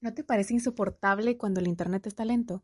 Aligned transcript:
¿No 0.00 0.14
te 0.14 0.22
parece 0.22 0.54
insoportable 0.54 1.36
cuando 1.36 1.58
el 1.58 1.66
Internet 1.66 2.06
está 2.06 2.24
lento? 2.24 2.62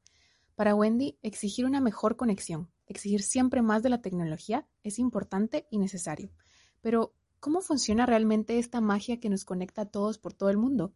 Para 0.54 0.76
Wendy, 0.76 1.18
exigir 1.22 1.66
una 1.66 1.80
mejor 1.80 2.16
conexión, 2.16 2.70
exigir 2.86 3.22
siempre 3.22 3.60
más 3.60 3.82
de 3.82 3.88
la 3.88 4.00
tecnología 4.00 4.68
es 4.84 5.00
importante 5.00 5.66
y 5.68 5.78
necesario. 5.78 6.30
Pero, 6.80 7.12
¿cómo 7.40 7.60
funciona 7.60 8.06
realmente 8.06 8.60
esta 8.60 8.80
magia 8.80 9.18
que 9.18 9.30
nos 9.30 9.44
conecta 9.44 9.82
a 9.82 9.86
todos 9.86 10.16
por 10.18 10.32
todo 10.32 10.48
el 10.48 10.58
mundo? 10.58 10.94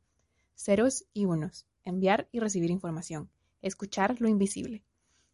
Ceros 0.55 1.06
y 1.12 1.24
unos, 1.24 1.66
enviar 1.82 2.29
y 2.30 2.38
recibir 2.38 2.70
información, 2.70 3.30
escuchar 3.60 4.20
lo 4.20 4.29
invisible. 4.29 4.84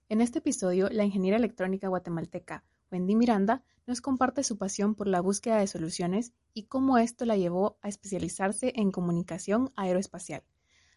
En 0.09 0.23
este 0.23 0.39
episodio, 0.39 0.89
la 0.89 1.05
ingeniera 1.05 1.37
electrónica 1.37 1.89
guatemalteca 1.89 2.65
Wendy 2.91 3.15
Miranda 3.15 3.63
nos 3.87 4.01
comparte 4.01 4.43
su 4.43 4.57
pasión 4.57 4.95
por 4.95 5.09
la 5.09 5.21
búsqueda 5.21 5.59
de 5.59 5.67
soluciones 5.67 6.33
y 6.55 6.63
cómo 6.63 6.97
esto 6.97 7.27
la 7.27 7.37
llevó 7.37 7.77
a 7.83 7.89
especializarse 7.89 8.73
en 8.77 8.91
comunicación 8.91 9.71
aeroespacial. 9.77 10.45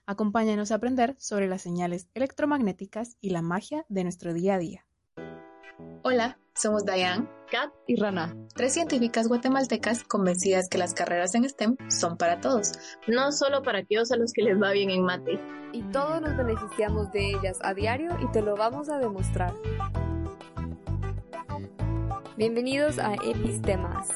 Acompáñanos 0.10 0.72
a 0.72 0.76
aprender 0.76 1.18
sobre 1.20 1.50
las 1.50 1.62
señales 1.62 2.08
electromagnéticas 2.14 3.18
y 3.20 3.32
la 3.32 3.42
magia 3.42 3.86
de 3.90 4.04
nuestro 4.04 4.34
día 4.34 4.56
a 4.56 4.58
día. 4.58 4.86
Hola, 6.02 6.40
somos 6.56 6.86
Diane, 6.86 7.28
Kat 7.52 7.74
y 7.88 7.98
Rana, 7.98 8.34
tres 8.56 8.74
científicas 8.74 9.28
guatemaltecas 9.28 10.06
convencidas 10.06 10.70
que 10.70 10.78
las 10.78 10.94
carreras 10.94 11.36
en 11.36 11.44
STEM 11.44 11.76
son 11.90 12.18
para 12.18 12.40
todos, 12.40 12.72
no 13.06 13.34
solo 13.34 13.62
para 13.64 13.80
aquellos 13.80 14.10
a 14.14 14.16
los 14.16 14.32
que 14.32 14.44
les 14.44 14.60
va 14.60 14.72
bien 14.72 14.92
en 14.92 15.04
mate. 15.04 15.42
Y 15.74 15.84
todos 15.92 16.22
nos 16.22 16.38
beneficiamos 16.38 17.12
de 17.12 17.32
ellas 17.32 17.60
a 17.62 17.74
diario 17.74 18.18
y 18.22 18.32
te 18.32 18.42
lo 18.42 18.56
vamos 18.56 18.88
a 18.88 19.00
demostrar. 19.00 19.54
Bienvenidos 22.38 22.98
a 22.98 23.16
Epistemas. 23.16 24.08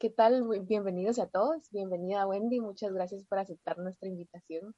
¿Qué 0.00 0.10
tal? 0.10 0.44
Bienvenidos 0.68 1.18
a 1.18 1.26
todos. 1.26 1.68
Bienvenida 1.72 2.24
Wendy. 2.24 2.60
Muchas 2.60 2.92
gracias 2.92 3.24
por 3.24 3.40
aceptar 3.40 3.78
nuestra 3.78 4.08
invitación. 4.08 4.76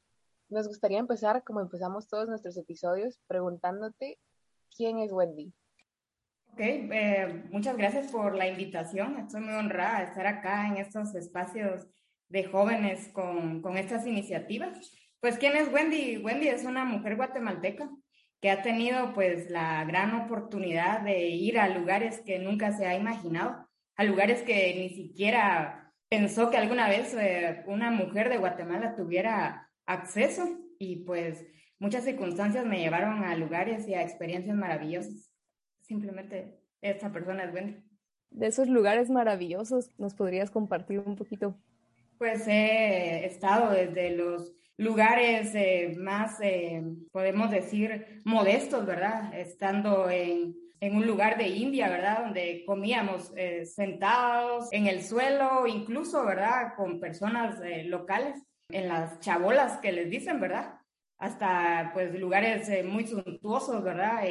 Nos 0.49 0.67
gustaría 0.67 0.99
empezar, 0.99 1.45
como 1.45 1.61
empezamos 1.61 2.09
todos 2.09 2.27
nuestros 2.27 2.57
episodios, 2.57 3.21
preguntándote 3.27 4.19
quién 4.75 4.99
es 4.99 5.13
Wendy. 5.13 5.53
Ok, 6.53 6.61
eh, 6.61 7.45
muchas 7.51 7.77
gracias 7.77 8.11
por 8.11 8.35
la 8.35 8.49
invitación. 8.49 9.19
Estoy 9.19 9.43
muy 9.43 9.53
honrada 9.53 9.99
de 9.99 10.05
estar 10.07 10.27
acá 10.27 10.67
en 10.67 10.79
estos 10.79 11.15
espacios 11.15 11.87
de 12.31 12.45
jóvenes 12.45 13.09
con, 13.09 13.61
con 13.61 13.77
estas 13.77 14.07
iniciativas. 14.07 14.91
Pues, 15.21 15.37
¿quién 15.37 15.55
es 15.55 15.71
Wendy? 15.71 16.17
Wendy 16.17 16.49
es 16.49 16.65
una 16.65 16.87
mujer 16.87 17.17
guatemalteca 17.17 17.91
que 18.41 18.51
ha 18.51 18.63
tenido 18.63 19.13
pues 19.13 19.51
la 19.51 19.85
gran 19.85 20.15
oportunidad 20.15 21.03
de 21.03 21.29
ir 21.29 21.59
a 21.59 21.69
lugares 21.69 22.23
que 22.25 22.39
nunca 22.39 22.73
se 22.73 22.87
ha 22.87 22.97
imaginado 22.97 23.69
a 23.97 24.05
lugares 24.05 24.43
que 24.43 24.75
ni 24.75 24.91
siquiera 24.91 25.93
pensó 26.09 26.51
que 26.51 26.57
alguna 26.57 26.89
vez 26.89 27.15
eh, 27.15 27.63
una 27.67 27.91
mujer 27.91 28.29
de 28.29 28.39
Guatemala 28.39 28.97
tuviera 28.97 29.71
acceso 29.87 30.59
y 30.79 31.05
pues 31.05 31.47
muchas 31.79 32.05
circunstancias 32.05 32.67
me 32.67 32.81
llevaron 32.81 33.25
a 33.25 33.37
lugares 33.37 33.87
y 33.89 33.95
a 33.95 34.03
experiencias 34.03 34.57
maravillosas. 34.57 35.31
Simplemente 35.83 36.61
esta 36.81 37.13
persona 37.13 37.45
es 37.45 37.53
buena. 37.53 37.83
De 38.31 38.47
esos 38.47 38.69
lugares 38.69 39.11
maravillosos, 39.11 39.91
¿nos 39.99 40.15
podrías 40.15 40.51
compartir 40.51 41.01
un 41.01 41.17
poquito? 41.17 41.57
Pues 42.19 42.47
he 42.47 43.25
estado 43.25 43.73
desde 43.73 44.17
los 44.17 44.53
lugares 44.77 45.55
eh, 45.55 45.95
más, 45.99 46.41
eh, 46.41 46.83
podemos 47.13 47.51
decir, 47.51 48.23
modestos, 48.25 48.87
¿verdad? 48.87 49.35
Estando 49.39 50.09
en 50.09 50.55
en 50.81 50.97
un 50.97 51.07
lugar 51.07 51.37
de 51.37 51.49
India, 51.49 51.89
¿verdad? 51.89 52.23
Donde 52.25 52.65
comíamos 52.67 53.33
eh, 53.37 53.67
sentados 53.67 54.69
en 54.73 54.87
el 54.87 55.03
suelo, 55.03 55.67
incluso, 55.67 56.25
¿verdad? 56.25 56.75
Con 56.75 56.99
personas 56.99 57.61
eh, 57.63 57.85
locales, 57.85 58.43
en 58.71 58.89
las 58.89 59.21
chabolas 59.21 59.79
que 59.79 59.93
les 59.93 60.09
dicen, 60.09 60.41
¿verdad? 60.41 60.75
Hasta 61.19 61.91
pues 61.93 62.15
lugares 62.19 62.69
eh, 62.71 62.83
muy 62.83 63.07
suntuosos, 63.07 63.83
¿verdad? 63.85 64.23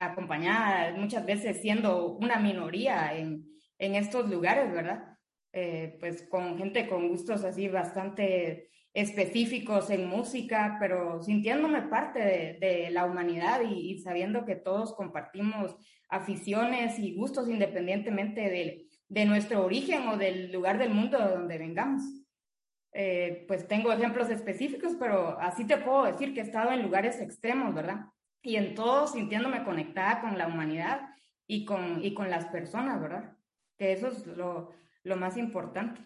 acompañadas 0.00 0.96
muchas 0.98 1.24
veces 1.24 1.60
siendo 1.60 2.14
una 2.14 2.40
minoría 2.40 3.16
en, 3.16 3.44
en 3.78 3.94
estos 3.94 4.28
lugares, 4.28 4.72
¿verdad? 4.72 5.08
pues 6.00 6.22
con 6.30 6.56
gente 6.56 6.88
con 6.88 7.08
gustos 7.08 7.44
así 7.44 7.68
bastante 7.68 8.70
específicos 8.94 9.90
en 9.90 10.06
música, 10.06 10.76
pero 10.78 11.22
sintiéndome 11.22 11.82
parte 11.82 12.18
de, 12.60 12.90
la 12.90 13.06
humanidad 13.06 13.62
y, 13.62 13.98
sabiendo 14.00 14.44
que 14.44 14.56
todos 14.56 14.94
compartimos 14.94 15.76
aficiones 16.08 16.98
y 16.98 17.14
gustos 17.14 17.48
independientemente 17.48 18.42
de, 18.42 18.86
de 19.08 19.24
nuestro 19.24 19.64
origen 19.64 20.08
o 20.08 20.18
del 20.18 20.52
lugar 20.52 20.78
del 20.78 20.90
mundo 20.90 21.18
de 21.18 21.28
donde 21.28 21.58
vengamos. 21.58 22.02
Eh, 22.94 23.46
pues 23.48 23.66
tengo 23.66 23.90
ejemplos 23.90 24.28
específicos, 24.28 24.96
pero 24.98 25.38
así 25.40 25.66
te 25.66 25.78
puedo 25.78 26.04
decir 26.04 26.34
que 26.34 26.40
he 26.40 26.44
estado 26.44 26.72
en 26.72 26.82
lugares 26.82 27.18
extremos, 27.20 27.74
¿verdad? 27.74 28.06
Y 28.42 28.56
en 28.56 28.74
todo 28.74 29.06
sintiéndome 29.06 29.64
conectada 29.64 30.20
con 30.20 30.36
la 30.36 30.46
humanidad 30.46 31.08
y 31.46 31.64
con, 31.64 32.04
y 32.04 32.12
con 32.12 32.28
las 32.28 32.44
personas, 32.46 33.00
¿verdad? 33.00 33.34
Que 33.78 33.92
eso 33.92 34.08
es 34.08 34.26
lo, 34.26 34.72
lo 35.04 35.16
más 35.16 35.38
importante. 35.38 36.02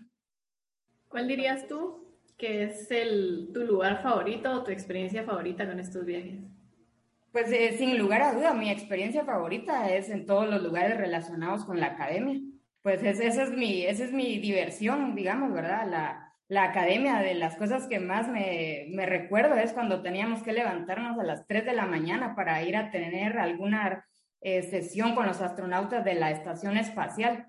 ¿Cuál 1.08 1.26
dirías 1.26 1.66
tú 1.66 2.05
¿Qué 2.36 2.64
es 2.64 2.90
el, 2.90 3.50
tu 3.54 3.60
lugar 3.60 4.02
favorito 4.02 4.52
o 4.52 4.62
tu 4.62 4.70
experiencia 4.70 5.24
favorita 5.24 5.66
con 5.66 5.80
estos 5.80 6.04
viajes? 6.04 6.40
Pues 7.32 7.50
eh, 7.50 7.76
sin 7.78 7.98
lugar 7.98 8.22
a 8.22 8.32
duda, 8.32 8.52
mi 8.54 8.70
experiencia 8.70 9.24
favorita 9.24 9.90
es 9.90 10.10
en 10.10 10.26
todos 10.26 10.48
los 10.48 10.62
lugares 10.62 10.96
relacionados 10.96 11.64
con 11.64 11.80
la 11.80 11.88
academia. 11.88 12.40
Pues 12.82 13.02
esa 13.02 13.42
es 13.42 13.50
mi, 13.50 13.84
esa 13.84 14.04
es 14.04 14.12
mi 14.12 14.38
diversión, 14.38 15.14
digamos, 15.14 15.52
¿verdad? 15.52 15.86
La, 15.88 16.26
la 16.48 16.64
academia, 16.64 17.18
de 17.18 17.34
las 17.34 17.56
cosas 17.56 17.88
que 17.88 17.98
más 17.98 18.28
me, 18.28 18.86
me, 18.90 19.06
recuerdo 19.06 19.56
es 19.56 19.72
cuando 19.72 20.02
teníamos 20.02 20.42
que 20.42 20.52
levantarnos 20.52 21.18
a 21.18 21.24
las 21.24 21.46
3 21.46 21.64
de 21.64 21.72
la 21.72 21.86
mañana 21.86 22.36
para 22.36 22.62
ir 22.62 22.76
a 22.76 22.90
tener 22.90 23.38
alguna 23.38 24.06
eh, 24.40 24.62
sesión 24.62 25.14
con 25.14 25.26
los 25.26 25.40
astronautas 25.40 26.04
de 26.04 26.14
la 26.14 26.30
estación 26.30 26.76
espacial. 26.76 27.48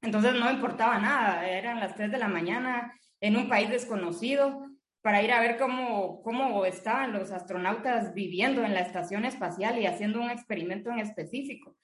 Entonces 0.00 0.34
no 0.34 0.50
importaba 0.50 0.98
nada, 0.98 1.48
eran 1.48 1.80
las 1.80 1.94
3 1.94 2.10
de 2.10 2.18
la 2.18 2.28
mañana, 2.28 2.94
en 3.24 3.38
un 3.38 3.48
país 3.48 3.70
desconocido 3.70 4.68
para 5.00 5.22
ir 5.22 5.32
a 5.32 5.40
ver 5.40 5.56
cómo, 5.56 6.20
cómo 6.22 6.66
estaban 6.66 7.14
los 7.14 7.30
astronautas 7.30 8.12
viviendo 8.12 8.62
en 8.62 8.74
la 8.74 8.80
estación 8.80 9.24
espacial 9.24 9.78
y 9.78 9.86
haciendo 9.86 10.20
un 10.20 10.30
experimento 10.30 10.90
en 10.90 10.98
específico. 10.98 11.74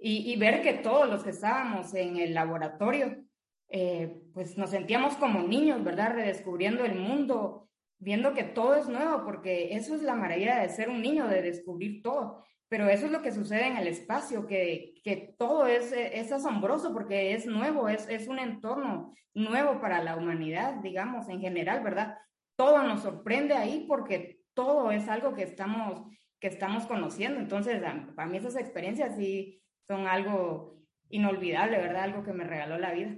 Y, 0.00 0.34
ver 0.36 0.62
que 0.62 0.74
todos 0.74 1.06
los 1.10 1.24
que 1.24 1.30
estábamos 1.30 1.92
en 1.92 2.16
el 2.16 2.32
laboratorio, 2.32 3.22
eh, 3.68 4.22
pues 4.32 4.56
nos 4.56 4.70
sentíamos 4.70 5.16
como 5.16 5.42
niños, 5.42 5.84
¿verdad? 5.84 6.14
Redescubriendo 6.14 6.84
el 6.84 6.94
mundo, 6.94 7.68
viendo 7.98 8.32
que 8.32 8.44
todo 8.44 8.76
es 8.76 8.88
nuevo, 8.88 9.24
porque 9.24 9.74
eso 9.74 9.94
es 9.94 10.02
la 10.02 10.14
maravilla 10.14 10.60
de 10.60 10.70
ser 10.70 10.88
un 10.88 11.02
niño, 11.02 11.26
de 11.26 11.42
descubrir 11.42 12.00
todo. 12.00 12.44
Pero 12.68 12.88
eso 12.88 13.06
es 13.06 13.12
lo 13.12 13.22
que 13.22 13.32
sucede 13.32 13.66
en 13.66 13.76
el 13.78 13.86
espacio, 13.86 14.46
que, 14.46 14.94
que 15.02 15.34
todo 15.38 15.66
es, 15.66 15.92
es, 15.92 16.30
asombroso 16.32 16.92
porque 16.92 17.32
es 17.32 17.46
nuevo, 17.46 17.88
es, 17.88 18.06
es 18.08 18.28
un 18.28 18.38
entorno 18.38 19.14
nuevo 19.32 19.80
para 19.80 20.02
la 20.02 20.16
humanidad, 20.16 20.74
digamos, 20.82 21.28
en 21.28 21.40
general, 21.40 21.82
¿verdad? 21.82 22.18
Todo 22.56 22.82
nos 22.82 23.02
sorprende 23.02 23.54
ahí 23.54 23.86
porque 23.88 24.40
todo 24.52 24.90
es 24.90 25.08
algo 25.08 25.34
que 25.34 25.44
estamos, 25.44 26.10
que 26.40 26.48
estamos 26.48 26.86
conociendo. 26.86 27.40
Entonces, 27.40 27.80
para 28.14 28.28
mí 28.28 28.36
esas 28.36 28.56
experiencias 28.56 29.16
sí 29.16 29.62
son 29.86 30.06
algo 30.06 30.82
inolvidable, 31.08 31.78
¿verdad? 31.78 32.04
Algo 32.04 32.22
que 32.22 32.32
me 32.34 32.44
regaló 32.44 32.76
la 32.76 32.92
vida. 32.92 33.16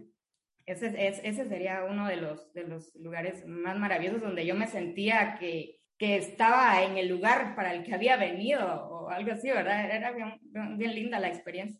Ese, 0.67 1.09
ese 1.09 1.49
sería 1.49 1.85
uno 1.85 2.07
de 2.07 2.17
los, 2.17 2.53
de 2.53 2.65
los 2.65 2.95
lugares 2.95 3.45
más 3.47 3.77
maravillosos 3.77 4.21
donde 4.21 4.47
yo 4.47 4.55
me 4.55 4.69
sentía 4.69 5.37
que, 5.41 5.80
que 6.01 6.17
estaba 6.17 6.83
en 6.83 6.97
el 6.97 7.09
lugar 7.09 7.55
para 7.55 7.75
el 7.75 7.85
que 7.85 7.95
había 7.95 8.17
venido 8.17 8.65
o 8.89 9.11
algo 9.11 9.33
así, 9.33 9.51
¿verdad? 9.51 9.85
Era 9.85 10.13
bien, 10.13 10.41
bien, 10.79 10.95
linda 10.95 11.21
la 11.21 11.29
experiencia. 11.29 11.79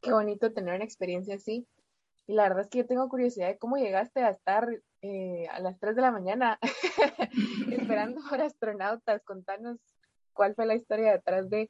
Qué 0.00 0.12
bonito 0.12 0.52
tener 0.52 0.76
una 0.76 0.84
experiencia 0.84 1.34
así. 1.34 1.66
Y 2.28 2.34
la 2.34 2.44
verdad 2.44 2.60
es 2.60 2.68
que 2.68 2.78
yo 2.78 2.86
tengo 2.86 3.08
curiosidad 3.08 3.48
de 3.48 3.58
cómo 3.58 3.76
llegaste 3.76 4.20
a 4.20 4.30
estar 4.30 4.68
eh, 5.02 5.48
a 5.50 5.58
las 5.58 5.80
3 5.80 5.96
de 5.96 6.02
la 6.02 6.12
mañana 6.12 6.60
esperando 7.72 8.20
por 8.30 8.40
astronautas. 8.40 9.24
Contanos 9.24 9.80
cuál 10.32 10.54
fue 10.54 10.66
la 10.66 10.76
historia 10.76 11.10
detrás 11.10 11.50
de... 11.50 11.68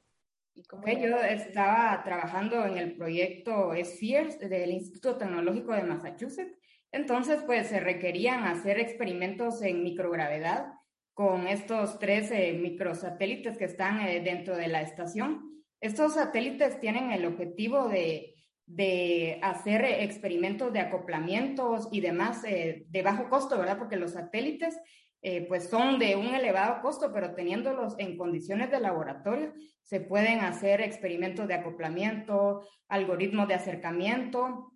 Y 0.52 0.64
cómo 0.64 0.86
yo 0.86 1.16
estaba 1.16 2.02
trabajando 2.04 2.62
en 2.66 2.76
el 2.76 2.94
proyecto 2.94 3.72
Spheres 3.82 4.38
del 4.38 4.70
Instituto 4.70 5.16
Tecnológico 5.16 5.72
de 5.72 5.84
Massachusetts 5.84 6.58
Entonces, 6.92 7.42
pues 7.46 7.68
se 7.68 7.80
requerían 7.80 8.44
hacer 8.44 8.78
experimentos 8.78 9.62
en 9.62 9.82
microgravedad 9.82 10.66
con 11.14 11.46
estos 11.46 11.98
tres 11.98 12.30
microsatélites 12.60 13.56
que 13.56 13.64
están 13.64 14.04
dentro 14.24 14.56
de 14.56 14.68
la 14.68 14.82
estación. 14.82 15.64
Estos 15.80 16.14
satélites 16.14 16.80
tienen 16.80 17.12
el 17.12 17.24
objetivo 17.24 17.88
de 17.88 18.34
de 18.66 19.38
hacer 19.42 19.84
experimentos 19.84 20.72
de 20.72 20.80
acoplamientos 20.80 21.88
y 21.92 22.00
demás 22.00 22.44
eh, 22.44 22.84
de 22.88 23.02
bajo 23.02 23.28
costo, 23.28 23.58
¿verdad? 23.58 23.78
Porque 23.78 23.96
los 23.96 24.12
satélites 24.12 24.78
eh, 25.22 25.46
pues 25.48 25.68
son 25.68 25.98
de 25.98 26.16
un 26.16 26.34
elevado 26.34 26.80
costo, 26.82 27.10
pero 27.12 27.34
teniéndolos 27.34 27.94
en 27.98 28.16
condiciones 28.16 28.70
de 28.70 28.80
laboratorio, 28.80 29.52
se 29.82 30.00
pueden 30.00 30.40
hacer 30.40 30.80
experimentos 30.80 31.48
de 31.48 31.54
acoplamiento, 31.54 32.66
algoritmos 32.88 33.48
de 33.48 33.54
acercamiento 33.54 34.72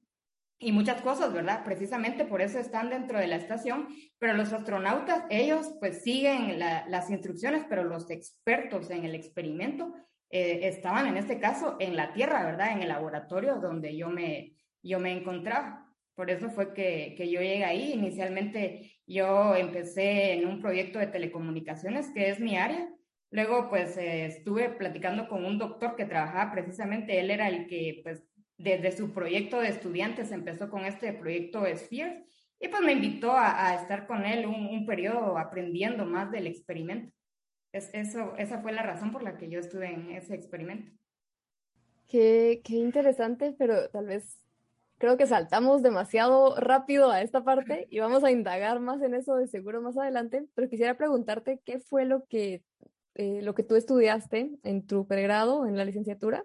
y 0.59 0.73
muchas 0.73 1.01
cosas, 1.03 1.33
¿verdad? 1.33 1.65
Precisamente 1.65 2.25
por 2.25 2.43
eso 2.43 2.59
están 2.59 2.91
dentro 2.91 3.19
de 3.19 3.29
la 3.29 3.37
estación, 3.37 3.89
pero 4.19 4.35
los 4.35 4.53
astronautas, 4.53 5.25
ellos 5.31 5.75
pues 5.79 6.03
siguen 6.03 6.59
las 6.59 7.11
instrucciones, 7.11 7.65
pero 7.69 7.85
los 7.85 8.11
expertos 8.11 8.91
en 8.91 9.05
el 9.05 9.15
experimento 9.15 9.95
eh, 10.31 10.61
estaban 10.65 11.07
en 11.07 11.17
este 11.17 11.39
caso 11.39 11.77
en 11.79 11.97
la 11.97 12.13
Tierra, 12.13 12.45
¿verdad? 12.45 12.73
En 12.73 12.83
el 12.83 12.89
laboratorio 12.89 13.57
donde 13.57 13.97
yo 13.97 14.09
me, 14.09 14.55
yo 14.83 14.99
me 14.99 15.13
encontraba. 15.13 15.87
Por 16.15 16.31
eso 16.31 16.51
fue 16.51 16.75
que, 16.75 17.15
que 17.17 17.31
yo 17.31 17.41
llegué 17.41 17.65
ahí. 17.65 17.93
Inicialmente 17.93 18.99
yo 19.07 19.55
empecé 19.55 20.33
en 20.33 20.49
un 20.49 20.61
proyecto 20.61 20.99
de 20.99 21.07
telecomunicaciones, 21.07 22.11
que 22.13 22.31
es 22.31 22.41
mi 22.41 22.57
área. 22.57 22.89
Luego, 23.31 23.69
pues, 23.69 23.97
eh, 23.97 24.27
estuve 24.27 24.71
platicando 24.71 25.29
con 25.29 25.45
un 25.45 25.59
doctor 25.59 25.97
que 25.97 26.07
trabajaba 26.07 26.51
precisamente, 26.51 27.21
él 27.21 27.31
era 27.31 27.49
el 27.49 27.67
que, 27.69 28.01
pues, 28.03 28.23
desde 28.59 28.93
su 28.93 29.13
proyecto 29.13 29.61
de 29.61 29.69
estudiantes 29.69 30.33
empezó 30.33 30.69
con 30.69 30.85
este 30.85 31.13
proyecto 31.13 31.65
Spheres 31.77 32.25
y 32.61 32.69
pues 32.69 32.83
me 32.83 32.93
invitó 32.93 33.33
a, 33.33 33.75
estar 33.77 34.07
con 34.09 34.25
él 34.25 34.45
un, 34.45 34.85
periodo 34.85 35.39
aprendiendo 35.39 36.05
más 36.05 36.31
del 36.33 36.49
experimento. 36.49 37.13
Es, 37.73 37.89
eso, 37.93 38.35
esa 38.37 38.61
fue 38.61 38.73
la 38.73 38.83
razón 38.83 39.13
por 39.13 39.23
la 39.23 39.37
que 39.37 39.49
yo 39.49 39.61
estuve 39.61 39.93
en 39.93 40.11
ese 40.11 40.35
experimento. 40.35 40.91
Qué, 42.09 42.61
qué 42.65 42.75
interesante, 42.75 43.55
pero 43.57 43.89
tal 43.91 44.07
vez 44.07 44.41
creo 44.97 45.17
que 45.17 45.27
saltamos 45.27 45.83
demasiado 45.83 46.57
rápido 46.57 47.13
a 47.13 47.23
esta 47.23 47.45
parte 47.45 47.87
y 47.91 48.01
vamos 48.01 48.25
a 48.25 48.33
indagar 48.33 48.81
más 48.81 49.01
en 49.03 49.15
eso 49.15 49.37
de 49.37 49.47
seguro 49.47 49.81
más 49.81 49.97
adelante, 49.97 50.45
pero 50.55 50.69
quisiera 50.69 50.97
preguntarte 50.97 51.61
qué 51.65 51.79
fue 51.79 52.07
lo 52.07 52.25
que, 52.25 52.65
eh, 53.15 53.41
lo 53.43 53.55
que 53.55 53.63
tú 53.63 53.77
estudiaste 53.77 54.51
en 54.65 54.85
tu 54.85 55.07
pregrado, 55.07 55.67
en 55.67 55.77
la 55.77 55.85
licenciatura, 55.85 56.45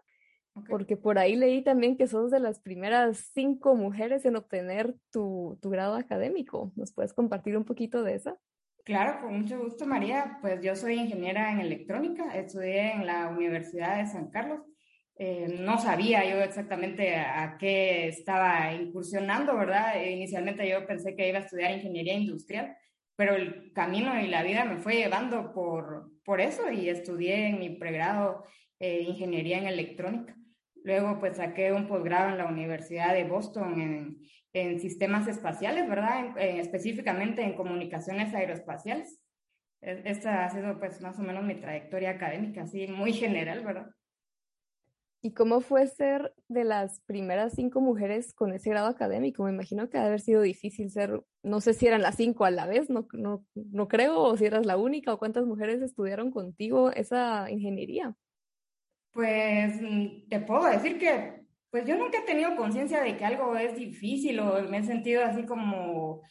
porque 0.70 0.98
por 0.98 1.18
ahí 1.18 1.36
leí 1.36 1.64
también 1.64 1.98
que 1.98 2.08
sos 2.08 2.32
de 2.32 2.40
las 2.40 2.60
primeras 2.60 3.32
cinco 3.34 3.76
mujeres 3.76 4.26
en 4.26 4.36
obtener 4.36 4.96
tu, 5.12 5.58
tu 5.62 5.70
grado 5.70 5.96
académico. 5.96 6.72
¿Nos 6.76 6.94
puedes 6.94 7.14
compartir 7.14 7.58
un 7.58 7.66
poquito 7.66 8.04
de 8.04 8.16
eso? 8.16 8.40
Claro, 8.84 9.22
con 9.22 9.40
mucho 9.40 9.60
gusto, 9.60 9.86
María. 9.86 10.38
Pues 10.42 10.62
yo 10.62 10.76
soy 10.76 10.96
ingeniera 10.96 11.52
en 11.52 11.62
electrónica, 11.62 12.36
estudié 12.36 12.92
en 12.92 13.06
la 13.06 13.30
Universidad 13.30 13.98
de 13.98 14.08
San 14.08 14.30
Carlos. 14.30 14.62
Eh, 15.16 15.58
no 15.60 15.78
sabía 15.78 16.26
yo 16.30 16.42
exactamente 16.42 17.16
a 17.16 17.58
qué 17.58 18.08
estaba 18.08 18.74
incursionando, 18.74 19.56
¿verdad? 19.56 20.02
Eh, 20.02 20.12
inicialmente 20.12 20.68
yo 20.68 20.86
pensé 20.86 21.16
que 21.16 21.30
iba 21.30 21.38
a 21.38 21.44
estudiar 21.44 21.72
ingeniería 21.72 22.16
industrial, 22.16 22.76
pero 23.16 23.36
el 23.36 23.72
camino 23.74 24.20
y 24.20 24.28
la 24.28 24.44
vida 24.44 24.66
me 24.66 24.78
fue 24.78 24.96
llevando 24.96 25.54
por, 25.54 26.12
por 26.26 26.42
eso 26.42 26.72
y 26.72 26.90
estudié 26.90 27.48
en 27.48 27.60
mi 27.60 27.70
pregrado 27.70 28.44
eh, 28.80 29.02
ingeniería 29.02 29.60
en 29.60 29.68
electrónica. 29.68 30.36
Luego 30.84 31.20
pues 31.20 31.38
saqué 31.38 31.72
un 31.72 31.88
posgrado 31.88 32.30
en 32.30 32.38
la 32.38 32.46
Universidad 32.46 33.14
de 33.14 33.24
Boston 33.24 33.80
en, 33.80 34.18
en 34.54 34.80
sistemas 34.80 35.28
espaciales, 35.28 35.90
¿verdad? 35.90 36.38
específicamente 36.38 37.42
en 37.42 37.56
comunicaciones 37.56 38.34
aeroespaciales. 38.34 39.20
E, 39.82 40.02
esta 40.06 40.46
ha 40.46 40.50
sido 40.50 40.80
pues 40.80 41.02
más 41.02 41.18
o 41.20 41.24
menos 41.24 41.44
mi 41.44 41.56
trayectoria 41.56 42.12
académica, 42.12 42.64
así 42.64 42.88
muy 42.88 43.14
general, 43.14 43.64
¿verdad? 43.64 43.88
¿Y 45.26 45.32
cómo 45.32 45.62
fue 45.62 45.88
ser 45.88 46.34
de 46.50 46.66
las 46.66 47.00
primeras 47.06 47.54
cinco 47.54 47.80
mujeres 47.80 48.34
con 48.34 48.52
ese 48.52 48.70
grado 48.72 48.88
académico? 48.88 49.46
Me 49.46 49.52
imagino 49.52 49.90
que 49.90 49.98
ha 49.98 50.06
haber 50.06 50.20
sido 50.20 50.42
difícil 50.42 50.92
ser, 50.92 51.24
no 51.44 51.62
sé 51.62 51.74
si 51.74 51.88
eran 51.88 52.02
las 52.02 52.18
cinco 52.18 52.44
a 52.44 52.52
la 52.52 52.68
vez, 52.68 52.90
no, 52.90 53.08
no, 53.14 53.46
no 53.56 53.88
creo, 53.88 54.20
o 54.20 54.36
si 54.36 54.44
eras 54.44 54.66
la 54.66 54.76
única, 54.76 55.14
o 55.14 55.20
cuántas 55.20 55.46
mujeres 55.46 55.82
estudiaron 55.82 56.30
contigo 56.30 56.92
esa 56.92 57.50
ingeniería. 57.50 58.18
Pues 59.14 59.82
mm, 59.82 60.28
te 60.30 60.40
puedo 60.42 60.66
decir 60.66 61.00
que 61.00 61.44
pues 61.70 61.86
yo 61.86 61.96
nunca 61.98 62.20
he 62.20 62.22
tenido 62.22 62.56
conciencia 62.56 63.02
de 63.02 63.18
que 63.18 63.26
algo 63.26 63.56
es 63.58 63.76
difícil 63.76 64.40
o 64.40 64.62
me 64.70 64.78
he 64.78 64.84
sentido 64.84 65.26
así 65.26 65.44
como, 65.44 66.22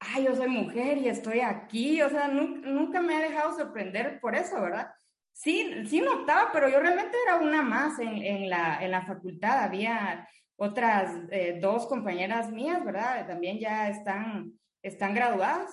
ay, 0.00 0.24
yo 0.24 0.34
soy 0.34 0.48
mujer 0.48 0.98
y 0.98 1.08
estoy 1.08 1.40
aquí, 1.40 2.02
o 2.02 2.08
sea, 2.10 2.26
nunca, 2.26 3.00
me 3.00 3.14
ha 3.14 3.20
dejado 3.20 3.56
sorprender 3.56 4.18
por 4.20 4.34
eso, 4.34 4.60
¿verdad? 4.60 4.90
Sí, 5.32 5.72
sí 5.86 6.00
notaba, 6.00 6.50
pero 6.52 6.68
yo 6.68 6.80
realmente 6.80 7.16
era 7.26 7.36
una 7.36 7.62
más 7.62 8.00
en, 8.00 8.08
en, 8.08 8.50
la, 8.50 8.82
en 8.82 8.90
la 8.90 9.02
facultad, 9.02 9.62
había 9.62 10.28
otras 10.56 11.14
eh, 11.30 11.58
dos 11.60 11.86
compañeras 11.86 12.50
mías, 12.50 12.84
¿verdad? 12.84 13.24
También 13.28 13.60
ya 13.60 13.88
están, 13.88 14.52
están 14.82 15.14
graduadas. 15.14 15.70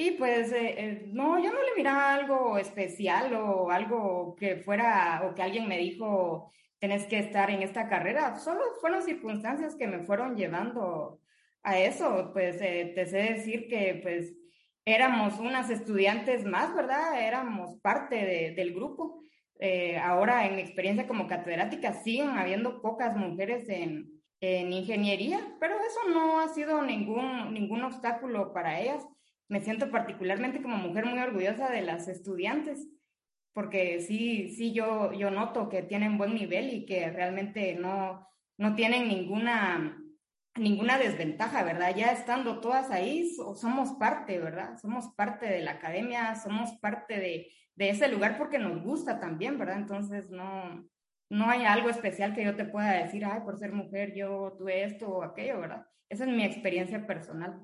Y 0.00 0.12
pues, 0.12 0.52
eh, 0.52 0.74
eh, 0.78 1.02
no, 1.12 1.42
yo 1.42 1.52
no 1.52 1.60
le 1.60 1.74
miraba 1.76 2.14
algo 2.14 2.56
especial 2.56 3.34
o 3.34 3.68
algo 3.72 4.36
que 4.36 4.58
fuera, 4.58 5.24
o 5.24 5.34
que 5.34 5.42
alguien 5.42 5.66
me 5.66 5.76
dijo, 5.76 6.52
tenés 6.78 7.04
que 7.08 7.18
estar 7.18 7.50
en 7.50 7.62
esta 7.62 7.88
carrera. 7.88 8.36
Solo 8.36 8.60
fueron 8.80 9.02
circunstancias 9.02 9.74
que 9.74 9.88
me 9.88 10.04
fueron 10.04 10.36
llevando 10.36 11.20
a 11.64 11.80
eso. 11.80 12.30
Pues 12.32 12.60
eh, 12.60 12.92
te 12.94 13.06
sé 13.06 13.16
decir 13.34 13.66
que 13.66 13.98
pues 14.00 14.36
éramos 14.84 15.40
unas 15.40 15.68
estudiantes 15.68 16.44
más, 16.44 16.72
¿verdad? 16.76 17.20
Éramos 17.20 17.80
parte 17.80 18.54
del 18.54 18.74
grupo. 18.74 19.24
Eh, 19.58 19.98
ahora 19.98 20.46
en 20.46 20.54
mi 20.54 20.62
experiencia 20.62 21.08
como 21.08 21.26
catedrática 21.26 21.92
siguen 21.92 22.38
habiendo 22.38 22.80
pocas 22.82 23.16
mujeres 23.16 23.68
en, 23.68 24.12
en 24.40 24.72
ingeniería, 24.72 25.56
pero 25.58 25.74
eso 25.80 26.08
no 26.14 26.38
ha 26.38 26.46
sido 26.50 26.82
ningún, 26.82 27.52
ningún 27.52 27.82
obstáculo 27.82 28.52
para 28.52 28.80
ellas. 28.80 29.04
Me 29.48 29.60
siento 29.60 29.90
particularmente 29.90 30.62
como 30.62 30.76
mujer 30.76 31.06
muy 31.06 31.18
orgullosa 31.18 31.70
de 31.70 31.82
las 31.82 32.08
estudiantes 32.08 32.88
porque 33.58 34.00
sí, 34.00 34.50
sí 34.50 34.72
yo, 34.72 35.12
yo 35.12 35.32
noto 35.32 35.68
que 35.68 35.82
tienen 35.82 36.16
buen 36.16 36.32
nivel 36.32 36.72
y 36.72 36.86
que 36.86 37.10
realmente 37.10 37.74
no, 37.74 38.24
no 38.56 38.76
tienen 38.76 39.08
ninguna, 39.08 39.98
ninguna 40.54 40.96
desventaja, 40.96 41.64
¿verdad? 41.64 41.92
Ya 41.96 42.12
estando 42.12 42.60
todas 42.60 42.92
ahí, 42.92 43.28
somos 43.56 43.94
parte, 43.98 44.38
¿verdad? 44.38 44.76
Somos 44.76 45.12
parte 45.16 45.46
de 45.46 45.62
la 45.62 45.72
academia, 45.72 46.36
somos 46.36 46.78
parte 46.80 47.18
de, 47.18 47.48
de 47.74 47.90
ese 47.90 48.06
lugar 48.06 48.38
porque 48.38 48.60
nos 48.60 48.80
gusta 48.80 49.18
también, 49.18 49.58
¿verdad? 49.58 49.78
Entonces 49.78 50.30
no, 50.30 50.88
no 51.28 51.50
hay 51.50 51.64
algo 51.64 51.90
especial 51.90 52.36
que 52.36 52.44
yo 52.44 52.54
te 52.54 52.64
pueda 52.64 52.92
decir, 52.92 53.24
ay, 53.24 53.40
por 53.40 53.58
ser 53.58 53.72
mujer 53.72 54.14
yo 54.14 54.54
tuve 54.56 54.84
esto 54.84 55.08
o 55.08 55.24
aquello, 55.24 55.58
¿verdad? 55.58 55.84
Esa 56.08 56.26
es 56.26 56.30
mi 56.30 56.44
experiencia 56.44 57.04
personal, 57.08 57.60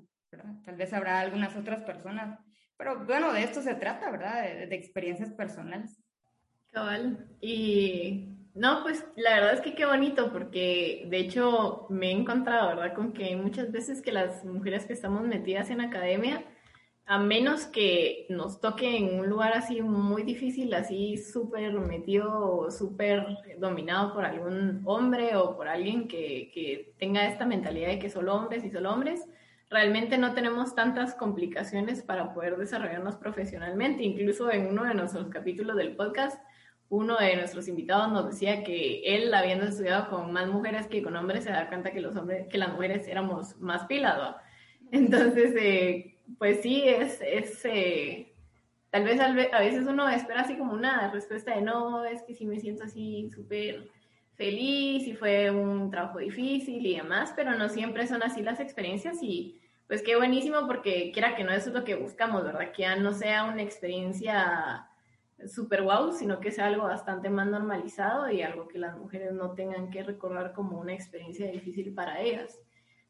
Tal 0.65 0.77
vez 0.77 0.93
habrá 0.93 1.21
algunas 1.21 1.57
otras 1.57 1.83
personas 1.83 2.39
pero 2.77 3.05
bueno, 3.05 3.33
de 3.33 3.43
esto 3.43 3.63
se 3.63 3.75
trata, 3.75 4.11
¿verdad? 4.11 4.43
De, 4.43 4.75
experiencias 4.75 5.31
personales. 5.33 6.03
Cabal. 6.71 7.29
Y 7.41 8.29
no, 8.55 8.83
pues 8.83 9.05
la 9.17 9.35
verdad 9.35 9.55
es 9.55 9.61
que 9.61 9.75
qué 9.75 9.87
bonito, 9.87 10.33
porque 10.33 11.07
de 11.09 11.19
hecho 11.19 11.87
me 11.89 12.09
he 12.09 12.13
encontrado, 12.13 12.69
¿verdad? 12.69 12.95
Con 12.95 13.13
que 13.13 13.37
muchas 13.37 13.71
veces 13.71 14.03
que 14.03 14.13
las 14.13 14.45
mujeres 14.45 14.87
que 14.87 14.93
estamos 14.93 15.23
metidas 15.23 15.71
en 15.71 15.81
academia, 15.81 16.45
a 17.07 17.19
menos 17.19 17.67
que 17.67 18.27
nos 18.31 18.61
toque 18.61 18.97
en 18.97 19.21
un 19.21 19.29
lugar 19.29 19.53
así 19.53 19.81
muy 19.83 20.23
difícil, 20.23 20.75
así 20.75 21.17
súper 21.17 21.73
metido, 21.75 22.71
súper 22.71 23.25
dominado 23.59 24.15
por 24.15 24.25
algún 24.25 24.83
hombre 24.85 25.37
o 25.37 25.57
por 25.57 25.69
alguien 25.69 26.09
que, 26.09 26.51
que 26.53 26.95
tenga 26.99 27.29
esta 27.29 27.47
mentalidad 27.47 27.89
de 27.89 27.99
que 27.99 28.11
solo 28.11 28.35
hombres 28.35 28.65
y 28.65 28.71
solo 28.71 28.93
hombres, 28.93 29.21
realmente 29.75 30.19
no 30.19 30.35
tenemos 30.35 30.77
tantas 30.77 31.17
complicaciones 31.17 32.01
para 32.01 32.33
poder 32.33 32.57
desarrollarnos 32.57 33.17
profesionalmente. 33.17 34.05
Incluso 34.05 34.49
en 34.53 34.69
uno 34.69 34.85
de 34.85 34.95
nuestros 34.95 35.27
capítulos 35.31 35.77
del 35.77 35.97
podcast, 35.97 36.41
uno 36.89 37.17
de 37.17 37.35
nuestros 37.35 37.67
invitados 37.67 38.13
nos 38.13 38.31
decía 38.31 38.63
que 38.63 39.03
él, 39.05 39.35
habiendo 39.35 39.67
estudiado 39.67 40.09
con 40.11 40.33
más 40.33 40.47
mujeres 40.47 40.87
que 40.87 41.03
con 41.03 41.17
hombres, 41.17 41.43
se 41.43 41.51
da 41.51 41.69
cuenta 41.69 41.91
que 41.91 42.01
los 42.01 42.15
hombres, 42.15 42.47
que 42.49 42.57
las 42.57 42.73
mujeres 42.73 43.09
éramos 43.09 43.59
más 43.59 43.87
pilas, 43.87 44.37
Entonces, 44.93 45.53
eh, 45.59 46.19
pues 46.39 46.63
sí, 46.63 46.85
es, 46.87 47.21
es 47.21 47.65
eh, 47.65 48.33
tal 48.91 49.03
vez 49.03 49.19
a 49.21 49.59
veces 49.59 49.89
uno 49.89 50.09
espera 50.09 50.43
así 50.43 50.57
como 50.57 50.73
una 50.73 51.11
respuesta 51.11 51.53
de 51.53 51.63
no, 51.63 52.05
es 52.05 52.23
que 52.23 52.35
sí 52.35 52.47
me 52.47 52.61
siento 52.61 52.85
así 52.85 53.29
súper 53.35 53.89
feliz 54.35 55.09
y 55.09 55.15
fue 55.15 55.51
un 55.51 55.91
trabajo 55.91 56.21
difícil 56.21 56.87
y 56.87 56.97
demás, 56.97 57.33
pero 57.35 57.57
no 57.57 57.69
siempre 57.69 58.07
son 58.07 58.23
así 58.23 58.41
las 58.41 58.61
experiencias 58.61 59.21
y 59.21 59.61
pues 59.87 60.03
qué 60.03 60.17
buenísimo 60.17 60.67
porque 60.67 61.11
quiera 61.13 61.37
que 61.37 61.45
no, 61.45 61.53
eso 61.53 61.69
es 61.69 61.75
lo 61.75 61.85
que 61.85 61.95
buscamos, 61.95 62.45
¿verdad? 62.45 62.73
Que 62.73 62.83
ya 62.83 62.97
no 62.97 63.13
sea 63.13 63.45
una 63.45 63.63
experiencia 63.63 64.89
súper 65.47 65.83
wow, 65.83 66.13
sino 66.13 66.41
que 66.41 66.51
sea 66.51 66.67
algo 66.67 66.85
bastante 66.85 67.29
más 67.29 67.47
normalizado 67.47 68.31
y 68.31 68.43
algo 68.43 68.69
que 68.69 68.79
las 68.79 68.97
mujeres 68.97 69.33
no 69.33 69.55
tengan 69.55 69.91
que 69.91 70.03
recordar 70.03 70.53
como 70.53 70.79
una 70.79 70.95
experiencia 70.95 71.51
difícil 71.51 71.93
para 71.93 72.21
ellas. 72.21 72.59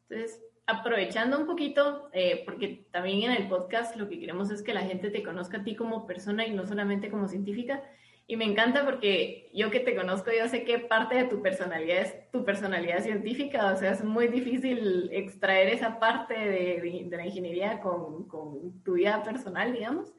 Entonces, 0.09 0.41
aprovechando 0.67 1.39
un 1.39 1.45
poquito, 1.45 2.09
eh, 2.11 2.43
porque 2.45 2.87
también 2.91 3.29
en 3.29 3.41
el 3.41 3.47
podcast 3.47 3.95
lo 3.95 4.09
que 4.09 4.19
queremos 4.19 4.51
es 4.51 4.63
que 4.63 4.73
la 4.73 4.81
gente 4.81 5.11
te 5.11 5.23
conozca 5.23 5.57
a 5.57 5.63
ti 5.63 5.75
como 5.75 6.05
persona 6.05 6.45
y 6.45 6.53
no 6.53 6.65
solamente 6.65 7.09
como 7.09 7.27
científica. 7.27 7.83
Y 8.27 8.37
me 8.37 8.45
encanta 8.45 8.83
porque 8.85 9.51
yo 9.53 9.69
que 9.69 9.79
te 9.79 9.95
conozco, 9.95 10.31
yo 10.31 10.47
sé 10.47 10.63
que 10.63 10.79
parte 10.79 11.15
de 11.15 11.25
tu 11.25 11.43
personalidad 11.43 11.99
es 11.99 12.31
tu 12.31 12.43
personalidad 12.43 13.03
científica, 13.03 13.71
o 13.71 13.77
sea, 13.77 13.91
es 13.91 14.03
muy 14.03 14.27
difícil 14.27 15.09
extraer 15.11 15.69
esa 15.69 15.99
parte 15.99 16.33
de, 16.33 17.05
de, 17.07 17.17
la 17.17 17.25
ingeniería 17.25 17.79
con, 17.81 18.27
con, 18.27 18.81
tu 18.83 18.93
vida 18.93 19.21
personal, 19.21 19.73
digamos. 19.73 20.11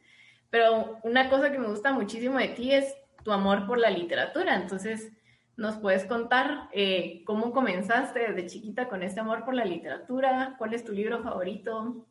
Pero 0.50 0.98
una 1.02 1.28
cosa 1.28 1.50
que 1.50 1.58
me 1.58 1.66
gusta 1.66 1.92
muchísimo 1.92 2.38
de 2.38 2.48
ti 2.48 2.72
es 2.72 2.96
tu 3.24 3.32
amor 3.32 3.66
por 3.66 3.78
la 3.78 3.90
literatura. 3.90 4.54
Entonces, 4.54 5.12
¿nos 5.56 5.76
puedes 5.76 6.04
contar 6.04 6.68
eh, 6.72 7.24
cómo 7.24 7.50
comenzaste 7.50 8.20
desde 8.20 8.46
chiquita 8.46 8.88
con 8.88 9.02
este 9.02 9.18
amor 9.18 9.44
por 9.44 9.54
la 9.54 9.64
literatura? 9.64 10.54
¿Cuál 10.58 10.74
es 10.74 10.84
tu 10.84 10.92
libro 10.92 11.24
favorito? 11.24 12.06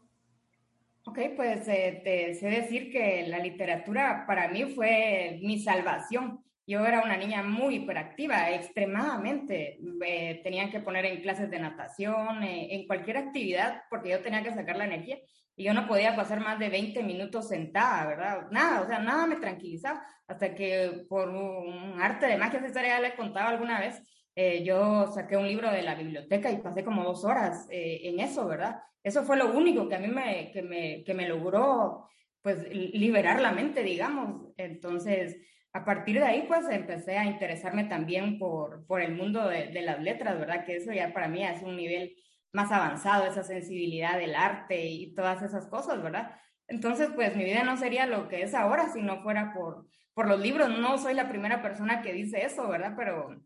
Ok, 1.08 1.20
pues 1.36 1.68
eh, 1.68 2.02
te 2.04 2.34
sé 2.34 2.48
decir 2.50 2.92
que 2.92 3.28
la 3.28 3.38
literatura 3.38 4.26
para 4.26 4.48
mí 4.48 4.66
fue 4.66 5.40
mi 5.44 5.60
salvación. 5.60 6.44
Yo 6.66 6.84
era 6.84 7.02
una 7.04 7.16
niña 7.16 7.44
muy 7.44 7.76
hiperactiva, 7.76 8.50
extremadamente. 8.50 9.78
Eh, 10.04 10.42
tenían 10.44 10.72
que 10.72 10.80
poner 10.80 11.06
en 11.06 11.22
clases 11.22 11.52
de 11.52 11.60
natación, 11.60 12.44
eh, 12.44 12.74
en 12.74 12.88
cualquier 12.88 13.18
actividad, 13.18 13.84
porque 13.90 14.10
yo 14.10 14.22
tenía 14.22 14.42
que 14.42 14.54
sacar 14.54 14.78
la 14.78 14.86
energía 14.86 15.20
y 15.56 15.64
yo 15.64 15.76
no 15.76 15.88
podía 15.88 16.16
pasar 16.16 16.40
más 16.40 16.58
de 16.58 16.70
20 16.70 17.04
minutos 17.04 17.50
sentada, 17.50 18.08
¿verdad? 18.08 18.48
Nada, 18.52 18.82
o 18.82 18.88
sea, 18.88 18.98
nada 19.00 19.28
me 19.28 19.36
tranquilizaba, 19.36 20.04
hasta 20.28 20.56
que 20.56 21.06
por 21.08 21.30
un 21.30 22.02
arte 22.02 22.26
de 22.26 22.38
magia, 22.38 22.60
esa 22.66 23.00
le 23.00 23.10
he 23.10 23.16
contado 23.16 23.50
alguna 23.50 23.80
vez, 23.80 24.02
eh, 24.36 24.64
yo 24.64 25.08
saqué 25.08 25.38
un 25.38 25.48
libro 25.48 25.72
de 25.72 25.82
la 25.82 25.96
biblioteca 25.96 26.52
y 26.52 26.58
pasé 26.58 26.84
como 26.84 27.04
dos 27.04 27.24
horas 27.24 27.68
eh, 27.72 28.02
en 28.04 28.20
eso, 28.20 28.46
¿verdad? 28.48 28.82
Eso 29.02 29.24
fue 29.24 29.38
lo 29.38 29.52
único 29.54 29.88
que 29.88 29.96
a 29.96 30.00
mí 30.00 30.08
me, 30.08 30.52
que 30.52 30.62
me, 30.62 31.04
que 31.04 31.14
me 31.14 31.28
logró, 31.28 32.10
pues, 32.42 32.68
liberar 32.70 33.42
la 33.42 33.52
mente, 33.52 33.84
digamos. 33.84 34.54
Entonces, 34.58 35.38
a 35.74 35.86
partir 35.86 36.20
de 36.20 36.26
ahí, 36.26 36.46
pues, 36.48 36.68
empecé 36.70 37.18
a 37.18 37.26
interesarme 37.26 37.86
también 37.86 38.38
por, 38.38 38.86
por 38.88 39.02
el 39.02 39.16
mundo 39.16 39.48
de, 39.48 39.68
de 39.68 39.82
las 39.82 40.02
letras, 40.02 40.38
¿verdad? 40.38 40.66
Que 40.66 40.78
eso 40.78 40.92
ya 40.92 41.14
para 41.14 41.28
mí 41.28 41.44
es 41.44 41.62
un 41.62 41.78
nivel 41.78 42.16
más 42.52 42.72
avanzado, 42.72 43.26
esa 43.26 43.44
sensibilidad 43.44 44.18
del 44.18 44.36
arte 44.36 44.86
y 44.86 45.14
todas 45.14 45.42
esas 45.44 45.68
cosas, 45.68 46.02
¿verdad? 46.02 46.32
Entonces, 46.68 47.10
pues 47.14 47.36
mi 47.36 47.44
vida 47.44 47.64
no 47.64 47.78
sería 47.78 48.06
lo 48.08 48.28
que 48.28 48.42
es 48.42 48.54
ahora 48.54 48.90
si 48.92 49.02
no 49.02 49.22
fuera 49.22 49.54
por, 49.54 49.88
por 50.14 50.28
los 50.28 50.40
libros. 50.40 50.70
No 50.70 50.98
soy 50.98 51.14
la 51.14 51.30
primera 51.30 51.62
persona 51.62 52.02
que 52.02 52.14
dice 52.14 52.44
eso, 52.44 52.68
¿verdad? 52.68 52.94
Pero 52.98 53.42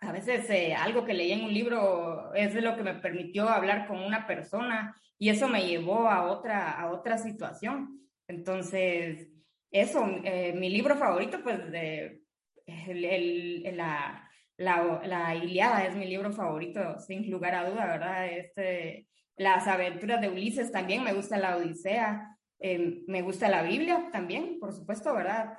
a 0.00 0.12
veces 0.12 0.48
eh, 0.48 0.74
algo 0.74 1.04
que 1.04 1.14
leí 1.14 1.32
en 1.32 1.44
un 1.44 1.52
libro 1.52 2.32
es 2.34 2.54
lo 2.54 2.74
que 2.74 2.82
me 2.82 2.94
permitió 2.94 3.48
hablar 3.48 3.86
con 3.86 3.98
una 4.00 4.26
persona 4.26 4.96
y 5.18 5.28
eso 5.28 5.46
me 5.46 5.66
llevó 5.66 6.08
a 6.08 6.30
otra, 6.30 6.72
a 6.72 6.90
otra 6.90 7.18
situación. 7.18 8.00
Entonces, 8.26 9.28
eso, 9.70 10.06
eh, 10.24 10.54
mi 10.54 10.70
libro 10.70 10.96
favorito, 10.96 11.42
pues, 11.42 11.70
de, 11.70 12.22
el, 12.66 13.04
el, 13.04 13.76
la, 13.76 14.26
la, 14.56 15.02
la, 15.04 15.34
Iliada 15.34 15.84
es 15.84 15.94
mi 15.94 16.06
libro 16.06 16.32
favorito, 16.32 16.98
sin 16.98 17.30
lugar 17.30 17.54
a 17.54 17.68
duda, 17.68 17.84
¿verdad? 17.86 18.28
Este, 18.28 19.06
las 19.36 19.66
aventuras 19.68 20.22
de 20.22 20.30
Ulises 20.30 20.72
también, 20.72 21.04
me 21.04 21.12
gusta 21.12 21.36
la 21.36 21.56
Odisea, 21.58 22.38
eh, 22.58 23.02
me 23.06 23.20
gusta 23.20 23.50
la 23.50 23.62
Biblia 23.62 24.08
también, 24.10 24.58
por 24.58 24.72
supuesto, 24.72 25.14
¿verdad? 25.14 25.56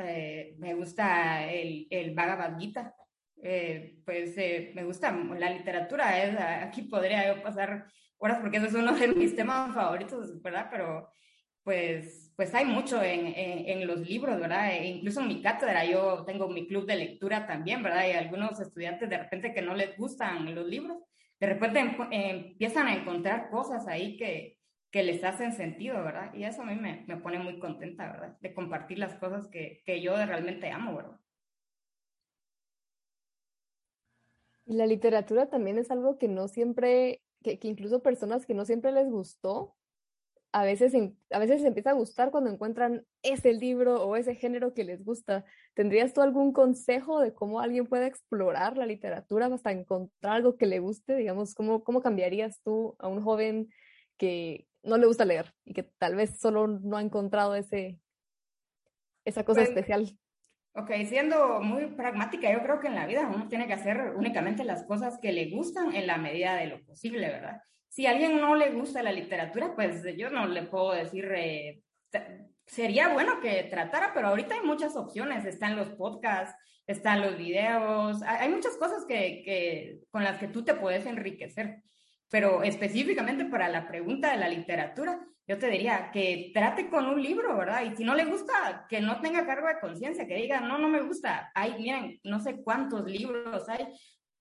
me 0.58 0.74
gusta 0.74 1.52
el, 1.52 1.88
el 1.92 2.16
Bhagavad 2.16 2.58
Gita. 2.58 2.96
Eh, 3.44 4.00
pues 4.06 4.38
eh, 4.38 4.72
me 4.76 4.84
gusta 4.84 5.12
la 5.12 5.50
literatura, 5.50 6.24
es, 6.24 6.38
aquí 6.64 6.84
podría 6.84 7.34
yo 7.34 7.42
pasar 7.42 7.88
horas 8.18 8.40
porque 8.40 8.58
eso 8.58 8.68
es 8.68 8.74
uno 8.76 8.94
de 8.94 9.08
mis 9.10 9.36
temas 9.36 9.74
favoritos, 9.74 10.42
¿verdad? 10.44 10.68
Pero 10.72 11.10
pues, 11.64 12.32
pues 12.36 12.54
hay 12.54 12.66
mucho 12.66 13.02
en, 13.02 13.34
en, 13.36 13.88
los 13.88 14.00
libros, 14.00 14.40
¿verdad? 14.40 14.72
E 14.72 14.88
incluso 14.88 15.22
en 15.22 15.28
mi 15.28 15.42
cátedra 15.42 15.86
yo 15.86 16.24
tengo 16.26 16.48
mi 16.50 16.68
club 16.68 16.86
de 16.86 16.96
lectura 16.96 17.48
también, 17.48 17.82
¿verdad? 17.84 18.08
Y 18.08 18.12
algunos 18.12 18.60
estudiantes 18.60 19.10
de 19.10 19.18
repente 19.18 19.54
que 19.54 19.62
no 19.62 19.74
les 19.76 19.98
gustan 19.98 20.54
los 20.54 20.68
libros, 20.68 20.98
de 21.40 21.48
repente 21.48 21.80
em, 21.80 21.96
empiezan 22.12 22.88
a 22.88 22.96
encontrar 22.96 23.50
cosas 23.50 23.88
ahí 23.88 24.18
que, 24.18 24.60
que 24.92 25.04
les 25.04 25.24
hacen 25.24 25.54
sentido, 25.54 26.04
¿verdad? 26.04 26.34
Y 26.36 26.44
eso 26.44 26.62
a 26.62 26.66
mí 26.66 26.76
me, 26.76 27.06
me 27.08 27.18
pone 27.18 27.40
muy 27.40 27.60
contenta, 27.60 28.12
¿verdad? 28.12 28.38
De 28.40 28.54
compartir 28.54 29.00
las 29.00 29.16
cosas 29.16 29.48
que, 29.48 29.82
que 29.86 30.02
yo 30.02 30.16
realmente 30.26 30.70
amo, 30.70 30.96
¿verdad? 30.96 31.18
Y 34.72 34.76
la 34.76 34.88
literatura 34.88 35.50
también 35.50 35.78
es 35.78 35.92
algo 35.92 36.18
que 36.18 36.30
no 36.30 36.48
siempre, 36.48 37.22
que, 37.44 37.60
incluso 37.64 38.02
personas 38.02 38.46
que 38.46 38.54
no 38.54 38.64
siempre 38.64 38.94
les 38.94 39.10
gustó, 39.10 39.76
a 40.54 40.64
veces, 40.64 40.94
a 41.30 41.40
veces 41.40 41.58
les 41.58 41.68
empieza 41.68 41.90
a 41.90 41.94
gustar 41.94 42.32
cuando 42.32 42.50
encuentran 42.50 43.06
ese 43.22 43.52
libro 43.52 44.02
o 44.02 44.16
ese 44.16 44.34
género 44.34 44.74
que 44.74 44.86
les 44.86 45.04
gusta. 45.04 45.44
¿Tendrías 45.74 46.14
tú 46.14 46.22
algún 46.22 46.54
consejo 46.54 47.20
de 47.20 47.34
cómo 47.34 47.60
alguien 47.60 47.86
puede 47.86 48.08
explorar 48.08 48.78
la 48.78 48.86
literatura 48.86 49.48
hasta 49.48 49.74
encontrar 49.74 50.38
algo 50.38 50.56
que 50.56 50.68
le 50.68 50.80
guste? 50.80 51.18
Digamos, 51.18 51.54
¿cómo, 51.54 51.84
cómo 51.84 52.02
cambiarías 52.02 52.62
tú 52.64 52.96
a 53.00 53.10
un 53.10 53.22
joven 53.22 53.68
que 54.16 54.70
no 54.84 54.98
le 54.98 55.06
gusta 55.06 55.26
leer 55.26 55.54
y 55.66 55.74
que 55.74 55.84
tal 55.84 56.16
vez 56.16 56.40
solo 56.40 56.68
no 56.68 56.96
ha 56.96 57.02
encontrado 57.02 57.56
ese, 57.56 58.00
esa 59.26 59.44
cosa 59.44 59.64
especial? 59.64 60.18
Ok, 60.74 60.90
siendo 61.06 61.60
muy 61.60 61.88
pragmática, 61.88 62.52
yo 62.52 62.64
creo 62.64 62.80
que 62.80 62.88
en 62.88 62.96
la 62.96 63.06
vida 63.06 63.28
uno 63.28 63.50
tiene 63.50 63.68
que 63.68 63.74
hacer 63.74 64.14
únicamente 64.16 64.64
las 64.64 64.84
cosas 64.86 65.20
que 65.22 65.34
le 65.34 65.50
gustan 65.50 65.94
en 65.94 66.08
la 66.08 66.18
medida 66.18 66.56
de 66.56 66.68
lo 66.68 66.82
posible, 66.86 67.28
¿verdad? 67.28 67.62
Si 67.90 68.06
a 68.06 68.12
alguien 68.12 68.40
no 68.40 68.56
le 68.56 68.72
gusta 68.72 69.04
la 69.04 69.12
literatura, 69.12 69.76
pues 69.76 70.02
yo 70.18 70.30
no 70.30 70.48
le 70.48 70.64
puedo 70.64 70.94
decir, 70.94 71.30
eh, 71.36 71.82
sería 72.66 73.10
bueno 73.10 73.42
que 73.42 73.64
tratara, 73.64 74.14
pero 74.14 74.30
ahorita 74.30 74.56
hay 74.56 74.62
muchas 74.62 74.96
opciones, 74.96 75.44
están 75.44 75.76
los 75.76 75.90
podcasts, 75.90 76.56
están 76.88 77.22
los 77.22 77.38
videos, 77.38 78.22
hay 78.24 78.48
muchas 78.50 78.78
cosas 78.78 79.04
que, 79.06 79.44
que, 79.44 80.00
con 80.10 80.24
las 80.24 80.38
que 80.38 80.48
tú 80.48 80.64
te 80.64 80.74
puedes 80.74 81.06
enriquecer. 81.06 81.82
Pero 82.32 82.64
específicamente 82.64 83.44
para 83.44 83.68
la 83.68 83.90
pregunta 83.90 84.32
de 84.32 84.38
la 84.38 84.48
literatura, 84.48 85.20
yo 85.46 85.58
te 85.58 85.68
diría 85.68 86.12
que 86.14 86.52
trate 86.54 86.90
con 86.90 87.06
un 87.06 87.22
libro, 87.22 87.58
¿verdad? 87.58 87.84
Y 87.84 87.94
si 87.98 88.06
no 88.06 88.16
le 88.16 88.24
gusta, 88.24 88.86
que 88.88 89.02
no 89.02 89.20
tenga 89.20 89.46
cargo 89.46 89.68
de 89.68 89.82
conciencia, 89.82 90.26
que 90.26 90.38
diga, 90.38 90.62
no, 90.62 90.78
no 90.78 90.88
me 90.88 91.02
gusta. 91.02 91.52
Hay, 91.54 91.74
miren, 91.78 92.22
no 92.24 92.40
sé 92.40 92.64
cuántos 92.64 93.06
libros 93.06 93.68
hay. 93.68 93.86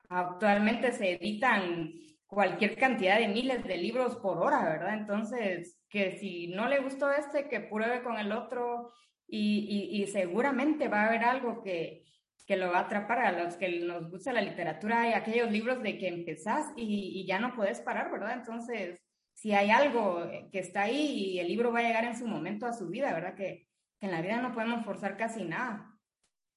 Actualmente 0.08 0.92
se 0.92 1.14
editan 1.14 1.92
cualquier 2.28 2.76
cantidad 2.76 3.18
de 3.18 3.26
miles 3.26 3.64
de 3.64 3.76
libros 3.76 4.14
por 4.18 4.38
hora, 4.38 4.62
¿verdad? 4.62 4.94
Entonces, 4.94 5.76
que 5.88 6.16
si 6.16 6.46
no 6.46 6.68
le 6.68 6.78
gustó 6.78 7.10
este, 7.10 7.48
que 7.48 7.58
pruebe 7.58 8.04
con 8.04 8.20
el 8.20 8.30
otro 8.30 8.92
y, 9.26 9.90
y, 9.92 10.00
y 10.00 10.06
seguramente 10.06 10.86
va 10.86 11.02
a 11.02 11.06
haber 11.08 11.24
algo 11.24 11.60
que, 11.60 12.04
que 12.50 12.56
lo 12.56 12.72
va 12.72 12.78
a 12.78 12.82
atrapar 12.86 13.20
a 13.20 13.44
los 13.44 13.54
que 13.54 13.78
nos 13.78 14.10
gusta 14.10 14.32
la 14.32 14.42
literatura. 14.42 15.02
Hay 15.02 15.12
aquellos 15.12 15.52
libros 15.52 15.80
de 15.84 15.96
que 15.98 16.08
empezás 16.08 16.66
y, 16.74 17.12
y 17.14 17.24
ya 17.24 17.38
no 17.38 17.54
puedes 17.54 17.80
parar, 17.80 18.10
¿verdad? 18.10 18.32
Entonces, 18.32 19.00
si 19.34 19.52
hay 19.52 19.70
algo 19.70 20.28
que 20.50 20.58
está 20.58 20.82
ahí 20.82 20.96
y 20.96 21.38
el 21.38 21.46
libro 21.46 21.70
va 21.72 21.78
a 21.78 21.82
llegar 21.84 22.02
en 22.02 22.18
su 22.18 22.26
momento 22.26 22.66
a 22.66 22.72
su 22.72 22.88
vida, 22.88 23.14
¿verdad? 23.14 23.36
Que, 23.36 23.68
que 24.00 24.06
en 24.06 24.10
la 24.10 24.20
vida 24.20 24.42
no 24.42 24.52
podemos 24.52 24.84
forzar 24.84 25.16
casi 25.16 25.44
nada. 25.44 25.96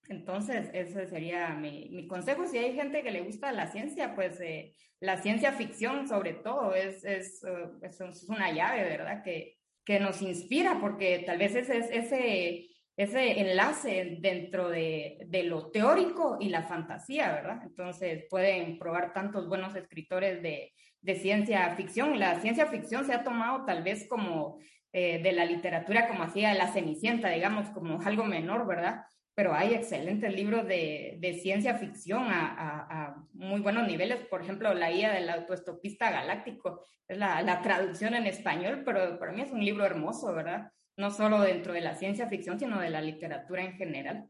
Entonces, 0.08 0.72
ese 0.74 1.06
sería 1.06 1.50
mi, 1.50 1.90
mi, 1.92 2.08
consejo. 2.08 2.48
Si 2.48 2.58
hay 2.58 2.74
gente 2.74 3.04
que 3.04 3.12
le 3.12 3.22
gusta 3.22 3.52
la 3.52 3.68
ciencia, 3.68 4.16
pues 4.16 4.42
eh, 4.42 4.74
la 5.00 5.22
ciencia 5.22 5.52
ficción 5.52 6.08
sobre 6.08 6.34
todo 6.34 6.74
es, 6.74 7.06
es, 7.06 7.44
es, 7.84 8.02
es, 8.02 8.30
una 8.30 8.52
llave, 8.52 8.82
¿verdad? 8.82 9.22
Que, 9.24 9.60
que 9.86 10.00
nos 10.00 10.24
inspira, 10.24 10.80
porque 10.82 11.20
tal 11.20 11.38
vez 11.38 11.54
ese, 11.54 11.78
ese, 11.78 12.73
ese 12.96 13.42
enlace 13.42 14.18
dentro 14.20 14.70
de, 14.70 15.18
de, 15.28 15.44
lo 15.44 15.72
teórico 15.72 16.38
y 16.40 16.50
la 16.50 16.64
fantasía, 16.64 17.32
¿verdad? 17.32 17.62
Entonces 17.64 18.26
pueden 18.30 18.78
probar 18.78 19.14
tantos 19.14 19.48
buenos 19.48 19.76
escritores 19.76 20.44
de, 20.44 20.74
de 21.02 21.16
ciencia 21.16 21.76
ficción. 21.76 22.20
La 22.20 22.40
ciencia 22.40 22.68
ficción 22.68 23.06
se 23.06 23.14
ha 23.14 23.24
tomado 23.24 23.66
tal 23.66 23.84
vez 23.84 24.08
como 24.08 24.60
eh, 24.92 25.22
de 25.24 25.32
la 25.32 25.46
literatura 25.46 26.08
como 26.08 26.24
hacía 26.24 26.54
la 26.54 26.72
Cenicienta, 26.72 27.30
digamos, 27.30 27.70
como 27.70 28.00
algo 28.06 28.26
menor, 28.26 28.68
¿verdad? 28.68 29.06
Pero 29.36 29.56
hay 29.56 29.74
excelentes 29.74 30.32
libros 30.34 30.68
de, 30.68 31.18
de 31.20 31.34
ciencia 31.34 31.76
ficción 31.80 32.28
a, 32.30 33.16
muy 33.34 33.62
buenos 33.62 33.88
niveles. 33.88 34.20
Por 34.28 34.44
ejemplo, 34.44 34.72
La 34.76 34.92
guía 34.92 35.12
del 35.12 35.28
autoestopista 35.30 36.12
galáctico 36.12 36.86
es 37.08 37.18
la, 37.18 37.42
la 37.42 37.64
traducción 37.64 38.14
en 38.14 38.28
español, 38.28 38.84
pero 38.86 39.18
para 39.18 39.32
mí 39.32 39.42
es 39.42 39.52
un 39.52 39.66
libro 39.66 39.84
hermoso, 39.84 40.32
¿verdad? 40.34 40.72
No 40.98 41.12
solo 41.12 41.42
dentro 41.42 41.74
de 41.74 41.82
la 41.82 41.96
ciencia 41.96 42.28
ficción, 42.28 42.60
sino 42.60 42.80
de 42.80 42.90
la 42.90 43.02
literatura 43.02 43.64
en 43.64 43.74
general. 43.74 44.30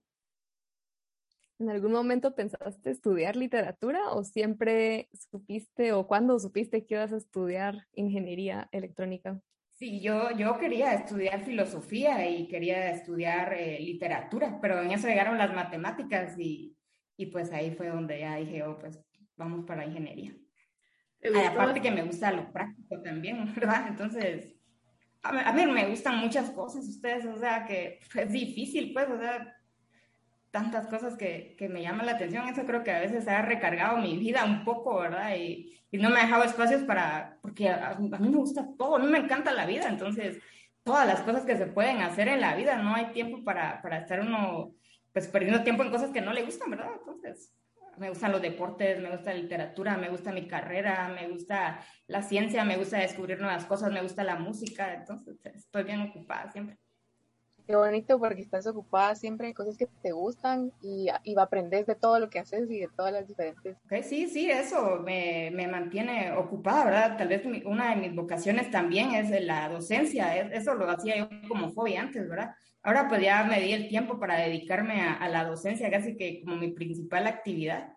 ¿En 1.60 1.70
algún 1.70 1.92
momento 1.92 2.36
pensaste 2.36 2.90
estudiar 2.90 3.36
literatura 3.36 4.12
o 4.12 4.24
siempre 4.24 5.10
supiste 5.14 5.94
o 5.94 6.08
cuándo 6.08 6.40
supiste 6.40 6.86
que 6.86 6.96
ibas 6.96 7.14
a 7.14 7.18
estudiar 7.18 7.88
ingeniería 7.94 8.68
electrónica? 8.72 9.40
Sí, 9.70 10.02
yo, 10.02 10.32
yo 10.32 10.58
quería 10.58 10.94
estudiar 10.94 11.44
filosofía 11.44 12.30
y 12.30 12.48
quería 12.48 12.92
estudiar 12.92 13.54
eh, 13.54 13.80
literatura, 13.80 14.60
pero 14.62 14.82
en 14.82 14.92
eso 14.92 15.08
llegaron 15.08 15.38
las 15.38 15.54
matemáticas 15.54 16.38
y, 16.38 16.76
y, 17.18 17.28
pues 17.28 17.52
ahí 17.52 17.72
fue 17.72 17.88
donde 17.88 18.20
ya 18.20 18.36
dije, 18.36 18.64
oh, 18.64 18.78
pues 18.78 19.00
vamos 19.36 19.66
para 19.66 19.86
ingeniería. 19.86 20.36
aparte 21.50 21.82
que 21.82 21.92
me 21.92 22.04
gusta 22.04 22.32
lo 22.32 22.52
práctico 22.52 23.02
también, 23.02 23.46
¿verdad? 23.56 23.88
Entonces, 23.88 24.56
a, 25.24 25.54
mí 25.54 25.66
me 25.66 25.88
gustan 25.88 26.18
muchas 26.18 26.50
cosas 26.52 26.88
ustedes, 26.88 27.26
o 27.26 27.38
sea, 27.38 27.66
que 27.66 28.00
es 28.16 28.32
difícil, 28.32 28.92
pues, 28.94 29.10
o 29.10 29.18
sea, 29.18 29.58
tantas 30.52 30.88
cosas 30.88 31.18
que, 31.18 31.56
que, 31.58 31.70
me 31.70 31.82
llaman 31.82 32.06
la 32.06 32.12
atención. 32.12 32.48
Eso 32.48 32.66
creo 32.66 32.84
que 32.84 32.92
a 32.92 33.00
veces 33.00 33.28
ha 33.28 33.42
recargado 33.42 33.98
mi 33.98 34.18
vida 34.18 34.46
un 34.46 34.64
poco, 34.64 35.00
¿verdad? 35.00 35.36
Y, 35.36 35.74
y 35.90 35.98
no 35.98 36.10
me 36.10 36.20
ha 36.20 36.24
dejado 36.24 36.44
espacios 36.44 36.84
para, 36.84 37.38
porque 37.42 37.70
a, 37.70 37.96
mí 38.00 38.30
me 38.30 38.38
gusta 38.38 38.68
todo, 38.78 38.98
a 38.98 39.00
mí 39.00 39.08
me 39.08 39.20
encanta 39.20 39.52
la 39.54 39.66
vida, 39.66 39.88
entonces 39.88 40.40
todas 40.84 41.08
las 41.08 41.22
cosas 41.22 41.46
que 41.46 41.58
se 41.58 41.68
pueden 41.68 42.02
hacer 42.02 42.28
en 42.28 42.42
la 42.42 42.56
vida, 42.56 42.78
no 42.78 42.94
hay 42.94 43.14
tiempo 43.14 43.44
para, 43.44 43.82
para 43.82 44.00
estar 44.00 44.20
uno, 44.20 44.74
pues 45.14 45.28
perdiendo 45.28 45.64
tiempo 45.64 45.84
en 45.84 45.92
cosas 45.92 46.12
que 46.12 46.22
no 46.22 46.34
le 46.34 46.44
gustan, 46.44 46.70
¿verdad? 46.70 46.90
Entonces, 47.00 47.54
me 47.98 48.10
gustan 48.10 48.32
los 48.32 48.42
deportes, 48.42 49.00
me 49.00 49.10
gusta 49.12 49.34
la 49.34 49.40
literatura, 49.40 49.98
me 49.98 50.10
gusta 50.10 50.32
mi 50.32 50.48
carrera, 50.48 51.10
me 51.10 51.28
gusta 51.30 51.80
la 52.08 52.22
ciencia, 52.22 52.66
me 52.66 52.78
gusta 52.78 52.98
descubrir 52.98 53.40
nuevas 53.40 53.66
cosas, 53.66 53.92
me 53.92 54.02
gusta 54.02 54.24
la 54.24 54.36
música, 54.36 54.94
entonces 54.94 55.38
estoy 55.46 55.84
bien 55.84 56.02
ocupada 56.02 56.52
siempre. 56.52 56.83
Qué 57.66 57.76
bonito 57.78 58.20
porque 58.20 58.42
estás 58.42 58.68
ocupada 58.68 59.16
siempre 59.16 59.48
en 59.48 59.54
cosas 59.54 59.78
que 59.78 59.88
te 60.02 60.12
gustan 60.12 60.74
y, 60.82 61.08
y 61.24 61.36
aprendes 61.40 61.86
de 61.86 61.96
todo 61.96 62.20
lo 62.20 62.30
que 62.30 62.40
haces 62.40 62.70
y 62.70 62.80
de 62.80 62.90
todas 62.96 63.14
las 63.14 63.28
diferentes. 63.28 63.78
Okay, 63.86 64.04
sí, 64.04 64.28
sí, 64.28 64.50
eso 64.50 65.00
me, 65.00 65.50
me, 65.54 65.68
mantiene 65.68 66.34
ocupada, 66.34 66.86
¿verdad? 66.86 67.18
Tal 67.18 67.30
vez 67.30 67.44
una 67.66 67.92
de 67.92 68.02
mis 68.02 68.16
vocaciones 68.16 68.70
también 68.70 69.12
es 69.12 69.30
la 69.46 69.70
docencia, 69.70 70.36
eso 70.36 70.74
lo 70.74 70.90
hacía 70.90 71.18
yo 71.18 71.30
como 71.48 71.72
hobby 71.72 71.96
antes, 71.96 72.28
¿verdad? 72.28 72.52
Ahora 72.82 73.08
pues 73.08 73.22
ya 73.22 73.46
me 73.46 73.62
di 73.62 73.72
el 73.72 73.88
tiempo 73.88 74.20
para 74.20 74.36
dedicarme 74.36 75.02
a, 75.02 75.30
la 75.30 75.46
docencia, 75.46 75.90
casi 75.90 76.18
que 76.18 76.42
como 76.44 76.58
mi 76.58 76.72
principal 76.72 77.28
actividad. 77.28 77.94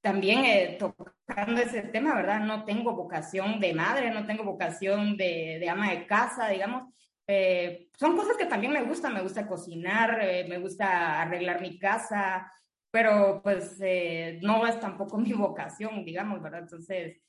También 0.00 0.44
eh, 0.44 0.76
tocando 0.78 1.60
ese 1.62 1.82
tema, 1.82 2.16
¿verdad? 2.16 2.40
No 2.40 2.64
tengo 2.64 2.94
vocación 2.96 3.60
de 3.60 3.72
madre, 3.74 4.10
no 4.10 4.26
tengo 4.26 4.42
vocación 4.42 5.16
de, 5.16 5.58
de 5.60 5.68
ama 5.68 5.92
de 5.92 6.06
casa, 6.06 6.48
digamos. 6.48 6.92
Eh, 7.26 7.88
son 7.98 8.16
cosas 8.16 8.36
que 8.36 8.46
también 8.46 8.72
me 8.72 8.82
gustan, 8.82 9.14
me 9.14 9.22
gusta 9.22 9.46
cocinar, 9.46 10.18
eh, 10.22 10.46
me 10.48 10.58
gusta 10.58 11.22
arreglar 11.22 11.60
mi 11.60 11.78
casa, 11.78 12.50
pero 12.90 13.40
pues 13.42 13.78
no 14.42 14.66
es 14.66 14.78
tampoco 14.80 15.18
mi 15.18 15.32
vocación, 15.32 16.04
digamos, 16.04 16.42
¿verdad? 16.42 16.60
Entonces, 16.60 17.20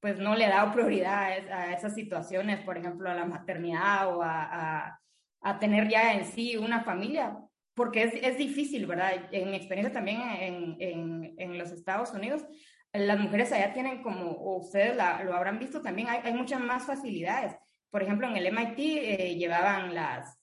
pues 0.00 0.18
no 0.18 0.34
le 0.34 0.46
he 0.46 0.48
dado 0.48 0.72
prioridad 0.72 1.48
a, 1.50 1.72
esas 1.72 1.94
situaciones, 1.94 2.60
por 2.60 2.76
ejemplo, 2.76 3.10
a 3.10 3.14
la 3.14 3.24
maternidad 3.24 4.16
o 4.16 4.22
a 4.22 4.98
a 5.44 5.58
tener 5.58 5.88
ya 5.88 6.14
en 6.14 6.24
sí 6.24 6.56
una 6.56 6.82
familia, 6.82 7.38
porque 7.74 8.02
es, 8.02 8.14
es 8.14 8.38
difícil, 8.38 8.86
¿verdad? 8.86 9.28
En 9.30 9.50
mi 9.50 9.56
experiencia 9.56 9.92
también 9.92 10.20
en, 10.22 10.76
en, 10.80 11.34
en, 11.36 11.58
los 11.58 11.70
Estados 11.70 12.12
Unidos, 12.12 12.44
las 12.92 13.20
mujeres 13.20 13.52
allá 13.52 13.72
tienen 13.72 14.02
como, 14.02 14.30
o 14.30 14.56
ustedes 14.58 14.96
lo 14.96 15.34
habrán 15.34 15.58
visto 15.58 15.82
también, 15.82 16.08
hay, 16.08 16.20
hay, 16.24 16.32
muchas 16.32 16.60
más 16.60 16.84
facilidades. 16.84 17.54
Por 17.94 18.02
ejemplo, 18.02 18.26
en 18.26 18.36
el 18.36 18.48
MIT 18.48 18.78
eh, 18.80 19.36
llevaban 19.36 19.94
las, 19.94 20.36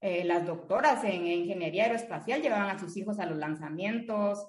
eh, 0.00 0.22
las 0.22 0.46
doctoras 0.46 1.02
en, 1.02 1.26
ingeniería 1.26 1.86
aeroespacial, 1.86 2.40
llevaban 2.40 2.70
a 2.70 2.78
sus 2.78 2.96
hijos 2.96 3.18
a 3.18 3.26
los 3.26 3.38
lanzamientos, 3.38 4.48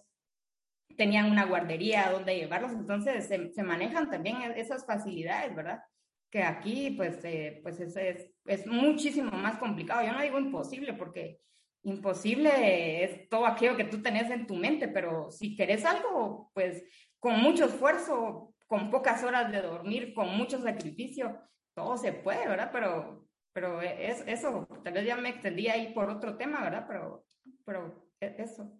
tenían 0.95 1.31
una 1.31 1.45
guardería 1.45 2.11
donde 2.11 2.35
llevarlos, 2.37 2.73
entonces 2.73 3.25
se, 3.25 3.51
se 3.51 3.63
manejan 3.63 4.07
también 4.11 4.43
esas 4.55 4.85
facilidades, 4.85 5.55
¿verdad? 5.55 5.81
que 6.29 6.43
aquí 6.43 6.91
pues, 6.91 7.25
eh, 7.25 7.59
pues 7.63 7.79
es, 7.79 7.95
es, 7.97 8.29
es, 8.45 8.67
muchísimo 8.67 9.31
más 9.31 9.57
complicado. 9.57 10.05
Yo 10.05 10.13
no 10.13 10.21
digo 10.21 10.37
imposible 10.37 10.93
porque 10.93 11.39
imposible 11.81 13.03
es 13.03 13.27
todo 13.29 13.47
aquello 13.47 13.75
que 13.75 13.85
tú 13.85 14.03
tenés 14.03 14.29
en 14.29 14.45
tu 14.45 14.53
mente, 14.57 14.87
pero 14.87 15.31
si 15.31 15.55
querés 15.55 15.85
algo, 15.85 16.51
pues 16.53 16.83
con 17.17 17.41
mucho 17.41 17.65
esfuerzo, 17.65 18.53
con 18.67 18.91
pocas 18.91 19.23
horas 19.23 19.51
de 19.51 19.59
dormir, 19.59 20.13
con 20.13 20.37
mucho 20.37 20.61
sacrificio, 20.61 21.35
todo 21.73 21.97
se 21.97 22.13
puede, 22.13 22.47
¿verdad? 22.47 22.69
Pero, 22.71 23.27
pero 23.51 23.81
es 23.81 24.23
eso, 24.27 24.67
tal 24.83 24.93
vez 24.93 25.05
ya 25.05 25.15
me 25.15 25.29
extendí 25.29 25.67
ahí 25.67 25.93
por 25.93 26.09
otro 26.09 26.37
tema, 26.37 26.61
¿verdad? 26.61 26.85
Pero, 26.87 27.25
pero 27.65 28.07
e, 28.19 28.35
eso. 28.39 28.71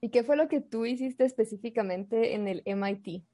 ¿Y 0.00 0.10
qué 0.10 0.22
fue 0.22 0.36
lo 0.36 0.48
que 0.48 0.60
tú 0.60 0.84
hiciste 0.84 1.24
específicamente 1.24 2.34
en 2.34 2.48
el 2.48 2.62
MIT? 2.66 3.24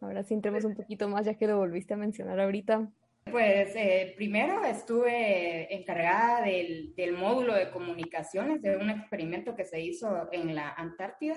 Ahora 0.00 0.24
sí 0.24 0.34
entremos 0.34 0.64
un 0.64 0.74
poquito 0.74 1.08
más, 1.08 1.24
ya 1.26 1.34
que 1.34 1.46
lo 1.46 1.56
volviste 1.58 1.94
a 1.94 1.96
mencionar 1.96 2.38
ahorita. 2.40 2.90
Pues 3.30 3.74
eh, 3.76 4.14
primero 4.16 4.64
estuve 4.64 5.72
encargada 5.72 6.44
del, 6.44 6.92
del, 6.96 7.12
módulo 7.12 7.54
de 7.54 7.70
comunicaciones 7.70 8.60
de 8.60 8.76
un 8.76 8.90
experimento 8.90 9.54
que 9.54 9.64
se 9.64 9.80
hizo 9.80 10.28
en 10.32 10.56
la 10.56 10.70
Antártida. 10.70 11.36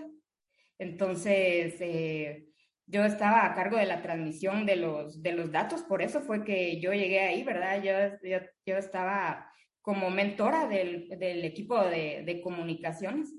Entonces, 0.79 1.75
eh, 1.79 2.49
yo 2.87 3.03
estaba 3.03 3.45
a 3.45 3.55
cargo 3.55 3.77
de 3.77 3.85
la 3.85 4.01
transmisión 4.01 4.65
de 4.65 4.75
los, 4.75 5.21
de 5.21 5.33
los 5.33 5.51
datos, 5.51 5.81
por 5.83 6.01
eso 6.01 6.21
fue 6.21 6.43
que 6.43 6.79
yo 6.79 6.93
llegué 6.93 7.21
ahí, 7.21 7.43
¿verdad? 7.43 7.81
Yo, 7.81 8.29
yo, 8.29 8.39
yo 8.65 8.77
estaba 8.77 9.51
como 9.81 10.09
mentora 10.09 10.67
del, 10.67 11.09
del 11.09 11.45
equipo 11.45 11.79
de, 11.83 12.23
de, 12.25 12.41
comunicaciones. 12.41 13.33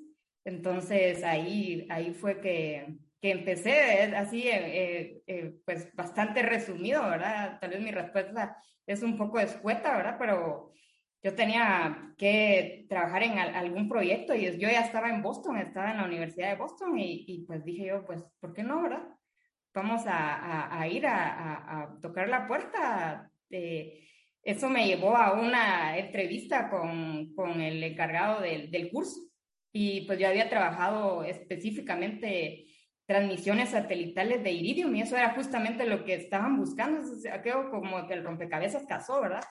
Entonces, 0.44 1.24
ahí, 1.24 1.87
ahí 1.90 2.14
fue 2.14 2.40
que, 2.40 2.98
que 3.20 3.32
empecé 3.32 4.14
así, 4.16 4.48
eh, 4.48 4.54
eh, 4.54 5.22
eh, 5.26 5.54
pues 5.64 5.92
bastante 5.94 6.42
resumido, 6.42 7.02
¿verdad? 7.02 7.59
Tal 7.61 7.70
vez 7.70 7.80
mi 7.80 7.90
respuesta 7.90 8.56
es 8.87 9.02
un 9.02 9.16
poco 9.16 9.40
escueta, 9.40 9.96
¿verdad? 9.96 10.16
Pero 10.18 10.72
yo 11.22 11.35
tenía 11.35 12.14
que 12.16 12.87
trabajar 12.88 13.24
en 13.24 13.38
algún 13.38 13.88
proyecto 13.88 14.35
y 14.35 14.44
yo 14.44 14.68
ya 14.68 14.82
estaba 14.82 15.11
en 15.11 15.22
Boston, 15.22 15.56
estaba 15.56 15.90
en 15.90 15.96
la 15.96 16.04
Universidad 16.04 16.50
de 16.50 16.56
Boston 16.56 16.96
y, 16.98 17.24
y 17.26 17.44
pues 17.44 17.64
dije 17.64 17.87
yo, 17.87 18.04
pues, 18.06 18.24
¿por 18.38 18.52
qué 18.52 18.62
no, 18.62 18.82
verdad? 18.82 19.02
Vamos 19.76 20.06
a, 20.06 20.36
a, 20.36 20.80
a 20.80 20.88
ir 20.88 21.06
a, 21.06 21.82
a, 21.82 22.00
tocar 22.00 22.30
la 22.30 22.48
puerta. 22.48 23.30
eso 24.42 24.70
me 24.70 24.86
llevó 24.86 25.14
a 25.14 25.34
una 25.34 25.98
entrevista 25.98 26.70
con, 26.70 27.34
con 27.34 27.60
el 27.60 27.84
encargado 27.84 28.40
del, 28.40 28.70
del 28.70 28.90
curso 28.90 29.20
y 29.74 30.06
pues 30.06 30.18
yo 30.18 30.28
había 30.28 30.48
trabajado 30.48 31.24
específicamente 31.24 32.64
transmisiones 33.04 33.68
satelitales 33.68 34.42
de 34.42 34.52
Iridium 34.52 34.96
y 34.96 35.02
eso 35.02 35.14
era 35.14 35.34
justamente 35.34 35.84
lo 35.84 36.06
que 36.06 36.14
estaban 36.14 36.56
buscando. 36.56 37.02
Aquello 37.30 37.70
como 37.70 38.06
que 38.08 38.14
el 38.14 38.24
rompecabezas 38.24 38.86
casó, 38.86 39.20
¿verdad? 39.20 39.44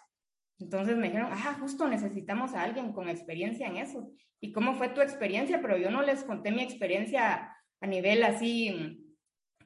Entonces 0.57 0.97
me 0.97 1.09
dijeron, 1.09 1.29
ah, 1.31 1.55
justo 1.59 1.88
necesitamos 1.88 2.55
a 2.55 2.63
alguien 2.63 2.93
con 2.93 3.09
experiencia 3.09 3.67
en 3.67 3.77
eso. 3.77 4.11
¿Y 4.41 4.51
cómo 4.51 4.73
fue 4.73 4.89
tu 4.89 5.01
experiencia? 5.01 5.61
Pero 5.61 5.77
yo 5.77 5.91
no 5.91 6.01
les 6.01 6.23
conté 6.23 6.51
mi 6.51 6.63
experiencia 6.63 7.55
a 7.79 7.85
nivel 7.85 8.23
así 8.23 9.05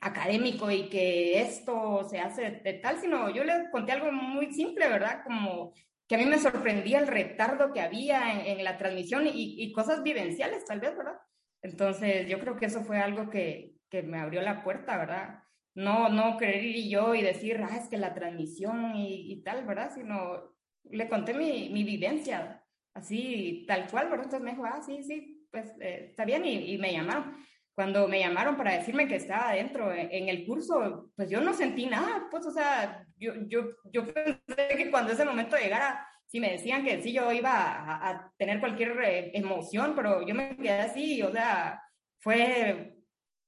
académico 0.02 0.72
y 0.72 0.90
que 0.90 1.42
esto 1.42 2.08
se 2.10 2.20
hace 2.20 2.62
de 2.64 2.74
tal, 2.74 3.00
sino 3.00 3.30
yo 3.30 3.44
les 3.44 3.70
conté 3.72 3.92
algo 3.92 4.12
muy 4.12 4.54
simple, 4.54 4.88
¿verdad? 4.88 5.22
Como 5.24 5.74
que 6.08 6.16
a 6.16 6.18
mí 6.18 6.26
me 6.26 6.40
sorprendía 6.40 7.00
el 7.00 7.08
retardo 7.08 7.72
que 7.72 7.82
había 7.82 8.46
en, 8.46 8.64
la 8.64 8.78
transmisión 8.78 9.28
y, 9.28 9.64
y, 9.64 9.72
cosas 9.72 10.02
vivenciales, 10.02 10.66
tal 10.66 10.80
vez, 10.80 10.98
¿verdad? 10.98 11.18
Entonces, 11.62 12.28
yo 12.28 12.40
creo 12.40 12.56
que 12.56 12.66
eso 12.66 12.82
fue 12.82 12.98
algo 12.98 13.30
que, 13.30 13.76
que 13.90 14.04
me 14.04 14.20
abrió 14.20 14.42
la 14.42 14.64
puerta, 14.64 14.98
¿verdad? 14.98 15.44
No, 15.76 16.10
no 16.10 16.38
querer 16.38 16.64
ir 16.64 16.90
yo 16.90 17.16
y 17.16 17.22
decir, 17.22 17.62
ah, 17.64 17.78
es 17.78 17.90
que 17.90 17.98
la 17.98 18.14
transmisión 18.14 18.96
y, 18.96 19.42
tal, 19.44 19.66
¿verdad? 19.66 19.92
Sino 19.94 20.56
le 20.84 21.08
conté 21.10 21.34
mi, 21.34 21.70
mi, 21.70 21.84
vivencia, 21.84 22.64
así, 22.94 23.66
tal 23.68 23.88
cual, 23.90 24.10
¿verdad? 24.10 24.26
Entonces 24.26 24.46
me 24.46 24.52
dijo, 24.52 24.66
ah, 24.66 24.82
sí, 24.82 25.04
sí, 25.04 25.48
pues 25.52 25.72
eh, 25.80 26.08
está 26.10 26.26
bien, 26.26 26.46
y, 26.46 26.74
y, 26.74 26.78
me 26.78 26.92
llamaron. 26.92 27.36
Cuando 27.80 28.10
me 28.10 28.20
llamaron 28.20 28.58
para 28.58 28.74
decirme 28.74 29.08
que 29.08 29.16
estaba 29.16 29.52
adentro 29.52 29.90
en, 29.94 30.28
el 30.28 30.46
curso, 30.46 31.10
pues 31.16 31.30
yo 31.30 31.40
no 31.40 31.54
sentí 31.54 31.86
nada, 31.86 32.28
pues, 32.30 32.46
o 32.46 32.52
sea, 32.52 33.06
yo, 33.16 33.32
yo, 33.48 33.70
yo 33.86 34.06
pensé 34.06 34.68
que 34.76 34.92
cuando 34.92 35.14
ese 35.14 35.24
momento 35.24 35.56
llegara, 35.56 36.06
si 36.28 36.42
me 36.42 36.52
decían 36.52 36.84
que 36.84 37.02
sí, 37.02 37.14
yo 37.14 37.32
iba 37.32 37.54
a, 37.54 38.10
a 38.10 38.34
tener 38.38 38.60
cualquier 38.60 39.02
eh, 39.02 39.32
emoción, 39.34 39.94
pero 39.96 40.28
yo 40.28 40.36
me 40.36 40.58
quedé 40.58 40.82
así, 40.82 41.22
o 41.22 41.32
sea, 41.32 41.82
fue 42.20 42.98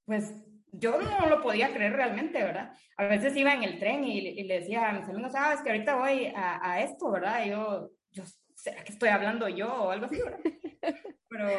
pues 0.05 0.33
yo 0.71 1.01
no 1.01 1.27
lo 1.27 1.41
podía 1.41 1.73
creer 1.73 1.91
realmente, 1.91 2.41
¿verdad? 2.41 2.73
A 2.95 3.07
veces 3.07 3.35
iba 3.35 3.53
en 3.53 3.63
el 3.63 3.79
tren 3.79 4.05
y, 4.05 4.43
le 4.43 4.59
decía 4.61 4.87
a 4.87 4.93
mis 4.93 5.09
amigos, 5.09 5.33
ah, 5.35 5.55
es 5.55 5.61
que 5.61 5.71
ahorita 5.71 5.95
voy 5.95 6.31
a, 6.33 6.71
a 6.71 6.81
esto, 6.81 7.11
¿verdad? 7.11 7.45
Y 7.45 7.49
yo, 7.49 7.91
yo, 8.11 8.23
¿será 8.55 8.81
que 8.85 8.93
estoy 8.93 9.09
hablando 9.09 9.49
yo 9.49 9.67
o 9.67 9.91
algo 9.91 10.05
así, 10.05 10.21
¿verdad? 10.21 10.39
Pero 11.29 11.49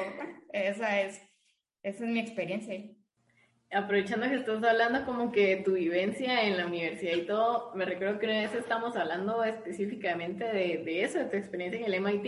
esa 0.54 1.02
es, 1.02 1.20
esa 1.83 2.05
es 2.05 2.11
mi 2.11 2.21
experiencia. 2.21 2.83
Aprovechando 3.71 4.29
que 4.29 4.35
estás 4.35 4.62
hablando 4.62 5.05
como 5.07 5.33
que 5.33 5.62
tu 5.64 5.73
vivencia 5.73 6.47
en 6.47 6.59
la 6.59 6.66
universidad 6.66 7.16
y 7.16 7.27
todo, 7.27 7.73
me 7.75 7.87
recuerdo 7.87 8.18
que 8.18 8.27
una 8.27 8.42
vez 8.42 8.55
estamos 8.55 8.97
hablando 8.97 9.42
específicamente 9.45 10.45
de, 10.45 10.83
de 10.85 11.05
eso, 11.05 11.18
de 11.18 11.25
tu 11.25 11.37
experiencia 11.37 11.81
en 11.81 11.87
el 11.87 11.95
MIT, 11.95 12.27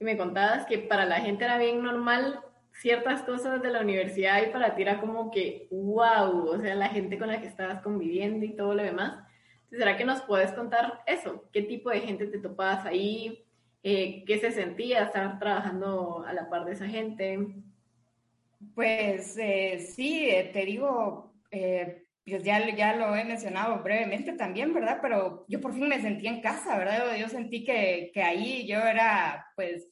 y 0.00 0.04
me 0.04 0.16
contabas 0.16 0.64
que 0.64 0.78
para 0.78 1.04
la 1.04 1.20
gente 1.20 1.44
era 1.44 1.58
bien 1.58 1.82
normal 1.82 2.40
ciertas 2.72 3.22
cosas 3.22 3.60
de 3.60 3.70
la 3.70 3.82
universidad 3.82 4.42
y 4.42 4.50
para 4.50 4.74
ti 4.74 4.82
era 4.82 5.00
como 5.00 5.30
que, 5.30 5.68
wow, 5.70 6.48
o 6.48 6.58
sea, 6.58 6.74
la 6.74 6.88
gente 6.88 7.18
con 7.18 7.28
la 7.28 7.40
que 7.40 7.46
estabas 7.46 7.82
conviviendo 7.82 8.44
y 8.46 8.56
todo 8.56 8.74
lo 8.74 8.82
demás. 8.82 9.22
¿Será 9.70 9.96
que 9.96 10.04
nos 10.04 10.22
puedes 10.22 10.52
contar 10.52 11.02
eso? 11.06 11.44
¿Qué 11.52 11.62
tipo 11.62 11.90
de 11.90 12.00
gente 12.00 12.26
te 12.26 12.38
topabas 12.38 12.86
ahí? 12.86 13.44
Eh, 13.82 14.24
¿Qué 14.26 14.38
se 14.38 14.50
sentía 14.50 15.04
estar 15.04 15.38
trabajando 15.38 16.24
a 16.26 16.32
la 16.32 16.48
par 16.48 16.64
de 16.64 16.72
esa 16.72 16.86
gente? 16.88 17.38
Pues 18.74 19.36
eh, 19.38 19.78
sí, 19.94 20.28
eh, 20.28 20.50
te 20.52 20.64
digo, 20.64 21.34
pues 22.30 22.42
ya, 22.44 22.74
ya 22.74 22.94
lo 22.94 23.16
he 23.16 23.24
mencionado 23.24 23.82
brevemente 23.82 24.32
también, 24.34 24.72
¿verdad? 24.72 24.98
Pero 25.02 25.44
yo 25.48 25.60
por 25.60 25.72
fin 25.74 25.88
me 25.88 26.00
sentí 26.00 26.26
en 26.26 26.40
casa, 26.40 26.78
¿verdad? 26.78 27.16
Yo, 27.16 27.28
sentí 27.28 27.64
que, 27.64 28.10
que, 28.14 28.22
ahí 28.22 28.66
yo 28.66 28.78
era, 28.78 29.46
pues, 29.56 29.88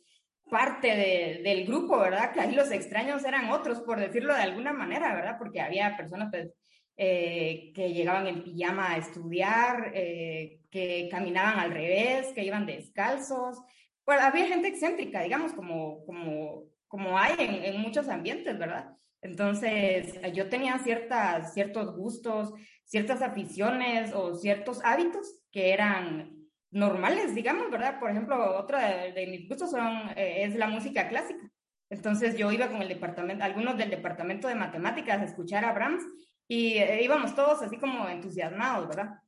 parte 0.50 0.88
de, 0.88 1.40
del 1.42 1.66
grupo, 1.66 1.98
¿verdad? 1.98 2.32
Que 2.32 2.40
ahí 2.40 2.54
los 2.54 2.70
extraños 2.70 3.24
eran 3.24 3.50
otros, 3.50 3.80
por 3.80 3.98
decirlo 3.98 4.34
de 4.34 4.42
alguna 4.42 4.72
manera, 4.72 5.14
¿verdad? 5.14 5.36
Porque 5.38 5.60
había 5.60 5.96
personas, 5.96 6.28
pues, 6.30 6.52
eh, 6.96 7.72
que 7.74 7.92
llegaban 7.92 8.26
en 8.26 8.42
pijama 8.42 8.92
a 8.92 8.96
estudiar, 8.98 9.92
eh, 9.94 10.60
que 10.70 11.08
caminaban 11.10 11.58
al 11.58 11.72
revés, 11.72 12.32
que 12.34 12.44
iban 12.44 12.66
descalzos. 12.66 13.58
Bueno, 14.04 14.22
había 14.22 14.46
gente 14.46 14.68
excéntrica, 14.68 15.22
digamos, 15.22 15.52
como, 15.52 16.04
como, 16.06 16.64
como 16.88 17.18
hay 17.18 17.34
en, 17.38 17.64
en 17.64 17.80
muchos 17.80 18.08
ambientes, 18.08 18.58
¿verdad? 18.58 18.96
Entonces, 19.20 20.20
yo 20.32 20.48
tenía 20.48 20.78
ciertas, 20.78 21.52
ciertos 21.52 21.96
gustos, 21.96 22.52
ciertas 22.84 23.22
aficiones 23.22 24.12
o 24.14 24.34
ciertos 24.34 24.80
hábitos 24.84 25.40
que 25.50 25.72
eran 25.72 26.38
normales, 26.70 27.34
digamos, 27.34 27.70
¿verdad? 27.70 27.98
Por 27.98 28.10
ejemplo, 28.10 28.58
otra 28.58 29.10
de, 29.12 29.26
mis 29.26 29.48
gustos 29.48 29.70
son, 29.70 30.10
eh, 30.16 30.44
es 30.44 30.54
la 30.54 30.68
música 30.68 31.08
clásica. 31.08 31.50
Entonces 31.90 32.36
yo 32.36 32.52
iba 32.52 32.68
con 32.68 32.82
el 32.82 32.88
departamento, 32.88 33.44
algunos 33.44 33.78
del 33.78 33.90
departamento 33.90 34.48
de 34.48 34.54
matemáticas 34.54 35.20
a 35.20 35.24
escuchar 35.24 35.64
a 35.64 35.72
Brahms 35.72 36.04
y 36.46 36.74
eh, 36.74 37.02
íbamos 37.02 37.34
todos 37.34 37.62
así 37.62 37.78
como 37.78 38.08
entusiasmados, 38.08 38.88
¿verdad? 38.88 39.20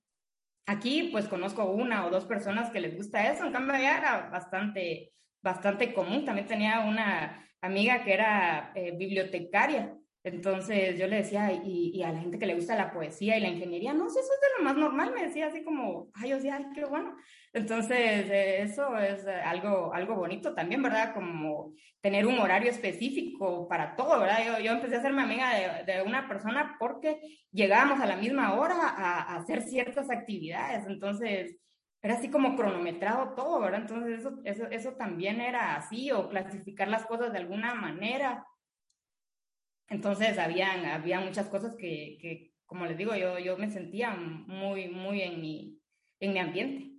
Aquí 0.67 1.09
pues 1.11 1.27
conozco 1.27 1.65
una 1.65 2.07
o 2.07 2.11
dos 2.11 2.27
personas 2.27 2.71
que 2.71 2.81
les 2.81 2.95
gusta 2.97 3.33
eso, 3.33 3.45
en 3.45 3.53
cambio 3.53 3.75
ya 3.79 3.99
era 3.99 4.29
bastante, 4.29 5.13
bastante 5.43 5.93
común. 5.93 6.25
También 6.25 6.47
tenía 6.47 6.81
una 6.81 7.47
amiga 7.61 8.05
que 8.05 8.13
era 8.13 8.73
eh, 8.75 8.93
bibliotecaria. 8.97 9.97
Entonces 10.23 10.99
yo 10.99 11.07
le 11.07 11.17
decía, 11.17 11.51
y, 11.53 11.93
y, 11.95 12.03
a 12.03 12.13
la 12.13 12.21
gente 12.21 12.39
que 12.39 12.45
le 12.45 12.55
gusta 12.55 12.77
la 12.77 12.93
poesía 12.93 13.39
y 13.39 13.41
la 13.41 13.49
ingeniería, 13.49 13.95
no 13.95 14.11
sé, 14.11 14.21
eso 14.21 14.29
es 14.35 14.41
de 14.41 14.59
lo 14.59 14.65
más 14.65 14.77
normal, 14.77 15.15
me 15.15 15.25
decía 15.25 15.47
así 15.47 15.65
como, 15.65 16.11
ay, 16.13 16.29
yo 16.29 16.37
decía, 16.37 16.57
ay, 16.57 16.67
qué 16.75 16.85
bueno. 16.85 17.17
Entonces 17.55 18.29
eh, 18.31 18.61
eso 18.61 18.99
es 18.99 19.27
eh, 19.27 19.33
algo, 19.33 19.95
algo 19.95 20.17
bonito 20.17 20.55
también, 20.55 20.83
¿verdad? 20.83 21.15
Como 21.15 21.73
tener 22.03 22.27
un 22.27 22.39
horario 22.39 22.71
específico 22.71 23.67
para 23.67 23.97
todo, 23.97 24.21
¿verdad? 24.21 24.45
Yo, 24.47 24.63
yo 24.63 24.73
empecé 24.73 24.97
a 24.97 24.99
hacerme 24.99 25.23
amiga 25.23 25.85
de, 25.87 26.03
una 26.03 26.29
persona 26.29 26.77
porque 26.79 27.19
llegábamos 27.51 28.01
a 28.01 28.07
la 28.07 28.17
misma 28.17 28.55
hora 28.55 28.77
a 28.79 29.37
hacer 29.37 29.63
ciertas 29.63 30.11
actividades. 30.11 30.87
Entonces, 30.87 31.57
era 32.03 32.15
así 32.15 32.31
como 32.31 32.57
cronometrado 32.57 33.35
todo, 33.35 33.61
¿verdad? 33.61 33.83
Entonces 33.83 34.21
eso, 34.21 34.39
eso, 34.45 34.67
eso 34.71 34.93
también 34.93 35.41
era 35.41 35.77
así, 35.77 36.11
o 36.13 36.29
clasificar 36.29 36.89
las 36.89 37.05
cosas 37.05 37.33
de 37.33 37.39
alguna 37.39 37.75
manera. 37.75 38.47
Entonces 39.89 40.39
habían, 40.39 40.87
había 40.87 41.21
muchas 41.21 41.49
cosas 41.49 41.75
que, 41.77 42.17
que, 42.21 42.55
como 42.65 42.87
les 42.87 42.97
digo, 42.97 43.15
yo, 43.17 43.39
yo 43.39 43.59
me 43.59 43.71
sentía 43.71 44.13
muy, 44.13 44.89
muy 44.89 45.21
en 45.23 45.41
mi, 45.41 45.79
en 46.21 46.33
mi 46.33 46.39
ambiente. 46.39 46.91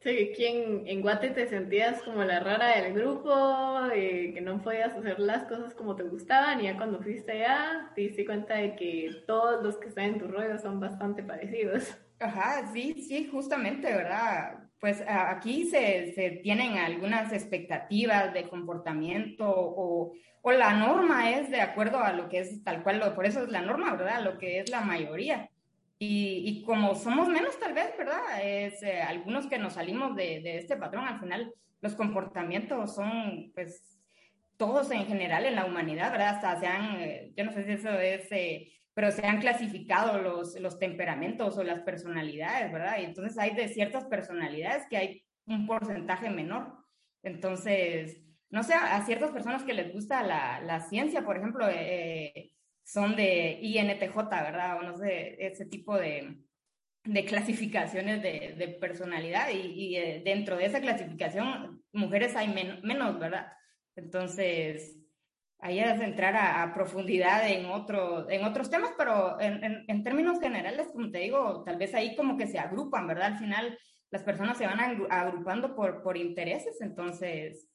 Sí, 0.00 0.30
aquí 0.32 0.46
en, 0.46 0.86
en, 0.88 1.02
Guate 1.02 1.28
te 1.30 1.46
sentías 1.46 2.00
como 2.02 2.24
la 2.24 2.40
rara 2.40 2.80
del 2.80 2.94
grupo, 2.94 3.86
eh, 3.92 4.32
que 4.32 4.40
no 4.40 4.62
podías 4.62 4.94
hacer 4.94 5.20
las 5.20 5.44
cosas 5.44 5.74
como 5.74 5.94
te 5.94 6.04
gustaban, 6.04 6.60
y 6.60 6.64
ya 6.64 6.76
cuando 6.78 7.02
fuiste 7.02 7.32
allá 7.32 7.92
te 7.94 8.00
diste 8.02 8.24
cuenta 8.24 8.54
de 8.54 8.76
que 8.76 9.24
todos 9.26 9.62
los 9.62 9.76
que 9.76 9.88
están 9.88 10.04
en 10.06 10.18
tu 10.18 10.28
rollo 10.28 10.56
son 10.56 10.80
bastante 10.80 11.22
parecidos. 11.22 11.98
Ajá, 12.20 12.70
sí, 12.72 13.02
sí, 13.08 13.28
justamente, 13.32 13.90
¿verdad? 13.92 14.68
Pues 14.78 15.02
aquí 15.08 15.64
se, 15.64 16.12
se 16.14 16.30
tienen 16.42 16.76
algunas 16.76 17.32
expectativas 17.32 18.34
de 18.34 18.46
comportamiento 18.48 19.48
o, 19.48 20.12
o, 20.42 20.52
la 20.52 20.74
norma 20.74 21.30
es 21.30 21.50
de 21.50 21.62
acuerdo 21.62 21.98
a 21.98 22.12
lo 22.12 22.28
que 22.28 22.40
es 22.40 22.62
tal 22.62 22.82
cual, 22.82 23.14
por 23.14 23.24
eso 23.24 23.42
es 23.42 23.48
la 23.48 23.62
norma, 23.62 23.94
¿verdad? 23.94 24.22
Lo 24.22 24.36
que 24.36 24.60
es 24.60 24.70
la 24.70 24.82
mayoría. 24.82 25.48
Y, 25.98 26.42
y 26.46 26.62
como 26.64 26.94
somos 26.94 27.28
menos 27.28 27.58
tal 27.58 27.72
vez, 27.72 27.96
¿verdad? 27.96 28.20
Es 28.42 28.82
eh, 28.82 29.00
algunos 29.00 29.46
que 29.46 29.58
nos 29.58 29.74
salimos 29.74 30.14
de, 30.14 30.40
de, 30.40 30.58
este 30.58 30.76
patrón, 30.76 31.06
al 31.06 31.20
final 31.20 31.54
los 31.80 31.94
comportamientos 31.94 32.94
son, 32.94 33.50
pues, 33.54 33.98
todos 34.58 34.90
en 34.90 35.06
general 35.06 35.46
en 35.46 35.56
la 35.56 35.64
humanidad, 35.64 36.10
¿verdad? 36.12 36.36
Hasta 36.36 36.60
se 36.60 36.66
han, 36.66 37.00
eh, 37.00 37.32
yo 37.34 37.44
no 37.44 37.52
sé 37.52 37.64
si 37.64 37.72
eso 37.72 37.90
es... 37.98 38.30
Eh, 38.30 38.72
pero 39.00 39.12
se 39.12 39.26
han 39.26 39.40
clasificado 39.40 40.20
los, 40.20 40.60
los 40.60 40.78
temperamentos 40.78 41.56
o 41.56 41.64
las 41.64 41.80
personalidades, 41.80 42.70
¿verdad? 42.70 42.98
Y 43.00 43.04
entonces 43.06 43.38
hay 43.38 43.54
de 43.54 43.68
ciertas 43.68 44.04
personalidades 44.04 44.84
que 44.90 44.98
hay 44.98 45.24
un 45.46 45.66
porcentaje 45.66 46.28
menor. 46.28 46.84
Entonces, 47.22 48.20
no 48.50 48.62
sé, 48.62 48.74
a 48.74 49.02
ciertas 49.06 49.30
personas 49.30 49.62
que 49.62 49.72
les 49.72 49.90
gusta 49.90 50.22
la, 50.22 50.60
la 50.60 50.82
ciencia, 50.82 51.24
por 51.24 51.38
ejemplo, 51.38 51.66
eh, 51.70 52.52
son 52.84 53.16
de 53.16 53.58
INTJ, 53.62 54.14
¿verdad? 54.28 54.80
O 54.80 54.82
no 54.82 54.98
sé, 54.98 55.46
ese 55.46 55.64
tipo 55.64 55.96
de, 55.96 56.36
de 57.04 57.24
clasificaciones 57.24 58.20
de, 58.20 58.54
de 58.58 58.68
personalidad 58.68 59.48
y, 59.48 59.60
y 59.60 59.96
eh, 59.96 60.20
dentro 60.22 60.58
de 60.58 60.66
esa 60.66 60.82
clasificación 60.82 61.82
mujeres 61.94 62.36
hay 62.36 62.48
menos, 62.82 63.18
¿verdad? 63.18 63.50
Entonces, 63.96 64.99
ahí 65.62 65.78
es 65.78 66.00
entrar 66.00 66.36
a, 66.36 66.62
a, 66.62 66.74
profundidad 66.74 67.48
en, 67.48 67.66
otro, 67.66 68.28
en 68.30 68.44
otros 68.44 68.70
temas, 68.70 68.92
pero 68.96 69.40
en, 69.40 69.62
en, 69.62 69.84
en, 69.88 70.04
términos 70.04 70.40
generales, 70.40 70.88
como 70.92 71.10
te 71.10 71.18
digo, 71.18 71.62
tal 71.64 71.76
vez 71.76 71.94
ahí 71.94 72.16
como 72.16 72.36
que 72.36 72.46
se 72.46 72.58
agrupan, 72.58 73.06
¿verdad? 73.06 73.32
Al 73.32 73.38
final 73.38 73.78
las 74.10 74.22
personas 74.22 74.58
se 74.58 74.66
van 74.66 74.80
agrupando 75.10 75.74
por, 75.74 76.02
por 76.02 76.16
intereses, 76.16 76.80
entonces 76.80 77.68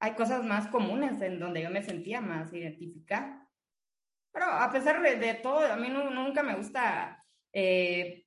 hay 0.00 0.14
cosas 0.14 0.44
más 0.44 0.68
comunes 0.68 1.20
en 1.22 1.38
donde 1.38 1.62
yo 1.62 1.70
me 1.70 1.82
sentía 1.82 2.20
más 2.20 2.52
identificada. 2.52 3.48
Pero 4.32 4.46
a 4.46 4.70
pesar 4.70 5.00
de, 5.00 5.34
todo, 5.34 5.60
a 5.60 5.76
mí 5.76 5.88
no, 5.88 6.10
nunca 6.10 6.42
me 6.42 6.56
gusta 6.56 7.24
eh, 7.52 8.26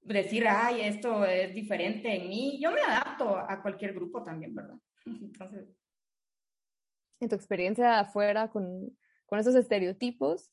decir, 0.00 0.46
ay, 0.48 0.80
esto 0.82 1.24
es 1.24 1.54
diferente 1.54 2.16
en 2.16 2.28
mí. 2.28 2.58
Yo 2.60 2.72
me 2.72 2.80
adapto 2.80 3.36
a 3.36 3.62
cualquier 3.62 3.94
grupo 3.94 4.22
también, 4.22 4.54
¿verdad? 4.54 4.76
Entonces 5.06 5.68
en 7.20 7.28
tu 7.28 7.36
experiencia 7.36 8.00
afuera 8.00 8.48
con, 8.48 8.96
con 9.26 9.38
esos 9.38 9.54
estereotipos, 9.54 10.50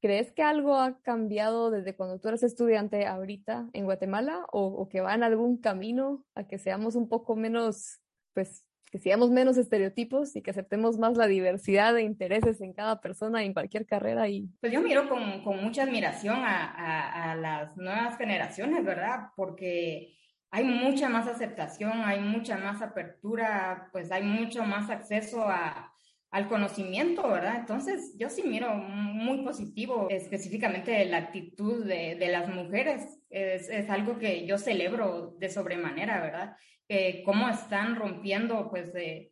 ¿crees 0.00 0.32
que 0.32 0.42
algo 0.42 0.76
ha 0.76 1.00
cambiado 1.02 1.70
desde 1.70 1.94
cuando 1.94 2.20
tú 2.20 2.28
eres 2.28 2.42
estudiante 2.42 3.06
ahorita 3.06 3.68
en 3.72 3.84
Guatemala 3.84 4.44
o, 4.52 4.66
o, 4.66 4.88
que 4.88 5.00
va 5.00 5.14
en 5.14 5.22
algún 5.22 5.58
camino 5.58 6.24
a 6.34 6.46
que 6.46 6.58
seamos 6.58 6.96
un 6.96 7.08
poco 7.08 7.36
menos, 7.36 8.00
pues, 8.34 8.66
que 8.90 8.98
seamos 8.98 9.30
menos 9.30 9.56
estereotipos 9.56 10.36
y 10.36 10.42
que 10.42 10.50
aceptemos 10.50 10.98
más 10.98 11.16
la 11.16 11.26
diversidad 11.26 11.94
de 11.94 12.02
intereses 12.02 12.60
en 12.60 12.74
cada 12.74 13.00
persona 13.00 13.42
en 13.44 13.54
cualquier 13.54 13.86
carrera? 13.86 14.28
Y... 14.28 14.48
Pues 14.60 14.72
yo 14.72 14.82
miro 14.82 15.08
con, 15.08 15.42
con 15.44 15.62
mucha 15.62 15.84
admiración 15.84 16.36
a, 16.36 16.64
a, 16.66 17.32
a 17.32 17.36
las 17.36 17.76
nuevas 17.76 18.18
generaciones, 18.18 18.84
¿verdad? 18.84 19.28
Porque 19.36 20.18
hay 20.50 20.64
mucha 20.64 21.08
más 21.08 21.28
aceptación, 21.28 22.02
hay 22.04 22.20
mucha 22.20 22.58
más 22.58 22.82
apertura, 22.82 23.88
pues 23.92 24.12
hay 24.12 24.22
mucho 24.22 24.64
más 24.64 24.90
acceso 24.90 25.48
a, 25.48 25.91
al 26.32 26.48
conocimiento, 26.48 27.28
¿verdad? 27.28 27.56
Entonces, 27.60 28.16
yo 28.18 28.30
sí 28.30 28.42
miro 28.42 28.74
muy 28.74 29.44
positivo 29.44 30.06
específicamente 30.08 31.04
la 31.04 31.18
actitud 31.18 31.84
de, 31.84 32.16
las 32.30 32.48
mujeres. 32.48 33.20
Es, 33.28 33.68
algo 33.90 34.18
que 34.18 34.46
yo 34.46 34.56
celebro 34.56 35.36
de 35.38 35.50
sobremanera, 35.50 36.22
¿verdad? 36.22 36.56
Eh, 36.88 37.22
cómo 37.26 37.50
están 37.50 37.96
rompiendo, 37.96 38.70
pues, 38.70 38.94
eh, 38.94 39.30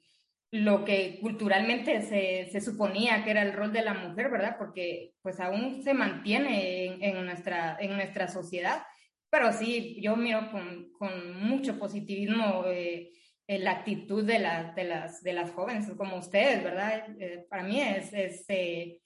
lo 0.51 0.85
que 0.85 1.19
culturalmente 1.23 2.03
se, 2.03 2.51
se, 2.51 2.61
suponía 2.61 3.25
que 3.25 3.31
era 3.31 3.43
el 3.43 3.55
rol 3.55 3.73
de 3.73 3.83
la 3.83 3.95
mujer, 3.95 4.31
¿verdad? 4.31 4.57
Porque, 4.59 5.15
pues, 5.23 5.41
aún 5.41 5.83
se 5.83 5.95
mantiene 5.95 6.99
en, 7.01 7.25
nuestra, 7.25 7.79
en 7.81 7.97
nuestra 7.97 8.29
sociedad. 8.29 8.83
Pero 9.31 9.55
sí, 9.55 9.99
yo 10.03 10.17
miro 10.17 10.51
con, 10.51 11.41
mucho 11.41 11.79
positivismo. 11.79 12.65
Eh, 12.67 13.11
la 13.59 13.73
actitud 13.73 14.25
de, 14.25 14.39
la, 14.39 14.73
de, 14.75 14.85
las, 14.85 15.25
de 15.25 15.33
las 15.33 15.51
jóvenes 15.51 15.91
como 15.97 16.19
ustedes, 16.19 16.63
¿verdad? 16.63 17.05
Eh, 17.19 17.45
para 17.51 17.65
mí 17.65 17.81
es, 17.81 18.13
es 18.13 18.45
eh, 18.49 19.01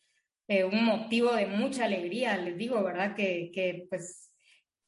eh, 0.48 0.64
un 0.64 0.84
motivo 0.84 1.34
de 1.34 1.46
mucha 1.46 1.86
alegría, 1.86 2.36
les 2.36 2.58
digo, 2.58 2.82
¿verdad? 2.82 3.14
Que, 3.14 3.50
que 3.52 3.86
pues 3.88 4.30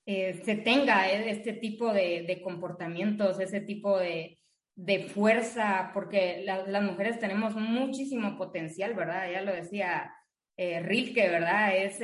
se 0.04 0.60
tenga 0.62 1.10
este 1.10 1.54
tipo 1.54 1.92
de, 1.92 2.24
de, 2.28 2.40
comportamientos, 2.40 3.40
ese 3.40 3.60
tipo 3.60 3.98
de, 3.98 4.38
de 4.76 5.04
fuerza, 5.04 5.90
porque 5.92 6.42
la, 6.44 6.64
las 6.66 6.82
mujeres 6.84 7.18
tenemos 7.18 7.56
muchísimo 7.56 8.38
potencial, 8.38 8.94
¿verdad? 8.94 9.28
Ya 9.32 9.40
lo 9.40 9.52
decía 9.52 10.14
Rilke, 10.56 11.28
¿verdad? 11.28 11.76
Es, 11.76 11.98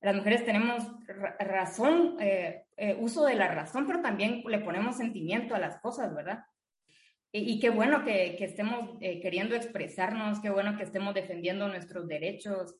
las 0.00 0.14
mujeres 0.14 0.44
tenemos 0.44 0.86
razón, 1.40 2.18
uso 3.00 3.24
de 3.24 3.34
la 3.34 3.48
razón, 3.48 3.88
pero 3.88 4.00
también 4.00 4.44
le 4.46 4.60
ponemos 4.60 4.96
sentimiento 4.96 5.56
a 5.56 5.58
las 5.58 5.80
cosas, 5.80 6.14
¿verdad? 6.14 6.44
Y, 7.30 7.60
qué 7.60 7.68
bueno 7.70 8.04
que, 8.04 8.36
que 8.36 8.44
estemos 8.44 8.96
eh, 9.00 9.20
queriendo 9.20 9.54
expresarnos, 9.54 10.40
qué 10.40 10.48
bueno 10.48 10.76
que 10.78 10.84
estemos 10.84 11.12
defendiendo 11.14 11.68
nuestros 11.68 12.08
derechos, 12.08 12.74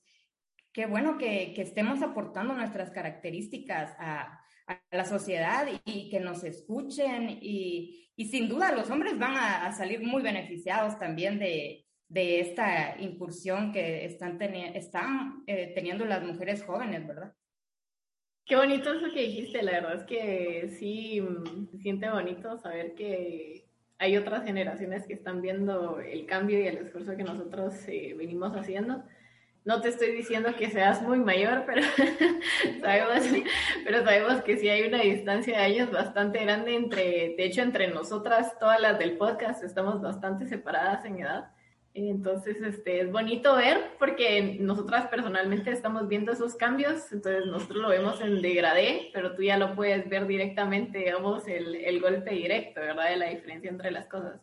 qué 0.73 0.87
bueno 0.87 1.19
que, 1.19 1.53
que 1.55 1.63
estemos 1.63 2.03
aportando 2.03 2.55
nuestras 2.55 2.91
características 2.91 3.95
a, 3.99 4.41
a, 4.67 4.81
la 4.91 5.05
sociedad 5.05 5.69
y, 5.85 6.09
que 6.09 6.21
nos 6.21 6.45
escuchen. 6.45 7.39
Y, 7.43 8.11
y 8.17 8.25
sin 8.27 8.49
duda 8.49 8.73
los 8.73 8.91
hombres 8.91 9.19
van 9.19 9.37
a, 9.37 9.67
a 9.67 9.73
salir 9.73 10.01
muy 10.01 10.23
beneficiados 10.23 10.99
también 10.99 11.39
de, 11.39 11.87
de 12.09 12.41
esta 12.41 12.97
incursión 13.01 13.71
que 13.71 14.07
están, 14.07 14.41
están 14.43 15.45
eh, 15.47 15.73
teniendo 15.75 16.05
las 16.07 16.23
mujeres 16.23 16.65
jóvenes, 16.65 17.07
¿verdad? 17.07 17.35
Qué 18.47 18.57
bonito 18.57 18.93
eso 18.95 19.13
que 19.13 19.25
dijiste, 19.25 19.63
la 19.63 19.73
verdad 19.73 19.97
es 19.97 20.05
que 20.05 20.69
sí, 20.79 21.21
mm, 21.21 21.67
se 21.71 21.79
siente 21.79 22.09
bonito 22.09 22.57
saber 22.57 22.95
que 22.95 23.68
hay 23.99 24.17
otras 24.17 24.45
generaciones 24.45 25.07
que 25.07 25.15
están 25.15 25.43
viendo 25.43 26.01
el 26.01 26.25
cambio 26.27 26.61
y 26.61 26.67
el 26.67 26.79
esfuerzo 26.79 27.17
que 27.17 27.25
nosotros 27.25 27.75
eh, 27.89 28.15
venimos 28.17 28.57
haciendo. 28.57 29.03
No 29.65 29.81
te 29.81 29.89
estoy 29.89 30.13
diciendo 30.13 30.55
que 30.57 30.71
seas 30.71 31.03
muy 31.03 31.19
mayor, 31.19 31.65
pero 31.67 31.83
sabemos, 32.81 33.27
pero 33.85 34.05
sabemos 34.05 34.43
que 34.43 34.57
sí 34.57 34.69
hay 34.69 34.85
una 34.85 35.03
distancia 35.03 35.59
de 35.59 35.65
años 35.65 35.91
bastante 35.91 36.43
grande 36.45 36.75
entre, 36.77 37.35
de 37.37 37.45
hecho, 37.45 37.63
entre 37.63 37.89
nosotras, 37.89 38.59
todas 38.59 38.81
las 38.81 38.99
del 38.99 39.19
podcast, 39.19 39.63
estamos 39.65 40.01
bastante 40.01 40.47
separadas 40.47 41.05
en 41.05 41.19
edad. 41.19 41.51
Entonces, 42.07 42.61
este, 42.63 43.01
es 43.01 43.11
bonito 43.11 43.57
ver 43.57 43.79
porque 43.99 44.59
nosotras 44.61 45.09
personalmente 45.09 45.71
estamos 45.73 46.07
viendo 46.07 46.33
esos 46.33 46.55
cambios, 46.55 47.11
entonces 47.13 47.47
nosotros 47.47 47.79
lo 47.79 47.89
vemos 47.89 48.21
en 48.21 48.41
degradé, 48.41 49.11
pero 49.13 49.35
tú 49.35 49.43
ya 49.43 49.57
lo 49.57 49.75
puedes 49.75 50.09
ver 50.09 50.27
directamente, 50.27 50.99
digamos, 50.99 51.49
el, 51.49 51.75
el 51.75 52.01
golpe 52.01 52.31
directo, 52.31 52.81
¿verdad? 52.81 53.11
De 53.11 53.17
la 53.17 53.31
diferencia 53.31 53.71
entre 53.71 53.91
las 53.91 54.07
cosas. 54.07 54.41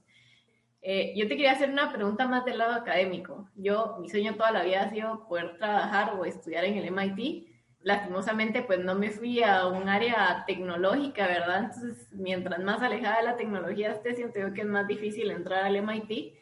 Eh, 0.81 1.13
yo 1.15 1.27
te 1.27 1.35
quería 1.35 1.53
hacer 1.53 1.71
una 1.71 1.91
pregunta 1.91 2.27
más 2.27 2.45
del 2.45 2.59
lado 2.59 2.73
académico. 2.73 3.49
Yo, 3.55 3.97
mi 3.99 4.09
sueño 4.09 4.35
toda 4.35 4.51
la 4.51 4.63
vida 4.63 4.83
ha 4.83 4.89
sido 4.91 5.27
poder 5.27 5.57
trabajar 5.57 6.13
o 6.13 6.25
estudiar 6.25 6.63
en 6.65 6.77
el 6.77 6.91
MIT. 6.91 7.47
Lastimosamente, 7.81 8.61
pues 8.61 8.79
no 8.79 8.93
me 8.93 9.09
fui 9.09 9.41
a 9.41 9.65
un 9.65 9.89
área 9.89 10.43
tecnológica, 10.45 11.25
¿verdad? 11.25 11.63
Entonces, 11.65 12.07
mientras 12.11 12.59
más 12.59 12.81
alejada 12.83 13.17
de 13.17 13.23
la 13.23 13.35
tecnología 13.35 13.91
esté, 13.91 14.13
siento 14.13 14.39
yo 14.39 14.53
que 14.53 14.61
es 14.61 14.67
más 14.67 14.87
difícil 14.87 15.31
entrar 15.31 15.63
al 15.63 15.75
MIT 15.75 16.35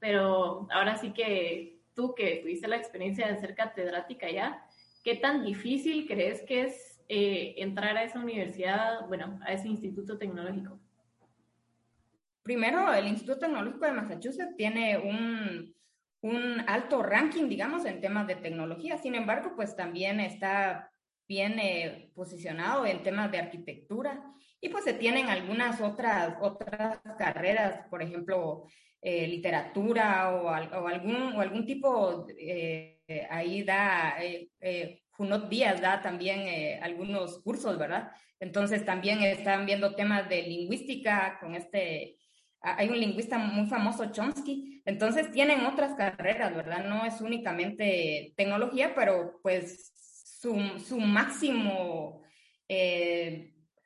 pero 0.00 0.66
ahora 0.72 0.96
sí 0.96 1.12
que 1.12 1.78
tú 1.94 2.14
que 2.14 2.36
tuviste 2.42 2.66
la 2.66 2.76
experiencia 2.76 3.28
de 3.28 3.38
ser 3.38 3.54
catedrática 3.54 4.30
ya, 4.30 4.64
¿qué 5.04 5.16
tan 5.16 5.44
difícil 5.44 6.06
crees 6.08 6.42
que 6.42 6.62
es 6.62 7.00
eh, 7.08 7.54
entrar 7.58 7.96
a 7.96 8.04
esa 8.04 8.18
universidad, 8.18 9.06
bueno, 9.06 9.38
a 9.44 9.52
ese 9.52 9.68
instituto 9.68 10.18
tecnológico? 10.18 10.80
Primero, 12.42 12.92
el 12.92 13.06
Instituto 13.06 13.38
Tecnológico 13.38 13.84
de 13.84 13.92
Massachusetts 13.92 14.56
tiene 14.56 14.96
un, 14.96 15.74
un 16.22 16.64
alto 16.66 17.02
ranking, 17.02 17.48
digamos, 17.48 17.84
en 17.84 18.00
temas 18.00 18.26
de 18.26 18.36
tecnología. 18.36 18.96
Sin 18.96 19.14
embargo, 19.14 19.52
pues 19.54 19.76
también 19.76 20.20
está 20.20 20.90
bien 21.28 21.58
eh, 21.60 22.10
posicionado 22.14 22.86
en 22.86 23.02
temas 23.02 23.30
de 23.30 23.38
arquitectura 23.38 24.20
y 24.60 24.68
pues 24.68 24.84
se 24.84 24.94
tienen 24.94 25.28
algunas 25.28 25.80
otras, 25.80 26.36
otras 26.40 26.98
carreras, 27.18 27.86
por 27.88 28.02
ejemplo, 28.02 28.64
eh, 29.02 29.26
literatura 29.26 30.30
o, 30.30 30.50
algún, 30.50 31.32
o 31.32 31.40
algún 31.40 31.64
tipo, 31.64 32.26
eh, 32.38 33.00
ahí 33.30 33.62
da, 33.62 34.16
eh, 34.20 35.00
Junot 35.10 35.48
Díaz 35.48 35.80
da 35.80 36.02
también 36.02 36.82
algunos 36.82 37.38
cursos, 37.42 37.78
¿verdad? 37.78 38.10
Entonces 38.38 38.84
también 38.84 39.22
están 39.22 39.64
viendo 39.64 39.94
temas 39.94 40.28
de 40.28 40.42
lingüística 40.42 41.38
con 41.40 41.54
este, 41.54 42.18
hay 42.60 42.90
un 42.90 43.00
lingüista 43.00 43.38
muy 43.38 43.66
famoso, 43.68 44.12
Chomsky, 44.12 44.82
entonces 44.84 45.32
tienen 45.32 45.64
otras 45.64 45.94
carreras, 45.94 46.54
¿verdad? 46.54 46.84
No 46.84 47.06
es 47.06 47.22
únicamente 47.22 48.34
tecnología, 48.36 48.94
pero 48.94 49.40
pues 49.42 49.92
su, 49.94 50.78
su 50.78 51.00
máximo 51.00 52.22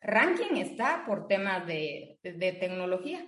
ranking 0.01 0.57
está 0.57 1.05
por 1.07 1.29
temas 1.29 1.67
de, 1.69 2.19
de 2.23 2.53
tecnología 2.53 3.25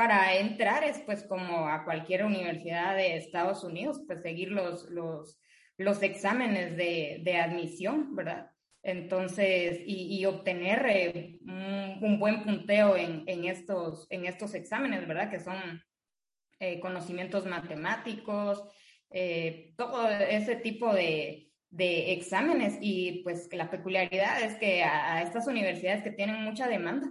para 0.00 0.34
entrar 0.34 0.82
es 0.82 0.98
pues 1.00 1.24
como 1.24 1.68
a 1.68 1.84
cualquier 1.84 2.24
universidad 2.24 2.96
de 2.96 3.18
Estados 3.18 3.64
Unidos, 3.64 4.00
pues 4.06 4.22
seguir 4.22 4.50
los, 4.50 4.88
los, 4.88 5.38
los 5.76 6.02
exámenes 6.02 6.74
de, 6.78 7.20
de, 7.22 7.36
admisión, 7.36 8.16
¿verdad? 8.16 8.50
Entonces, 8.82 9.82
y, 9.84 10.24
obtener 10.24 10.86
eh, 10.88 11.38
un, 11.42 12.18
buen 12.18 12.44
punteo 12.44 12.96
en, 12.96 13.24
en, 13.26 13.44
estos, 13.44 14.06
en 14.08 14.24
estos 14.24 14.54
exámenes, 14.54 15.06
¿verdad? 15.06 15.30
Que 15.30 15.38
son 15.38 15.82
eh, 16.60 16.80
conocimientos 16.80 17.44
matemáticos, 17.44 18.64
eh, 19.10 19.74
todo 19.76 20.08
ese 20.08 20.56
tipo 20.56 20.94
de, 20.94 21.52
de, 21.68 22.14
exámenes. 22.14 22.78
Y 22.80 23.22
pues 23.22 23.50
la 23.52 23.68
peculiaridad 23.68 24.40
es 24.40 24.54
que 24.54 24.82
a 24.82 25.20
estas 25.20 25.46
universidades 25.46 26.02
que 26.02 26.10
tienen 26.10 26.42
mucha 26.42 26.68
demanda, 26.68 27.06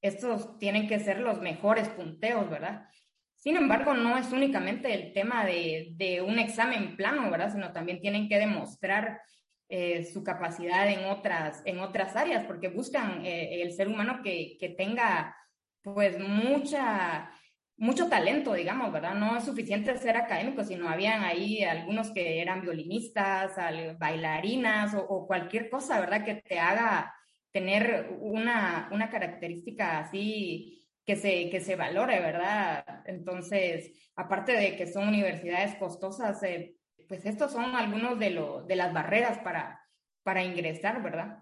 estos 0.00 0.58
tienen 0.58 0.88
que 0.88 0.98
ser 0.98 1.20
los 1.20 1.40
mejores 1.40 1.88
punteos, 1.88 2.48
¿verdad? 2.48 2.88
Sin 3.36 3.56
embargo, 3.56 3.94
no 3.94 4.18
es 4.18 4.32
únicamente 4.32 4.92
el 4.92 5.12
tema 5.12 5.46
de, 5.46 6.22
un 6.26 6.38
examen 6.38 6.96
plano, 6.96 7.30
¿verdad? 7.30 7.52
Sino 7.52 7.72
también 7.72 8.00
tienen 8.00 8.28
que 8.28 8.38
demostrar 8.38 9.22
eh, 9.68 10.04
su 10.04 10.22
capacidad 10.22 10.88
en 10.88 11.06
otras, 11.06 11.62
en 11.64 11.78
otras 11.78 12.16
áreas, 12.16 12.44
porque 12.44 12.68
buscan 12.68 13.24
eh, 13.24 13.62
el 13.62 13.72
ser 13.72 13.88
humano 13.88 14.20
que, 14.22 14.74
tenga 14.76 15.34
pues 15.82 16.18
mucha, 16.18 17.30
mucho 17.78 18.08
talento, 18.08 18.52
digamos, 18.52 18.92
¿verdad? 18.92 19.14
No 19.14 19.38
es 19.38 19.44
suficiente 19.44 19.96
ser 19.96 20.18
académico, 20.18 20.62
sino 20.62 20.88
habían 20.88 21.24
ahí 21.24 21.64
algunos 21.64 22.10
que 22.10 22.42
eran 22.42 22.60
violinistas, 22.60 23.52
bailarinas 23.98 24.94
o, 24.94 25.00
o 25.00 25.26
cualquier 25.26 25.70
cosa, 25.70 25.98
¿verdad? 25.98 26.24
Que 26.26 26.34
te 26.34 26.58
haga 26.58 27.14
tener 27.52 28.16
una, 28.20 28.88
una 28.92 29.10
característica 29.10 29.98
así 29.98 30.80
que 31.04 31.16
se, 31.16 31.50
que 31.50 31.60
se 31.60 31.76
valore, 31.76 32.20
¿verdad? 32.20 32.84
Entonces, 33.06 33.92
aparte 34.14 34.52
de 34.52 34.76
que 34.76 34.86
son 34.86 35.08
universidades 35.08 35.74
costosas, 35.76 36.42
eh, 36.42 36.76
pues 37.08 37.26
estos 37.26 37.52
son 37.52 37.74
algunos 37.74 38.18
de, 38.18 38.30
lo, 38.30 38.62
de 38.62 38.76
las 38.76 38.92
barreras 38.92 39.38
para, 39.38 39.80
para 40.22 40.44
ingresar, 40.44 41.02
¿verdad? 41.02 41.38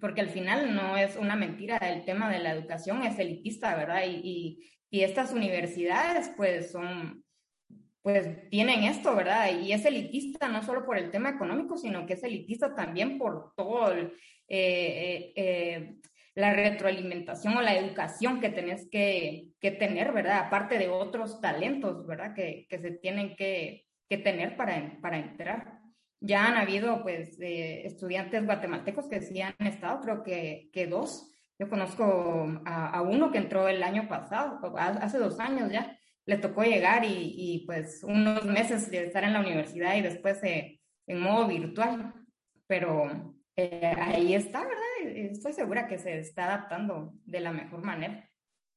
Porque 0.00 0.22
al 0.22 0.30
final 0.30 0.74
no 0.74 0.96
es 0.96 1.16
una 1.16 1.36
mentira, 1.36 1.76
el 1.76 2.04
tema 2.04 2.30
de 2.30 2.38
la 2.38 2.52
educación 2.52 3.02
es 3.02 3.18
elitista, 3.18 3.76
¿verdad? 3.76 4.04
Y, 4.06 4.20
y, 4.24 4.70
y 4.88 5.02
estas 5.02 5.32
universidades, 5.32 6.30
pues 6.36 6.72
son, 6.72 7.22
pues 8.00 8.48
tienen 8.48 8.84
esto, 8.84 9.14
¿verdad? 9.14 9.50
Y 9.60 9.72
es 9.72 9.84
elitista 9.84 10.48
no 10.48 10.62
solo 10.62 10.86
por 10.86 10.96
el 10.96 11.10
tema 11.10 11.28
económico, 11.28 11.76
sino 11.76 12.06
que 12.06 12.14
es 12.14 12.22
elitista 12.24 12.74
también 12.74 13.18
por 13.18 13.52
todo 13.54 13.92
el, 13.92 14.14
eh, 14.50 15.32
eh, 15.36 15.94
la 16.34 16.52
retroalimentación 16.52 17.56
o 17.56 17.62
la 17.62 17.76
educación 17.76 18.40
que 18.40 18.50
tenés 18.50 18.88
que, 18.90 19.50
que, 19.60 19.70
tener, 19.70 20.12
¿verdad? 20.12 20.46
Aparte 20.46 20.76
de 20.76 20.88
otros 20.88 21.40
talentos, 21.40 22.04
¿verdad? 22.04 22.34
Que, 22.34 22.66
que 22.68 22.78
se 22.80 22.90
tienen 22.90 23.36
que, 23.36 23.86
que, 24.08 24.18
tener 24.18 24.56
para, 24.56 24.98
para 25.00 25.18
entrar. 25.18 25.78
Ya 26.20 26.46
han 26.46 26.56
habido, 26.56 27.02
pues, 27.02 27.36
estudiantes 27.38 28.44
guatemaltecos 28.44 29.08
que 29.08 29.20
sí 29.20 29.40
han 29.40 29.54
estado, 29.60 30.00
creo 30.00 30.22
que, 30.24 30.68
que 30.72 30.86
dos. 30.88 31.30
Yo 31.58 31.68
conozco 31.68 32.50
a, 32.64 32.90
a, 32.90 33.02
uno 33.02 33.30
que 33.30 33.38
entró 33.38 33.68
el 33.68 33.82
año 33.82 34.08
pasado, 34.08 34.60
hace 34.76 35.18
dos 35.18 35.38
años 35.38 35.70
ya, 35.70 35.96
le 36.26 36.38
tocó 36.38 36.62
llegar 36.62 37.04
y, 37.04 37.34
y 37.36 37.66
pues 37.66 38.02
unos 38.02 38.44
meses 38.44 38.90
de 38.90 39.06
estar 39.06 39.24
en 39.24 39.32
la 39.32 39.40
universidad 39.40 39.96
y 39.96 40.02
después 40.02 40.42
eh, 40.42 40.80
en 41.06 41.20
modo 41.20 41.46
virtual. 41.46 42.14
Pero 42.66 43.39
eh, 43.62 43.94
ahí 43.96 44.34
está, 44.34 44.60
¿verdad? 44.60 45.16
Estoy 45.16 45.52
segura 45.52 45.86
que 45.86 45.98
se 45.98 46.18
está 46.18 46.46
adaptando 46.46 47.12
de 47.24 47.40
la 47.40 47.52
mejor 47.52 47.82
manera. 47.82 48.28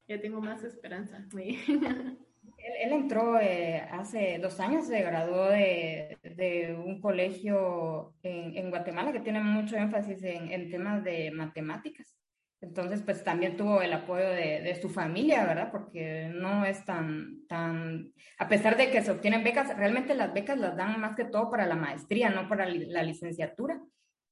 Ya 0.07 0.19
tengo 0.19 0.41
más 0.41 0.63
esperanza. 0.63 1.25
Él, 1.33 2.91
entró 2.91 3.39
eh, 3.39 3.81
hace 3.91 4.39
dos 4.39 4.59
años, 4.59 4.87
se 4.87 5.01
graduó 5.01 5.49
de, 5.49 6.17
de 6.23 6.75
un 6.75 7.01
colegio 7.01 8.15
en, 8.21 8.57
en, 8.57 8.69
Guatemala 8.69 9.11
que 9.11 9.19
tiene 9.21 9.41
mucho 9.41 9.75
énfasis 9.75 10.23
en, 10.23 10.51
en, 10.51 10.69
temas 10.69 11.03
de 11.03 11.31
matemáticas. 11.31 12.17
Entonces, 12.61 13.01
pues 13.01 13.23
también 13.23 13.57
tuvo 13.57 13.81
el 13.81 13.91
apoyo 13.91 14.29
de, 14.29 14.61
de, 14.61 14.75
su 14.75 14.89
familia, 14.89 15.45
¿verdad? 15.45 15.71
Porque 15.71 16.31
no 16.33 16.65
es 16.65 16.85
tan, 16.85 17.45
tan, 17.47 18.13
a 18.39 18.47
pesar 18.47 18.77
de 18.77 18.89
que 18.89 19.01
se 19.01 19.11
obtienen 19.11 19.43
becas, 19.43 19.75
realmente 19.77 20.15
las 20.15 20.33
becas 20.33 20.57
las 20.57 20.77
dan 20.77 20.99
más 21.01 21.15
que 21.15 21.25
todo 21.25 21.49
para 21.49 21.65
la 21.65 21.75
maestría, 21.75 22.29
no 22.29 22.47
para 22.47 22.65
la 22.65 23.03
licenciatura 23.03 23.81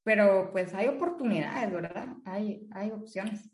pero 0.04 0.52
pues 0.52 0.74
hay 0.74 0.88
oportunidades, 0.88 1.72
¿verdad? 1.72 2.08
Hay, 2.26 2.68
hay 2.72 2.92
opciones. 2.92 3.50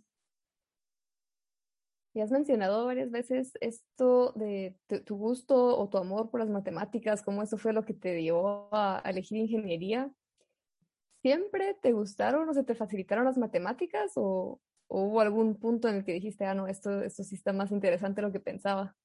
Y 2.13 2.21
has 2.21 2.31
mencionado 2.31 2.85
varias 2.85 3.11
veces 3.11 3.53
esto 3.61 4.31
de 4.35 4.75
tu, 5.05 5.17
gusto 5.17 5.77
o 5.77 5.87
tu 5.87 5.99
amor 5.99 6.31
por 6.31 6.39
las 6.39 6.49
matemáticas, 6.49 7.21
cómo 7.21 7.43
eso 7.43 7.57
fue 7.57 7.73
lo 7.73 7.85
que 7.85 7.93
te 7.93 8.15
dio 8.15 8.73
a, 8.73 9.03
elegir 9.05 9.37
ingeniería. 9.37 10.09
¿Siempre 11.21 11.75
te 11.79 11.91
gustaron 11.91 12.49
o 12.49 12.53
se 12.55 12.63
te 12.63 12.73
facilitaron 12.73 13.25
las 13.25 13.37
matemáticas 13.37 14.13
o, 14.15 14.59
o, 14.87 15.03
hubo 15.03 15.21
algún 15.21 15.59
punto 15.59 15.89
en 15.89 15.97
el 15.97 16.05
que 16.05 16.13
dijiste, 16.13 16.45
ah, 16.45 16.55
no, 16.55 16.67
esto, 16.67 17.03
esto 17.03 17.23
sí 17.23 17.35
está 17.35 17.53
más 17.53 17.71
interesante 17.71 18.21
de 18.21 18.27
lo 18.27 18.33
que 18.33 18.39
pensaba? 18.39 18.95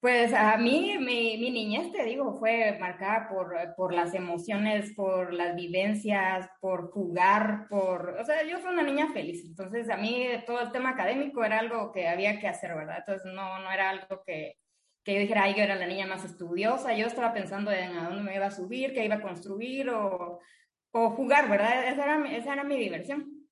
Pues 0.00 0.32
a 0.34 0.56
mí, 0.58 0.98
mi, 0.98 1.50
niñez, 1.50 1.90
te 1.90 2.04
digo, 2.04 2.38
fue 2.38 2.78
marcada 2.78 3.28
por, 3.28 3.56
por 3.76 3.94
las 3.94 4.14
emociones, 4.14 4.92
por 4.94 5.32
las 5.32 5.56
vivencias, 5.56 6.48
por 6.60 6.90
jugar, 6.90 7.66
por... 7.68 8.16
O 8.20 8.24
sea, 8.24 8.44
yo 8.44 8.58
fui 8.58 8.70
una 8.70 8.82
niña 8.82 9.08
feliz, 9.12 9.44
entonces 9.44 9.88
a 9.88 9.96
mí 9.96 10.26
todo 10.46 10.60
el 10.60 10.70
tema 10.70 10.90
académico 10.90 11.42
era 11.44 11.58
algo 11.60 11.92
que 11.92 12.08
había 12.08 12.38
que 12.38 12.46
hacer, 12.46 12.74
¿verdad? 12.74 12.98
Entonces 12.98 13.32
no, 13.32 13.58
no 13.58 13.72
era 13.72 13.90
algo 13.90 14.22
que, 14.24 14.58
que 15.02 15.14
yo 15.14 15.20
dijera, 15.20 15.44
ay, 15.44 15.54
yo 15.54 15.62
era 15.62 15.76
la 15.76 15.86
niña 15.86 16.06
más 16.06 16.24
estudiosa, 16.24 16.94
yo 16.94 17.06
estaba 17.06 17.32
pensando 17.32 17.72
en 17.72 17.96
a 17.96 18.08
dónde 18.08 18.22
me 18.22 18.34
iba 18.34 18.46
a 18.46 18.50
subir, 18.50 18.92
qué 18.92 19.04
iba 19.04 19.16
a 19.16 19.22
construir 19.22 19.88
o, 19.90 20.40
o 20.92 21.10
jugar, 21.10 21.48
¿verdad? 21.48 21.88
Esa 21.88 22.04
era, 22.04 22.36
esa 22.36 22.52
era 22.52 22.64
mi 22.64 22.76
diversión. 22.76 23.48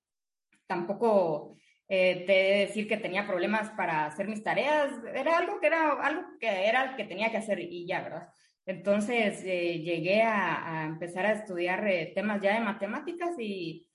Tampoco 0.66 1.57
eh, 1.88 2.66
decir 2.66 2.88
que 2.88 2.97
tenía 2.97 3.27
problemas 3.27 3.70
para 3.70 4.07
hacer 4.07 4.29
mis 4.29 4.42
tareas, 4.42 4.92
era 5.14 5.38
algo 5.38 5.61
que 5.61 5.66
era 5.66 5.92
algo 5.92 6.23
que 6.40 6.68
era 6.68 6.97
que 6.97 7.05
tenía 7.05 7.31
que 7.31 7.38
hacer 7.38 7.61
y 7.61 7.87
ya, 7.87 8.03
¿verdad? 8.03 8.29
Entonces 8.66 9.42
eh, 9.44 9.81
llegué 9.81 10.23
a, 10.23 10.83
a, 10.83 10.85
empezar 10.87 11.27
a 11.27 11.33
estudiar 11.33 11.87
eh, 11.87 12.12
temas 12.14 12.40
ya 12.40 12.55
de 12.55 12.61
matemáticas 12.61 13.38
y, 13.38 13.87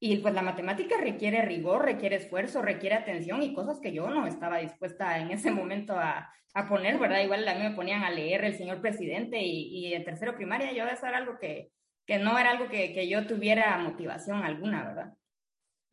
y 0.00 0.16
pues 0.16 0.34
la 0.34 0.42
matemática 0.42 0.96
requiere 1.00 1.42
rigor, 1.42 1.84
requiere 1.84 2.16
esfuerzo, 2.16 2.62
requiere 2.62 2.96
atención 2.96 3.42
y 3.42 3.54
cosas 3.54 3.78
que 3.80 3.92
yo 3.92 4.08
no 4.10 4.26
estaba 4.26 4.58
dispuesta 4.58 5.18
en 5.18 5.30
ese 5.30 5.52
momento 5.52 5.94
a, 5.94 6.28
a 6.54 6.68
poner, 6.68 6.98
¿verdad? 6.98 7.22
Igual 7.22 7.46
a 7.46 7.54
mí 7.54 7.62
me 7.62 7.76
ponían 7.76 8.02
a 8.02 8.10
leer 8.10 8.44
el 8.44 8.56
señor 8.56 8.80
presidente 8.80 9.38
y, 9.40 9.86
y 9.86 9.94
en 9.94 10.04
tercero 10.04 10.34
primaria 10.34 10.72
yo 10.72 10.84
eso 10.86 11.06
era 11.06 11.18
algo 11.18 11.38
que, 11.38 11.70
que 12.04 12.18
no 12.18 12.38
era 12.38 12.50
algo 12.50 12.68
que, 12.68 12.92
que 12.92 13.08
yo 13.08 13.26
tuviera 13.26 13.78
motivación 13.78 14.42
alguna, 14.42 14.84
¿verdad? 14.84 15.12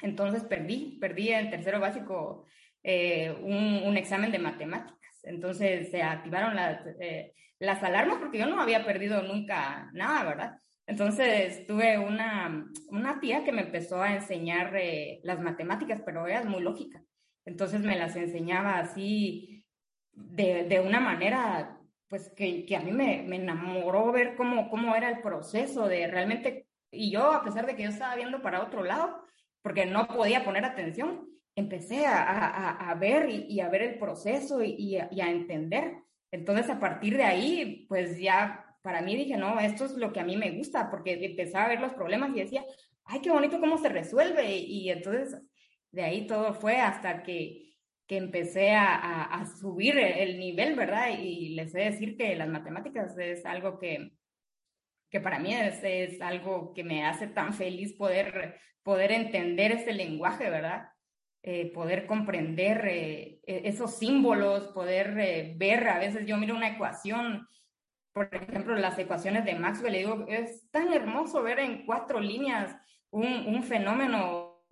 Entonces 0.02 0.44
perdí, 0.44 0.98
perdí 1.00 1.30
en 1.30 1.50
tercero 1.50 1.80
básico 1.80 2.46
eh, 2.84 3.32
un, 3.42 3.84
un, 3.86 3.98
examen 3.98 4.32
de 4.32 4.40
matemáticas. 4.40 5.22
Entonces 5.24 5.90
se 5.92 6.02
activaron 6.02 6.56
las, 6.56 6.86
eh, 7.00 7.34
las 7.60 7.82
alarmas 7.84 8.18
porque 8.18 8.40
yo 8.40 8.46
no 8.46 8.62
había 8.62 8.86
perdido 8.86 9.22
nunca 9.24 9.90
nada, 9.94 10.24
¿verdad? 10.24 10.60
Entonces 10.86 11.66
tuve 11.66 11.98
una, 11.98 12.70
una 12.90 13.20
tía 13.20 13.44
que 13.44 13.54
me 13.54 13.62
empezó 13.62 14.02
a 14.02 14.14
enseñar 14.14 14.76
eh, 14.76 15.22
las 15.24 15.40
matemáticas, 15.40 16.02
pero 16.06 16.28
era 16.28 16.44
muy 16.44 16.62
lógica. 16.62 17.02
Entonces 17.46 17.80
me 17.82 17.98
las 17.98 18.16
enseñaba 18.16 18.80
así 18.80 19.66
de, 20.12 20.66
de 20.66 20.80
una 20.80 21.00
manera, 21.00 21.80
pues 22.08 22.32
que, 22.36 22.66
que 22.66 22.76
a 22.76 22.82
mí 22.82 22.92
me, 22.92 23.24
me, 23.24 23.38
enamoró 23.38 24.12
ver 24.12 24.36
cómo, 24.36 24.70
cómo 24.70 24.96
era 24.96 25.10
el 25.10 25.22
proceso 25.22 25.88
de 25.88 26.08
realmente, 26.08 26.68
y 26.92 27.12
yo 27.12 27.32
a 27.32 27.44
pesar 27.44 27.66
de 27.66 27.76
que 27.76 27.84
yo 27.84 27.90
estaba 27.90 28.16
viendo 28.16 28.42
para 28.42 28.62
otro 28.62 28.84
lado, 28.84 29.24
porque 29.64 29.86
no 29.86 30.08
podía 30.08 30.44
poner 30.44 30.66
atención, 30.66 31.28
empecé 31.56 32.06
a, 32.06 32.22
a, 32.22 32.92
a 32.92 32.96
ver 32.96 33.30
y, 33.30 33.60
a 33.62 33.70
ver 33.70 33.82
el 33.82 33.98
proceso 33.98 34.62
y, 34.62 34.98
a, 34.98 35.32
entender. 35.32 35.96
Entonces 36.32 36.70
a 36.70 36.80
partir 36.80 37.18
de 37.18 37.24
ahí, 37.24 37.86
pues 37.88 38.20
ya 38.20 38.66
para 38.82 39.02
mí 39.02 39.16
dije, 39.16 39.38
no, 39.38 39.60
esto 39.60 39.86
es 39.86 39.94
lo 39.94 40.12
que 40.12 40.20
a 40.20 40.26
mí 40.26 40.36
me 40.36 40.52
gusta, 40.52 40.92
porque 40.92 41.14
empezaba 41.26 41.66
a 41.66 41.70
ver 41.70 41.80
los 41.80 41.94
problemas 41.94 42.32
y 42.32 42.42
decía, 42.42 42.66
ay, 43.06 43.22
qué 43.22 43.32
bonito 43.32 43.60
cómo 43.60 43.78
se 43.78 43.90
resuelve. 43.90 44.58
Y, 44.58 44.90
entonces 44.90 45.42
de 45.92 46.04
ahí 46.04 46.28
todo 46.28 46.54
fue 46.54 46.78
hasta 46.78 47.24
que, 47.24 47.76
que 48.06 48.18
empecé 48.18 48.72
a, 48.72 49.46
subir 49.60 49.98
el 49.98 50.40
nivel, 50.40 50.76
¿verdad? 50.76 51.18
Y 51.20 51.50
les 51.56 51.74
he 51.74 51.80
de 51.80 51.92
decir 51.92 52.18
que 52.18 52.36
las 52.36 52.50
matemáticas 52.50 53.18
es 53.18 53.46
algo 53.46 53.80
que, 53.80 54.12
que 55.14 55.22
para 55.22 55.38
mí 55.38 55.54
es, 55.54 56.20
algo 56.22 56.74
que 56.74 56.84
me 56.84 57.06
hace 57.06 57.28
tan 57.28 57.54
feliz 57.54 57.94
poder, 57.94 58.60
poder 58.82 59.12
entender 59.12 59.72
ese 59.72 59.94
lenguaje, 59.94 60.50
¿verdad? 60.50 60.90
Eh, 61.44 61.72
poder 61.72 62.08
comprender 62.08 62.84
eh, 62.88 63.40
esos 63.46 63.96
símbolos, 63.96 64.70
poder 64.70 65.16
eh, 65.20 65.54
ver, 65.56 65.88
a 65.88 66.00
veces 66.00 66.26
yo 66.26 66.36
miro 66.38 66.56
una 66.56 66.70
ecuación 66.70 67.48
por 68.12 68.30
ejemplo, 68.32 68.76
las 68.76 68.98
ecuaciones 69.00 69.44
de 69.44 69.56
Maxwell, 69.56 69.94
le 69.94 70.00
digo, 70.00 70.26
es 70.28 70.70
tan 70.70 70.94
hermoso 70.94 71.42
ver 71.42 71.60
en 71.60 71.84
cuatro 71.84 72.20
líneas 72.20 72.76
un, 73.10 73.26
un 73.26 73.64
fenómeno 73.64 74.64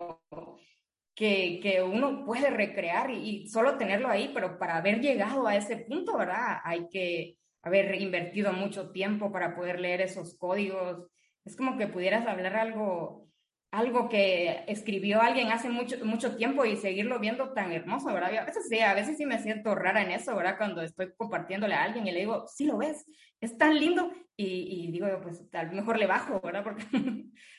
que, 1.14 1.58
que, 1.60 1.82
uno 1.82 2.24
puede 2.24 2.50
recrear 2.50 3.10
y, 3.10 3.42
y, 3.44 3.48
solo 3.48 3.76
tenerlo 3.78 4.08
ahí, 4.08 4.30
pero 4.32 4.58
para 4.58 4.76
haber 4.76 5.00
llegado 5.00 5.46
a 5.46 5.56
ese 5.56 5.76
punto, 5.76 6.16
¿verdad? 6.16 6.58
Hay 6.62 6.88
que 6.88 7.36
haber 7.62 8.00
invertido 8.00 8.52
mucho 8.52 8.90
tiempo 8.90 9.32
para 9.32 9.54
poder 9.54 9.80
leer 9.80 10.00
esos 10.00 10.36
códigos. 10.36 11.06
Es 11.44 11.56
como 11.56 11.76
que 11.76 11.88
pudieras 11.88 12.26
hablar 12.26 12.56
algo 12.56 13.22
algo 13.72 14.10
que 14.10 14.64
escribió 14.68 15.22
alguien 15.22 15.50
hace 15.50 15.70
mucho, 15.70 15.96
mucho 16.04 16.36
tiempo 16.36 16.66
y 16.66 16.76
seguirlo 16.76 17.18
viendo 17.18 17.54
tan 17.54 17.72
hermoso, 17.72 18.12
¿verdad? 18.12 18.36
A 18.36 18.44
veces 18.44 18.68
sí, 18.68 18.78
a 18.80 18.92
veces 18.92 19.16
sí 19.16 19.24
me 19.24 19.38
siento 19.38 19.74
rara 19.74 20.02
en 20.02 20.10
eso, 20.10 20.36
¿verdad? 20.36 20.58
Cuando 20.58 20.82
estoy 20.82 21.14
compartiéndole 21.16 21.74
a 21.74 21.82
alguien 21.82 22.06
y 22.06 22.12
le 22.12 22.20
digo, 22.20 22.46
sí 22.46 22.66
lo 22.66 22.76
ves, 22.76 23.06
es 23.40 23.56
tan 23.56 23.74
lindo. 23.74 24.12
Y, 24.36 24.86
y 24.86 24.92
digo, 24.92 25.06
pues 25.22 25.48
tal 25.50 25.72
mejor 25.72 25.98
le 25.98 26.06
bajo, 26.06 26.38
¿verdad? 26.42 26.62
Porque 26.62 26.84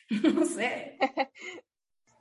no 0.36 0.46
sé. 0.46 1.00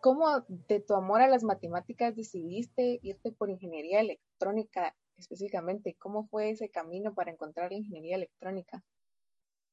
¿Cómo 0.01 0.42
de 0.49 0.81
tu 0.81 0.95
amor 0.95 1.21
a 1.21 1.29
las 1.29 1.45
matemáticas 1.45 2.16
decidiste 2.16 2.99
irte 3.03 3.31
por 3.31 3.51
ingeniería 3.51 4.01
electrónica 4.01 4.97
específicamente? 5.23 5.97
¿Cómo 5.99 6.27
fue 6.29 6.51
ese 6.51 6.69
camino 6.71 7.15
para 7.15 7.31
encontrar 7.31 7.71
la 7.71 7.79
ingeniería 7.79 8.17
electrónica? 8.17 8.85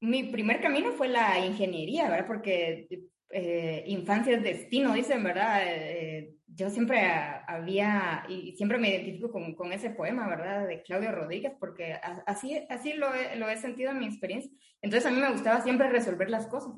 Mi 0.01 0.23
primer 0.23 0.61
camino 0.61 0.93
fue 0.93 1.09
la 1.09 1.45
ingeniería, 1.45 2.09
¿verdad? 2.09 2.27
Porque 2.27 2.87
eh, 3.31 3.83
infancia 3.87 4.35
es 4.35 4.43
destino, 4.43 4.93
dicen, 4.93 5.23
¿verdad? 5.23 5.61
Eh, 5.65 6.35
yo 6.47 6.69
siempre 6.69 7.01
había, 7.47 8.25
y 8.27 8.53
siempre 8.55 8.77
me 8.77 8.89
identifico 8.89 9.31
con, 9.31 9.53
con, 9.55 9.71
ese 9.71 9.89
poema, 9.89 10.27
¿verdad? 10.27 10.67
De 10.67 10.81
Claudio 10.81 11.11
Rodríguez, 11.11 11.53
porque 11.59 11.99
así, 12.25 12.65
así 12.69 12.93
lo, 12.93 13.09
lo 13.35 13.49
he 13.49 13.57
sentido 13.57 13.91
en 13.91 13.99
mi 13.99 14.05
experiencia. 14.05 14.51
Entonces 14.81 15.05
a 15.05 15.13
mí 15.13 15.19
me 15.19 15.31
gustaba 15.31 15.61
siempre 15.61 15.89
resolver 15.89 16.29
las 16.29 16.47
cosas. 16.47 16.73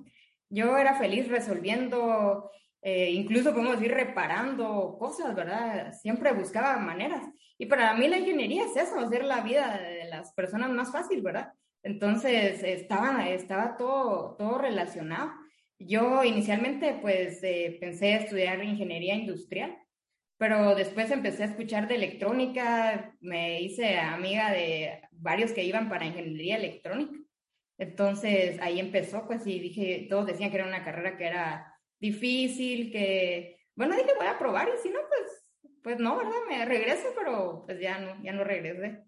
Yo 0.49 0.77
era 0.77 0.95
feliz 0.95 1.29
resolviendo, 1.29 2.51
eh, 2.81 3.11
incluso 3.11 3.51
podemos 3.51 3.79
decir 3.79 3.93
reparando 3.93 4.97
cosas, 4.97 5.35
¿verdad? 5.35 5.93
Siempre 5.93 6.31
buscaba 6.33 6.77
maneras. 6.77 7.23
Y 7.57 7.67
para 7.67 7.93
mí 7.93 8.07
la 8.07 8.17
ingeniería 8.17 8.65
es 8.65 8.75
eso, 8.75 8.99
hacer 8.99 9.23
la 9.23 9.41
vida 9.41 9.77
de 9.77 10.05
las 10.05 10.33
personas 10.33 10.71
más 10.71 10.91
fácil, 10.91 11.21
¿verdad? 11.21 11.53
Entonces 11.83 12.63
estaba, 12.63 13.29
estaba 13.29 13.77
todo, 13.77 14.35
todo 14.35 14.57
relacionado. 14.57 15.31
Yo 15.77 16.23
inicialmente 16.23 16.97
pues 17.01 17.43
eh, 17.43 17.77
pensé 17.79 18.15
estudiar 18.15 18.63
ingeniería 18.63 19.15
industrial, 19.15 19.77
pero 20.37 20.73
después 20.73 21.11
empecé 21.11 21.43
a 21.43 21.47
escuchar 21.47 21.87
de 21.87 21.95
electrónica, 21.95 23.15
me 23.19 23.61
hice 23.61 23.99
amiga 23.99 24.51
de 24.51 25.01
varios 25.11 25.51
que 25.51 25.63
iban 25.63 25.87
para 25.87 26.05
ingeniería 26.05 26.57
electrónica. 26.57 27.15
Entonces 27.77 28.59
ahí 28.61 28.79
empezó, 28.79 29.27
pues, 29.27 29.45
y 29.45 29.59
dije, 29.59 30.07
todos 30.09 30.27
decían 30.27 30.49
que 30.49 30.57
era 30.57 30.67
una 30.67 30.83
carrera 30.83 31.17
que 31.17 31.25
era 31.25 31.70
difícil, 32.01 32.91
que, 32.91 33.61
bueno, 33.75 33.95
dije, 33.95 34.11
voy 34.17 34.27
a 34.27 34.37
probar, 34.37 34.67
y 34.67 34.77
si 34.81 34.89
no, 34.89 34.99
pues, 35.07 35.71
pues 35.81 35.99
no, 35.99 36.17
¿verdad? 36.17 36.33
Me 36.49 36.65
regreso, 36.65 37.07
pero 37.17 37.63
pues 37.65 37.79
ya 37.79 37.99
no, 37.99 38.21
ya 38.23 38.33
no 38.33 38.43
regresé. 38.43 39.03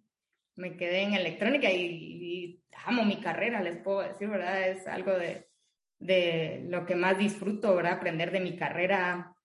Me 0.56 0.78
quedé 0.78 1.02
en 1.02 1.14
electrónica 1.16 1.72
y, 1.72 1.86
y 1.86 2.64
amo 2.86 3.04
mi 3.04 3.20
carrera, 3.20 3.62
les 3.62 3.78
puedo 3.82 4.02
decir, 4.02 4.30
¿verdad? 4.30 4.70
Es 4.70 4.88
algo 4.88 5.12
de, 5.14 5.48
de 6.00 6.66
lo 6.70 6.86
que 6.86 6.96
más 6.96 7.18
disfruto, 7.18 7.76
¿verdad? 7.76 7.94
Aprender 7.94 8.32
de 8.32 8.40
mi 8.40 8.56
carrera 8.56 9.36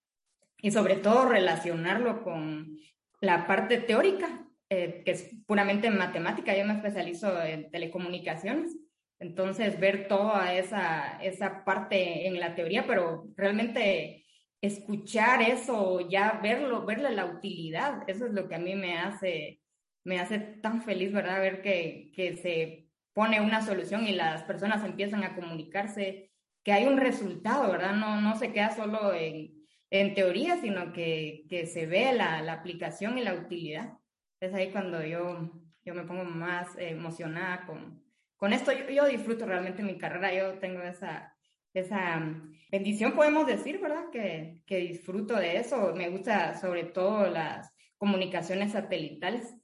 y 0.61 0.71
sobre 0.71 0.97
todo 0.97 1.29
relacionarlo 1.29 2.23
con 2.23 2.77
la 3.21 3.47
parte 3.47 3.79
teórica, 3.79 4.47
eh, 4.69 5.03
que 5.05 5.13
es 5.13 5.31
puramente 5.47 5.91
matemática. 5.91 6.57
Yo 6.57 6.65
me 6.65 6.75
especializo 6.75 7.43
en 7.43 7.71
telecomunicaciones. 7.71 8.77
Entonces, 9.21 9.81
ver 9.81 10.09
toda 10.09 10.55
esa, 10.55 11.19
esa 11.23 11.65
parte 11.65 12.27
en 12.27 12.39
la 12.39 12.55
teoría, 12.55 12.87
pero 12.87 13.27
realmente 13.37 14.25
escuchar 14.61 15.43
eso, 15.43 16.09
ya 16.09 16.41
verlo, 16.43 16.85
verle 16.85 17.11
la 17.11 17.27
utilidad, 17.27 18.03
eso 18.09 18.27
es 18.27 18.33
lo 18.33 18.49
que 18.49 18.57
a 18.57 18.59
mí 18.59 18.75
me 18.75 18.99
hace, 18.99 19.61
me 20.05 20.21
hace 20.21 20.39
tan 20.39 20.83
feliz, 20.83 21.13
¿verdad? 21.13 21.41
Ver 21.41 21.63
que, 21.63 22.13
que 22.15 22.37
se 22.37 22.89
pone 23.13 23.41
una 23.41 23.63
solución 23.63 24.07
y 24.07 24.13
las 24.13 24.45
personas 24.45 24.85
empiezan 24.85 25.25
a 25.25 25.35
comunicarse 25.35 26.31
que 26.65 26.73
hay 26.73 26.87
un 26.87 26.99
resultado, 26.99 27.71
¿verdad? 27.73 27.95
No, 27.95 28.21
no 28.21 28.37
se 28.37 28.53
queda 28.53 28.75
solo 28.75 29.13
en, 29.15 29.55
en 29.91 30.15
teoría, 30.15 30.57
sino 30.61 30.93
que, 30.93 31.45
que 31.49 31.67
se 31.67 31.87
ve 31.87 32.13
la, 32.13 32.43
la, 32.43 32.55
aplicación 32.55 33.19
y 33.19 33.25
la 33.25 33.35
utilidad. 33.35 33.99
Es 34.41 34.55
ahí 34.55 34.71
cuando 34.71 35.03
yo, 35.05 35.51
yo 35.85 35.95
me 35.95 36.05
pongo 36.05 36.25
más 36.25 36.77
emocionada 36.79 37.67
con, 37.67 38.03
con 38.39 38.53
esto. 38.55 38.73
Yo, 38.73 39.07
disfruto 39.07 39.45
realmente 39.45 39.83
mi 39.83 39.99
carrera, 39.99 40.33
yo 40.33 40.59
tengo 40.59 40.81
esa, 40.81 41.37
esa 41.75 42.23
bendición, 42.71 43.13
podemos 43.13 43.47
decir, 43.47 43.81
¿verdad? 43.81 44.09
Que, 44.11 44.63
que 44.65 44.79
disfruto 44.79 45.37
de 45.37 45.59
eso. 45.59 45.95
Me 45.95 46.09
gusta 46.09 46.59
sobre 46.59 46.85
todo 46.85 47.29
las 47.29 47.71
comunicaciones 47.99 48.73
satelitales 48.73 49.55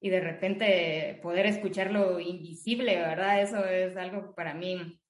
y 0.00 0.10
de 0.10 0.20
repente 0.20 1.18
poder 1.22 1.46
escuchar 1.46 1.90
lo 1.90 2.20
invisible, 2.20 2.96
¿verdad? 2.96 3.40
Eso 3.40 3.64
es 3.64 3.96
algo 3.96 4.34
para 4.34 4.52
mí 4.52 5.00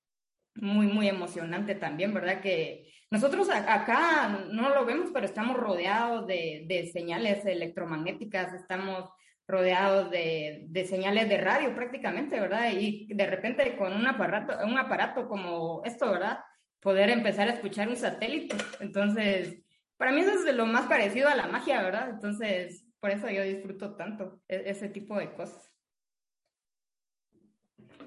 muy, 0.56 0.86
muy 0.86 1.08
emocionante 1.08 1.74
también, 1.74 2.14
¿verdad? 2.14 2.40
Que 2.40 2.92
nosotros 3.10 3.48
acá 3.50 4.28
no 4.52 4.68
lo 4.70 4.84
vemos, 4.84 5.10
pero 5.12 5.26
estamos 5.26 5.56
rodeados 5.56 6.26
de, 6.26 6.64
de 6.66 6.86
señales 6.86 7.44
electromagnéticas, 7.44 8.52
estamos 8.54 9.10
rodeados 9.46 10.10
de, 10.10 10.64
de, 10.68 10.84
señales 10.86 11.28
de 11.28 11.38
radio 11.38 11.74
prácticamente, 11.74 12.40
¿verdad? 12.40 12.70
Y 12.72 13.06
de 13.12 13.26
repente 13.26 13.76
con 13.76 13.92
un 13.92 14.06
aparato, 14.06 14.54
un 14.64 14.78
aparato 14.78 15.28
como 15.28 15.82
esto, 15.84 16.10
¿verdad? 16.10 16.38
Poder 16.80 17.10
empezar 17.10 17.48
a 17.48 17.52
escuchar 17.52 17.88
un 17.88 17.96
satélite. 17.96 18.56
Entonces, 18.80 19.62
para 19.96 20.12
mí 20.12 20.20
eso 20.20 20.32
es 20.32 20.44
de 20.44 20.52
lo 20.52 20.66
más 20.66 20.86
parecido 20.86 21.28
a 21.28 21.34
la 21.34 21.46
magia, 21.46 21.82
¿verdad? 21.82 22.10
Entonces, 22.10 22.84
por 23.00 23.10
eso 23.10 23.28
yo 23.28 23.42
disfruto 23.42 23.96
tanto 23.96 24.40
e, 24.48 24.62
ese 24.66 24.88
tipo 24.88 25.18
de 25.18 25.32
cosas. 25.34 25.70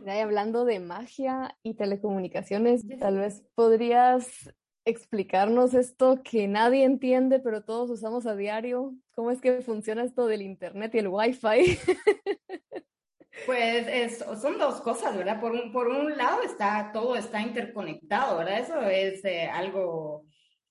Y 0.06 0.10
hablando 0.10 0.66
de 0.66 0.80
magia 0.80 1.58
y 1.64 1.76
telecomunicaciones, 1.76 2.86
tal 3.00 3.18
vez 3.18 3.44
podrías 3.56 4.54
explicarnos 4.88 5.74
esto 5.74 6.22
que 6.24 6.48
nadie 6.48 6.84
entiende, 6.84 7.40
pero 7.40 7.64
todos 7.64 7.90
usamos 7.90 8.26
a 8.26 8.36
diario. 8.36 8.94
¿Cómo 9.12 9.32
es 9.32 9.42
que 9.42 9.62
funciona 9.62 10.04
esto 10.04 10.28
del 10.28 10.42
Internet 10.42 10.96
y 10.96 11.00
el 11.00 11.08
Wi-Fi? 11.08 11.78
Pues 13.46 14.18
son 14.42 14.58
dos 14.58 14.82
cosas, 14.82 15.16
¿verdad? 15.16 15.40
Por 15.40 15.52
un, 15.52 15.72
por 15.72 15.88
un 15.88 16.18
lado 16.18 16.42
está, 16.42 16.92
todo 16.92 17.16
está 17.16 17.40
interconectado, 17.40 18.40
¿verdad? 18.40 18.60
Eso 18.60 18.82
es 18.82 19.24
eh, 19.26 19.46
algo 19.46 20.26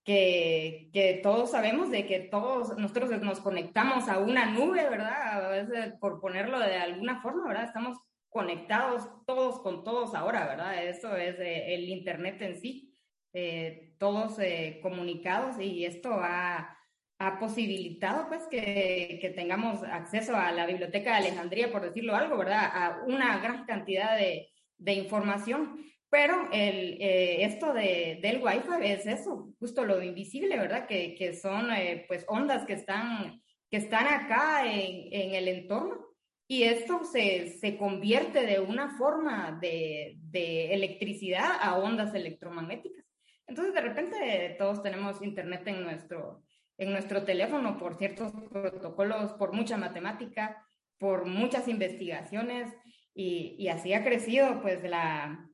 que, 0.04 0.90
que, 0.92 1.20
todos 1.22 1.52
sabemos 1.52 1.90
de 1.90 2.06
que 2.06 2.20
todos 2.20 2.76
nosotros 2.76 3.10
nos 3.22 3.40
conectamos 3.40 4.08
a 4.08 4.18
una 4.18 4.46
nube, 4.46 4.88
¿verdad? 4.90 5.96
Por 6.00 6.20
ponerlo 6.20 6.58
de 6.58 6.74
alguna 6.74 7.22
forma, 7.22 7.46
¿verdad? 7.46 7.64
Estamos 7.64 7.98
conectados 8.28 9.08
todos 9.26 9.60
con 9.60 9.84
todos 9.84 10.14
ahora, 10.14 10.46
¿verdad? 10.46 10.84
Eso 10.84 11.16
es 11.16 11.38
eh, 11.38 11.74
el 11.74 11.88
Internet 11.88 12.42
en 12.42 12.60
sí, 12.60 12.92
eh, 13.36 13.94
todos 13.98 14.38
comunicados 14.82 15.60
y 15.60 15.84
esto 15.84 16.10
ha 16.12 16.76
ha 17.18 17.38
posibilitado 17.38 18.28
pues 18.28 18.42
que, 18.50 19.18
que, 19.20 19.30
tengamos 19.30 19.82
acceso 19.82 20.36
a 20.36 20.52
la 20.52 20.66
biblioteca 20.66 21.12
de 21.12 21.28
Alejandría, 21.28 21.72
por 21.72 21.82
decirlo 21.82 22.14
algo, 22.14 22.36
¿verdad? 22.36 22.70
A 22.72 23.04
una 23.06 23.38
gran 23.38 23.64
cantidad 23.64 24.16
de, 24.18 24.50
de 24.76 24.92
información. 24.92 25.82
Pero 26.10 26.48
el, 26.52 26.98
eh, 27.00 27.44
esto 27.44 27.72
de, 27.72 28.18
del 28.22 28.40
Wi-Fi 28.42 28.84
es 28.84 29.06
eso, 29.06 29.52
justo 29.58 29.84
lo 29.84 30.02
invisible, 30.02 30.56
¿verdad? 30.56 30.86
Que, 30.86 31.14
que 31.14 31.34
son 31.34 31.72
eh, 31.72 32.04
pues 32.06 32.24
ondas 32.28 32.64
que 32.64 32.74
están, 32.74 33.42
que 33.70 33.78
están 33.78 34.06
acá 34.06 34.70
en, 34.70 35.08
en 35.10 35.34
el 35.34 35.48
entorno 35.48 36.06
y 36.48 36.62
esto 36.62 37.02
se, 37.02 37.48
se, 37.58 37.76
convierte 37.76 38.46
de 38.46 38.60
una 38.60 38.96
forma 38.96 39.58
de, 39.60 40.16
de 40.20 40.74
electricidad 40.74 41.58
a 41.60 41.76
ondas 41.76 42.14
electromagnéticas. 42.14 43.05
Entonces, 43.46 43.74
de 43.74 43.80
repente, 43.80 44.56
todos 44.58 44.82
tenemos 44.82 45.22
internet 45.22 45.62
en 45.66 45.82
nuestro, 45.82 46.42
en 46.78 46.92
nuestro 46.92 47.24
teléfono 47.24 47.78
por 47.78 47.96
ciertos 47.96 48.32
protocolos, 48.50 49.32
por 49.34 49.52
mucha 49.52 49.76
matemática, 49.76 50.66
por 50.98 51.26
muchas 51.26 51.68
investigaciones 51.68 52.72
y, 53.14 53.56
y 53.58 53.68
así 53.68 53.92
ha 53.92 54.04
crecido 54.04 54.60
pues 54.62 54.82
la, 54.82 55.48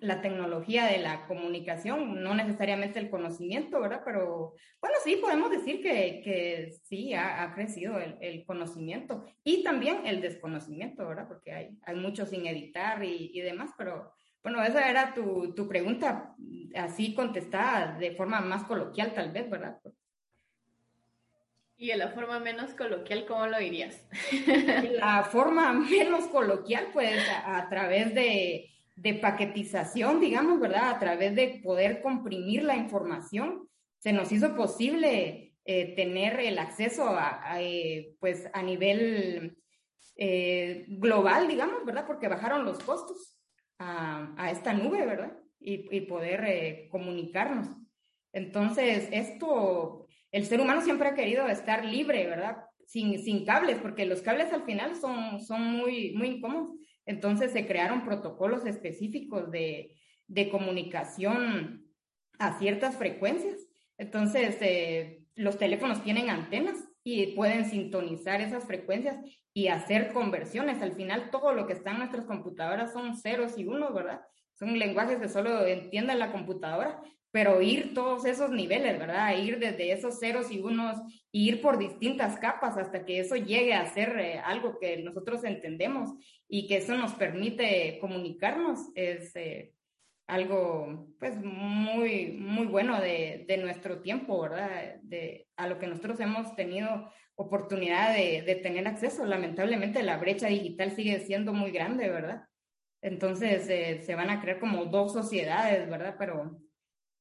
la 0.00 0.20
tecnología 0.20 0.86
de 0.86 0.98
la 0.98 1.26
comunicación, 1.26 2.22
no 2.22 2.34
necesariamente 2.34 2.98
el 2.98 3.10
conocimiento, 3.10 3.80
¿verdad? 3.80 4.02
Pero 4.04 4.54
bueno, 4.80 4.96
sí, 5.02 5.16
podemos 5.16 5.50
decir 5.50 5.80
que, 5.80 6.20
que 6.22 6.72
sí, 6.84 7.14
ha, 7.14 7.42
ha 7.42 7.54
crecido 7.54 7.98
el, 7.98 8.16
el, 8.20 8.44
conocimiento 8.44 9.24
y 9.42 9.62
también 9.62 10.06
el 10.06 10.20
desconocimiento, 10.20 11.06
¿verdad? 11.06 11.28
Porque 11.28 11.52
hay, 11.52 11.78
hay 11.82 11.96
mucho 11.96 12.26
sin 12.26 12.46
editar 12.46 13.02
y, 13.04 13.30
y 13.32 13.40
demás, 13.40 13.70
pero 13.78 14.12
bueno, 14.44 14.62
esa 14.62 14.90
era 14.90 15.14
tu, 15.14 15.54
tu, 15.54 15.66
pregunta 15.66 16.36
así 16.74 17.14
contestada 17.14 17.96
de 17.98 18.12
forma 18.12 18.42
más 18.42 18.64
coloquial 18.64 19.14
tal 19.14 19.32
vez, 19.32 19.48
¿verdad? 19.48 19.80
Y 21.78 21.88
de 21.88 21.96
la 21.96 22.10
forma 22.10 22.38
menos 22.40 22.74
coloquial, 22.74 23.24
¿cómo 23.26 23.46
lo 23.46 23.58
dirías? 23.58 24.06
La 25.00 25.24
forma 25.24 25.72
menos 25.72 26.26
coloquial, 26.26 26.88
pues 26.92 27.22
a, 27.44 27.66
través 27.70 28.14
de, 28.14 28.70
de, 28.96 29.14
paquetización, 29.14 30.20
digamos, 30.20 30.60
¿verdad? 30.60 30.90
A 30.90 30.98
través 30.98 31.34
de 31.34 31.62
poder 31.64 32.02
comprimir 32.02 32.64
la 32.64 32.76
información, 32.76 33.66
se 33.98 34.12
nos 34.12 34.30
hizo 34.30 34.54
posible 34.54 35.54
eh, 35.64 35.96
tener 35.96 36.38
el 36.38 36.58
acceso 36.58 37.08
a, 37.08 37.40
a 37.50 37.62
eh, 37.62 38.14
pues 38.20 38.46
a 38.52 38.62
nivel 38.62 39.56
eh, 40.16 40.84
global, 40.88 41.48
digamos, 41.48 41.82
¿verdad? 41.86 42.06
Porque 42.06 42.28
bajaron 42.28 42.66
los 42.66 42.78
costos 42.80 43.33
a, 43.78 44.50
esta 44.50 44.72
nube, 44.72 45.04
¿verdad? 45.04 45.36
Y, 45.60 45.96
y 45.96 46.02
poder 46.02 46.44
eh, 46.44 46.88
comunicarnos. 46.90 47.68
Entonces, 48.32 49.08
esto 49.12 50.04
el 50.34 50.46
ser 50.46 50.60
humano 50.60 50.80
siempre 50.80 51.06
ha 51.06 51.14
querido 51.14 51.46
estar 51.46 51.84
libre, 51.84 52.26
¿verdad? 52.26 52.56
Sin, 52.88 53.22
sin 53.22 53.44
cables, 53.44 53.78
porque 53.78 54.04
los 54.04 54.20
cables 54.20 54.52
al 54.52 54.64
final 54.64 54.96
son, 54.96 55.40
son 55.40 55.62
muy, 55.76 56.12
muy 56.16 56.26
incómodos. 56.26 56.76
Entonces 57.06 57.52
se 57.52 57.68
crearon 57.68 58.04
protocolos 58.04 58.66
específicos 58.66 59.52
de, 59.52 59.94
de 60.26 60.48
comunicación 60.50 61.86
a 62.40 62.58
ciertas 62.58 62.96
frecuencias. 62.96 63.60
Entonces, 63.96 64.56
eh, 64.60 65.22
los 65.36 65.56
teléfonos 65.56 66.02
tienen 66.02 66.28
antenas 66.30 66.82
y 67.04 67.26
pueden 67.34 67.66
sintonizar 67.66 68.40
esas 68.40 68.64
frecuencias 68.64 69.18
y 69.52 69.68
hacer 69.68 70.12
conversiones. 70.12 70.82
Al 70.82 70.94
final, 70.94 71.30
todo 71.30 71.52
lo 71.52 71.66
que 71.66 71.74
está 71.74 71.92
en 71.92 71.98
nuestras 71.98 72.24
computadoras 72.24 72.92
son 72.92 73.16
ceros 73.16 73.58
y 73.58 73.66
unos, 73.66 73.94
¿verdad? 73.94 74.22
Son 74.58 74.76
lenguajes 74.78 75.18
que 75.18 75.28
solo 75.28 75.66
entiende 75.66 76.14
la 76.14 76.32
computadora, 76.32 77.00
pero 77.30 77.60
ir 77.60 77.94
todos 77.94 78.24
esos 78.24 78.50
niveles, 78.50 78.98
¿verdad? 78.98 79.36
Ir 79.36 79.58
desde 79.58 79.92
esos 79.92 80.18
ceros 80.18 80.50
y 80.50 80.60
unos, 80.60 80.96
ir 81.30 81.60
por 81.60 81.78
distintas 81.78 82.38
capas 82.38 82.78
hasta 82.78 83.04
que 83.04 83.20
eso 83.20 83.36
llegue 83.36 83.74
a 83.74 83.92
ser 83.92 84.18
eh, 84.18 84.38
algo 84.38 84.78
que 84.78 84.96
nosotros 85.02 85.44
entendemos 85.44 86.10
y 86.48 86.66
que 86.66 86.76
eso 86.76 86.96
nos 86.96 87.12
permite 87.14 87.98
comunicarnos, 88.00 88.78
es 88.94 89.34
eh, 89.36 89.73
algo, 90.26 91.08
pues, 91.18 91.36
muy, 91.36 92.32
muy 92.38 92.66
bueno 92.66 93.00
de, 93.00 93.44
de, 93.46 93.56
nuestro 93.58 94.00
tiempo, 94.00 94.40
¿verdad? 94.40 94.96
De, 95.02 95.48
a 95.56 95.66
lo 95.66 95.78
que 95.78 95.86
nosotros 95.86 96.18
hemos 96.20 96.54
tenido 96.56 97.10
oportunidad 97.36 98.14
de, 98.14 98.42
de 98.42 98.54
tener 98.56 98.86
acceso. 98.86 99.26
Lamentablemente 99.26 100.02
la 100.02 100.16
brecha 100.16 100.48
digital 100.48 100.92
sigue 100.92 101.20
siendo 101.20 101.52
muy 101.52 101.70
grande, 101.70 102.08
¿verdad? 102.08 102.48
Entonces 103.04 103.68
eh, 103.68 104.00
se 104.02 104.14
van 104.14 104.30
a 104.30 104.40
crear 104.40 104.58
como 104.58 104.86
dos 104.86 105.12
sociedades, 105.12 105.90
¿verdad? 105.90 106.16
Pero 106.18 106.58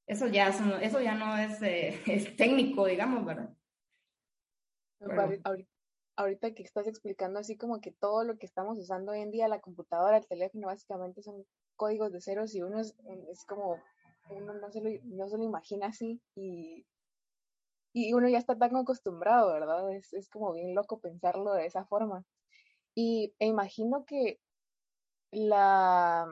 eso 0.07 0.27
ya, 0.27 0.47
eso 0.81 1.01
ya 1.01 1.15
no 1.15 1.37
es, 1.37 1.61
eh, 1.61 1.99
es 2.07 2.35
técnico, 2.37 2.85
digamos, 2.85 3.25
¿verdad? 3.25 3.53
Ahorita, 6.15 6.53
que 6.53 6.63
estás 6.63 6.87
explicando 6.87 7.39
así 7.39 7.57
como 7.57 7.81
que 7.81 7.91
todo 7.91 8.23
lo 8.23 8.37
que 8.37 8.45
estamos 8.45 8.77
usando 8.77 9.11
hoy 9.11 9.19
en 9.19 9.31
día, 9.31 9.49
la 9.49 9.59
computadora, 9.59 10.17
el 10.17 10.27
teléfono, 10.27 10.67
básicamente 10.67 11.21
son 11.21 11.45
códigos 11.83 12.13
de 12.13 12.21
ceros 12.21 12.55
y 12.55 12.61
unos, 12.61 12.95
es 13.29 13.43
como, 13.43 13.77
uno 14.29 14.53
no 14.53 14.71
se 14.71 14.79
lo, 14.79 14.89
no 15.03 15.27
se 15.27 15.37
lo 15.37 15.43
imagina 15.43 15.87
así 15.87 16.21
y, 16.33 16.85
y 17.91 18.13
uno 18.13 18.29
ya 18.29 18.37
está 18.37 18.57
tan 18.57 18.73
acostumbrado, 18.77 19.51
¿verdad? 19.51 19.91
Es, 19.91 20.13
es 20.13 20.29
como 20.29 20.53
bien 20.53 20.73
loco 20.75 20.99
pensarlo 21.01 21.51
de 21.51 21.65
esa 21.65 21.83
forma. 21.83 22.23
Y 22.95 23.33
e 23.39 23.47
imagino 23.47 24.05
que 24.05 24.39
la, 25.31 26.25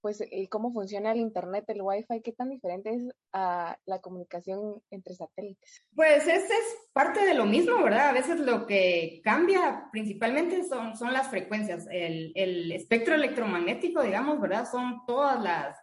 pues 0.00 0.20
el 0.20 0.48
cómo 0.48 0.72
funciona 0.72 1.12
el 1.12 1.18
internet, 1.18 1.64
el 1.68 1.82
wifi, 1.82 2.20
qué 2.22 2.32
tan 2.32 2.50
diferente 2.50 2.94
es 2.94 3.08
a 3.32 3.76
la 3.86 4.00
comunicación 4.00 4.82
entre 4.90 5.14
satélites. 5.14 5.84
Pues 5.94 6.26
es, 6.26 6.44
es 6.44 6.76
parte 6.92 7.24
de 7.24 7.34
lo 7.34 7.46
mismo, 7.46 7.82
¿verdad? 7.82 8.10
A 8.10 8.12
veces 8.12 8.40
lo 8.40 8.66
que 8.66 9.20
cambia 9.24 9.88
principalmente 9.92 10.64
son, 10.64 10.96
son 10.96 11.12
las 11.12 11.28
frecuencias. 11.28 11.86
El, 11.90 12.32
el 12.34 12.72
espectro 12.72 13.14
electromagnético, 13.14 14.02
digamos, 14.02 14.40
¿verdad? 14.40 14.68
Son 14.70 15.00
todas 15.06 15.42
las, 15.42 15.76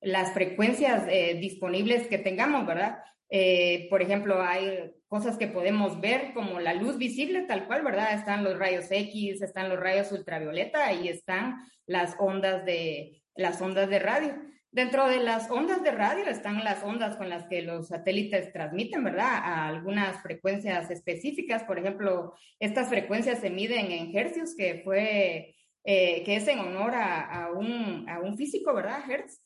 las 0.00 0.32
frecuencias 0.32 1.04
eh, 1.08 1.38
disponibles 1.40 2.08
que 2.08 2.18
tengamos, 2.18 2.66
¿verdad? 2.66 2.98
Eh, 3.30 3.86
por 3.88 4.02
ejemplo, 4.02 4.42
hay 4.42 4.92
cosas 5.08 5.38
que 5.38 5.46
podemos 5.46 6.00
ver 6.00 6.34
como 6.34 6.60
la 6.60 6.74
luz 6.74 6.98
visible 6.98 7.42
tal 7.42 7.66
cual, 7.66 7.82
¿verdad? 7.82 8.12
Están 8.12 8.44
los 8.44 8.58
rayos 8.58 8.90
X, 8.90 9.40
están 9.40 9.70
los 9.70 9.80
rayos 9.80 10.12
ultravioleta 10.12 10.92
y 10.92 11.08
están 11.08 11.56
las 11.86 12.14
ondas 12.18 12.64
de, 12.66 13.21
las 13.34 13.60
ondas 13.60 13.88
de 13.88 13.98
radio. 13.98 14.34
Dentro 14.70 15.06
de 15.06 15.18
las 15.18 15.50
ondas 15.50 15.82
de 15.82 15.90
radio 15.90 16.24
están 16.26 16.64
las 16.64 16.82
ondas 16.82 17.16
con 17.16 17.28
las 17.28 17.44
que 17.46 17.60
los 17.60 17.88
satélites 17.88 18.52
transmiten, 18.54 19.04
¿verdad? 19.04 19.28
A 19.28 19.68
algunas 19.68 20.22
frecuencias 20.22 20.90
específicas. 20.90 21.64
Por 21.64 21.78
ejemplo, 21.78 22.34
estas 22.58 22.88
frecuencias 22.88 23.40
se 23.40 23.50
miden 23.50 23.92
en 23.92 24.16
hercios, 24.16 24.54
que 24.56 24.80
fue, 24.82 25.54
eh, 25.84 26.24
que 26.24 26.36
es 26.36 26.48
en 26.48 26.58
honor 26.60 26.94
a, 26.94 27.20
a, 27.20 27.52
un, 27.52 28.08
a 28.08 28.20
un 28.20 28.38
físico, 28.38 28.72
¿verdad? 28.72 29.02
Hertz. 29.06 29.42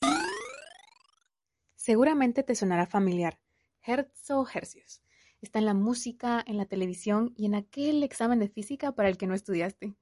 Seguramente 1.74 2.44
te 2.44 2.54
sonará 2.54 2.86
familiar. 2.86 3.40
Hertz 3.82 4.30
o 4.30 4.46
hercios. 4.54 5.02
Está 5.40 5.58
en 5.58 5.66
la 5.66 5.74
música, 5.74 6.42
en 6.46 6.56
la 6.56 6.66
televisión 6.66 7.32
y 7.36 7.46
en 7.46 7.56
aquel 7.56 8.04
examen 8.04 8.38
de 8.38 8.48
física 8.48 8.92
para 8.92 9.08
el 9.08 9.16
que 9.16 9.26
no 9.26 9.34
estudiaste 9.34 9.96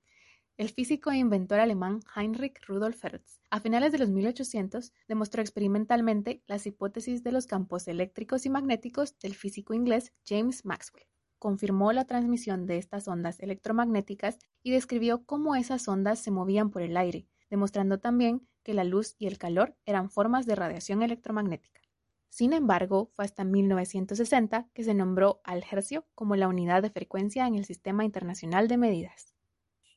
el 0.56 0.68
físico 0.68 1.10
e 1.10 1.16
inventor 1.16 1.58
alemán 1.58 2.00
Heinrich 2.14 2.64
Rudolf 2.68 3.04
Hertz, 3.04 3.40
a 3.50 3.58
finales 3.58 3.90
de 3.90 3.98
los 3.98 4.10
1800, 4.10 4.92
demostró 5.08 5.42
experimentalmente 5.42 6.44
las 6.46 6.64
hipótesis 6.66 7.24
de 7.24 7.32
los 7.32 7.46
campos 7.46 7.88
eléctricos 7.88 8.46
y 8.46 8.50
magnéticos 8.50 9.18
del 9.18 9.34
físico 9.34 9.74
inglés 9.74 10.12
James 10.24 10.64
Maxwell. 10.64 11.08
Confirmó 11.40 11.92
la 11.92 12.04
transmisión 12.04 12.66
de 12.66 12.78
estas 12.78 13.08
ondas 13.08 13.40
electromagnéticas 13.40 14.38
y 14.62 14.70
describió 14.70 15.24
cómo 15.24 15.56
esas 15.56 15.88
ondas 15.88 16.20
se 16.20 16.30
movían 16.30 16.70
por 16.70 16.82
el 16.82 16.96
aire, 16.96 17.26
demostrando 17.50 17.98
también 17.98 18.46
que 18.62 18.74
la 18.74 18.84
luz 18.84 19.16
y 19.18 19.26
el 19.26 19.38
calor 19.38 19.76
eran 19.86 20.08
formas 20.08 20.46
de 20.46 20.54
radiación 20.54 21.02
electromagnética. 21.02 21.80
Sin 22.28 22.52
embargo, 22.52 23.10
fue 23.14 23.24
hasta 23.24 23.42
1960 23.42 24.68
que 24.72 24.84
se 24.84 24.94
nombró 24.94 25.40
al 25.42 25.64
hercio 25.70 26.06
como 26.14 26.36
la 26.36 26.46
unidad 26.46 26.82
de 26.82 26.90
frecuencia 26.90 27.46
en 27.46 27.56
el 27.56 27.64
Sistema 27.64 28.04
Internacional 28.04 28.68
de 28.68 28.76
Medidas. 28.76 29.33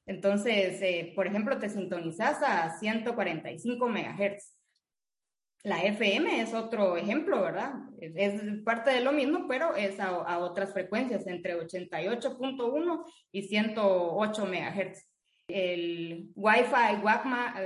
Entonces, 0.08 0.82
eh, 0.82 1.12
por 1.16 1.28
ejemplo, 1.28 1.60
te 1.60 1.70
sintonizas 1.70 2.42
a 2.42 2.80
145 2.80 3.90
MHz. 3.90 4.58
La 5.64 5.84
FM 5.84 6.42
es 6.42 6.54
otro 6.54 6.96
ejemplo, 6.96 7.42
¿verdad? 7.42 7.74
Es, 8.00 8.42
parte 8.64 8.92
de 8.92 9.02
lo 9.02 9.12
mismo, 9.12 9.48
pero 9.50 9.76
es 9.76 10.00
a, 10.00 10.40
otras 10.40 10.72
frecuencias, 10.72 11.28
entre 11.28 11.60
88.1 11.60 13.04
y 13.34 13.44
108 13.44 14.46
MHz. 14.46 15.10
El 15.50 16.32
Wi-Fi 16.36 17.02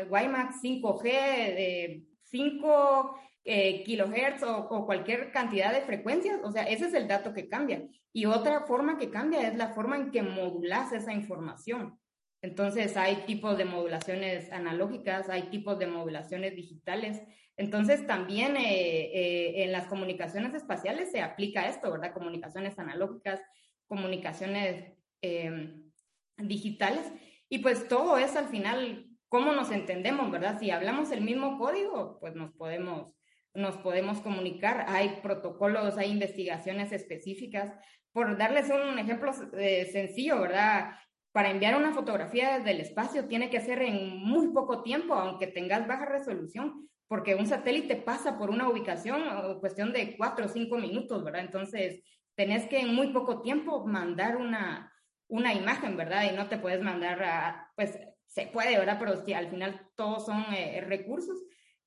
WiMAX 0.09 0.63
5G 0.63 1.03
de 1.03 2.03
5 2.23 3.19
eh, 3.43 3.83
kilohertz 3.83 4.43
o, 4.43 4.67
o, 4.67 4.85
cualquier 4.87 5.31
cantidad 5.31 5.73
de 5.73 5.81
frecuencias, 5.81 6.39
o 6.43 6.51
sea, 6.51 6.63
ese 6.63 6.87
es 6.87 6.93
el 6.95 7.07
dato 7.07 7.33
que 7.33 7.49
cambia. 7.49 7.83
Y 8.13 8.25
otra 8.25 8.61
forma 8.61 8.97
que 8.97 9.11
cambia 9.11 9.47
es 9.47 9.55
la 9.55 9.73
forma 9.73 9.97
en 9.97 10.11
que 10.11 10.23
modulas 10.23 10.91
esa 10.91 11.13
información. 11.13 11.99
Entonces 12.41 12.97
hay 12.97 13.17
tipos 13.27 13.57
de 13.57 13.65
modulaciones 13.65 14.51
analógicas, 14.51 15.29
hay 15.29 15.43
tipos 15.43 15.77
de 15.77 15.87
modulaciones 15.87 16.55
digitales. 16.55 17.21
Entonces 17.55 18.07
también 18.07 18.57
eh, 18.57 19.11
eh, 19.13 19.63
en 19.63 19.71
las 19.71 19.85
comunicaciones 19.85 20.53
espaciales 20.55 21.11
se 21.11 21.21
aplica 21.21 21.67
esto, 21.67 21.91
¿verdad? 21.91 22.13
Comunicaciones 22.13 22.79
analógicas, 22.79 23.39
comunicaciones 23.85 24.91
em, 25.21 25.91
digitales. 26.37 27.11
Y 27.47 27.59
pues 27.59 27.87
todo 27.87 28.17
es 28.17 28.35
al 28.35 28.47
final 28.47 29.05
cómo 29.27 29.53
nos 29.53 29.71
entendemos, 29.71 30.31
¿verdad? 30.31 30.59
Si 30.59 30.71
hablamos 30.71 31.11
el 31.11 31.21
mismo 31.21 31.59
código, 31.59 32.17
pues 32.19 32.33
nos 32.33 32.51
podemos, 32.53 33.13
nos 33.53 33.77
podemos 33.77 34.19
comunicar. 34.21 34.85
Hay 34.87 35.19
protocolos, 35.21 35.97
hay 35.97 36.09
investigaciones 36.09 36.91
específicas. 36.91 37.71
Por 38.13 38.37
darles 38.37 38.69
un 38.69 38.97
ejemplo 38.97 39.31
eh, 39.57 39.85
sencillo, 39.91 40.41
¿verdad? 40.41 40.95
Para 41.31 41.49
enviar 41.49 41.77
una 41.77 41.93
fotografía 41.93 42.57
desde 42.57 42.71
el 42.71 42.81
espacio 42.81 43.27
tiene 43.27 43.49
que 43.49 43.61
ser 43.61 43.81
en 43.81 44.17
muy 44.17 44.49
poco 44.49 44.83
tiempo, 44.83 45.13
aunque 45.13 45.47
tengas 45.47 45.87
baja 45.87 46.05
resolución, 46.05 46.89
porque 47.07 47.35
un 47.35 47.47
satélite 47.47 47.95
pasa 47.95 48.37
por 48.37 48.49
una 48.49 48.69
ubicación 48.69 49.21
o 49.27 49.59
cuestión 49.59 49.93
de 49.93 50.17
cuatro 50.17 50.45
o 50.45 50.49
cinco 50.49 50.77
minutos, 50.77 51.23
¿verdad? 51.23 51.41
Entonces, 51.41 52.01
tenés 52.35 52.67
que 52.67 52.79
en 52.79 52.93
muy 52.93 53.13
poco 53.13 53.41
tiempo 53.41 53.85
mandar 53.85 54.37
una, 54.37 54.93
una 55.27 55.53
imagen, 55.53 55.97
¿verdad? 55.97 56.31
Y 56.31 56.35
no 56.35 56.47
te 56.47 56.57
puedes 56.57 56.81
mandar 56.81 57.23
a, 57.23 57.71
pues 57.75 57.97
se 58.27 58.47
puede, 58.47 58.77
¿verdad? 58.77 58.97
Pero 58.99 59.25
si 59.25 59.33
al 59.33 59.49
final 59.49 59.89
todos 59.95 60.25
son 60.25 60.43
eh, 60.53 60.81
recursos, 60.87 61.37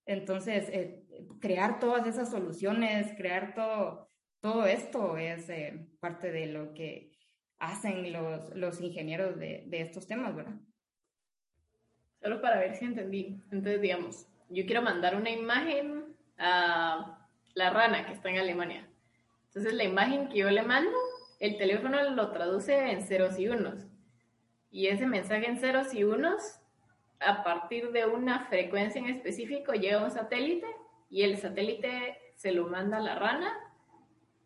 entonces 0.07 0.69
eh, 0.69 1.03
crear 1.41 1.79
todas 1.79 2.07
esas 2.07 2.31
soluciones, 2.31 3.15
crear 3.17 3.55
todo, 3.55 4.11
todo 4.41 4.67
esto 4.67 5.17
es 5.17 5.49
eh, 5.49 5.89
parte 6.01 6.31
de 6.31 6.47
lo 6.47 6.75
que 6.75 7.14
hacen 7.65 8.13
los, 8.13 8.55
los 8.55 8.81
ingenieros 8.81 9.39
de, 9.39 9.65
de, 9.67 9.81
estos 9.81 10.07
temas, 10.07 10.35
¿verdad? 10.35 10.55
Solo 12.23 12.41
para 12.41 12.59
ver 12.59 12.75
si 12.75 12.85
entendí. 12.85 13.41
Entonces, 13.51 13.81
digamos, 13.81 14.27
yo 14.49 14.65
quiero 14.67 14.83
mandar 14.83 15.17
una 15.17 15.31
imagen 15.31 16.05
a 16.39 17.19
la 17.55 17.71
rana 17.71 18.07
que 18.07 18.13
está 18.13 18.31
en 18.31 18.39
Alemania. 18.39 18.89
Entonces, 19.49 19.75
la 19.75 19.85
imagen 19.85 20.29
que 20.29 20.39
yo 20.39 20.51
le 20.51 20.63
mando, 20.63 20.97
el 21.41 21.57
teléfono 21.57 22.11
lo 22.11 22.31
traduce 22.33 22.91
en 22.91 23.03
ceros 23.03 23.39
y 23.39 23.49
unos. 23.49 23.87
Y 24.71 24.89
ese 24.89 25.07
mensaje 25.07 25.47
en 25.47 25.59
ceros 25.59 25.95
y 25.95 26.05
unos, 26.05 26.61
a 27.21 27.45
partir 27.45 27.93
de 27.93 28.07
una 28.07 28.47
frecuencia 28.47 29.01
en 29.01 29.09
específico, 29.09 29.73
llega 29.73 30.05
un 30.05 30.11
satélite 30.11 30.67
y 31.09 31.23
el 31.23 31.39
satélite 31.39 32.19
se 32.35 32.53
lo 32.53 32.67
manda 32.67 32.97
a 32.97 33.01
la 33.01 33.15
rana 33.15 33.64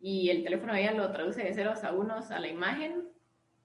y 0.00 0.30
el 0.30 0.44
teléfono 0.44 0.74
ella 0.74 0.92
lo 0.92 1.10
traduce 1.12 1.42
de 1.42 1.54
ceros 1.54 1.84
a 1.84 1.92
unos 1.92 2.30
a 2.30 2.38
la 2.38 2.48
imagen 2.48 3.08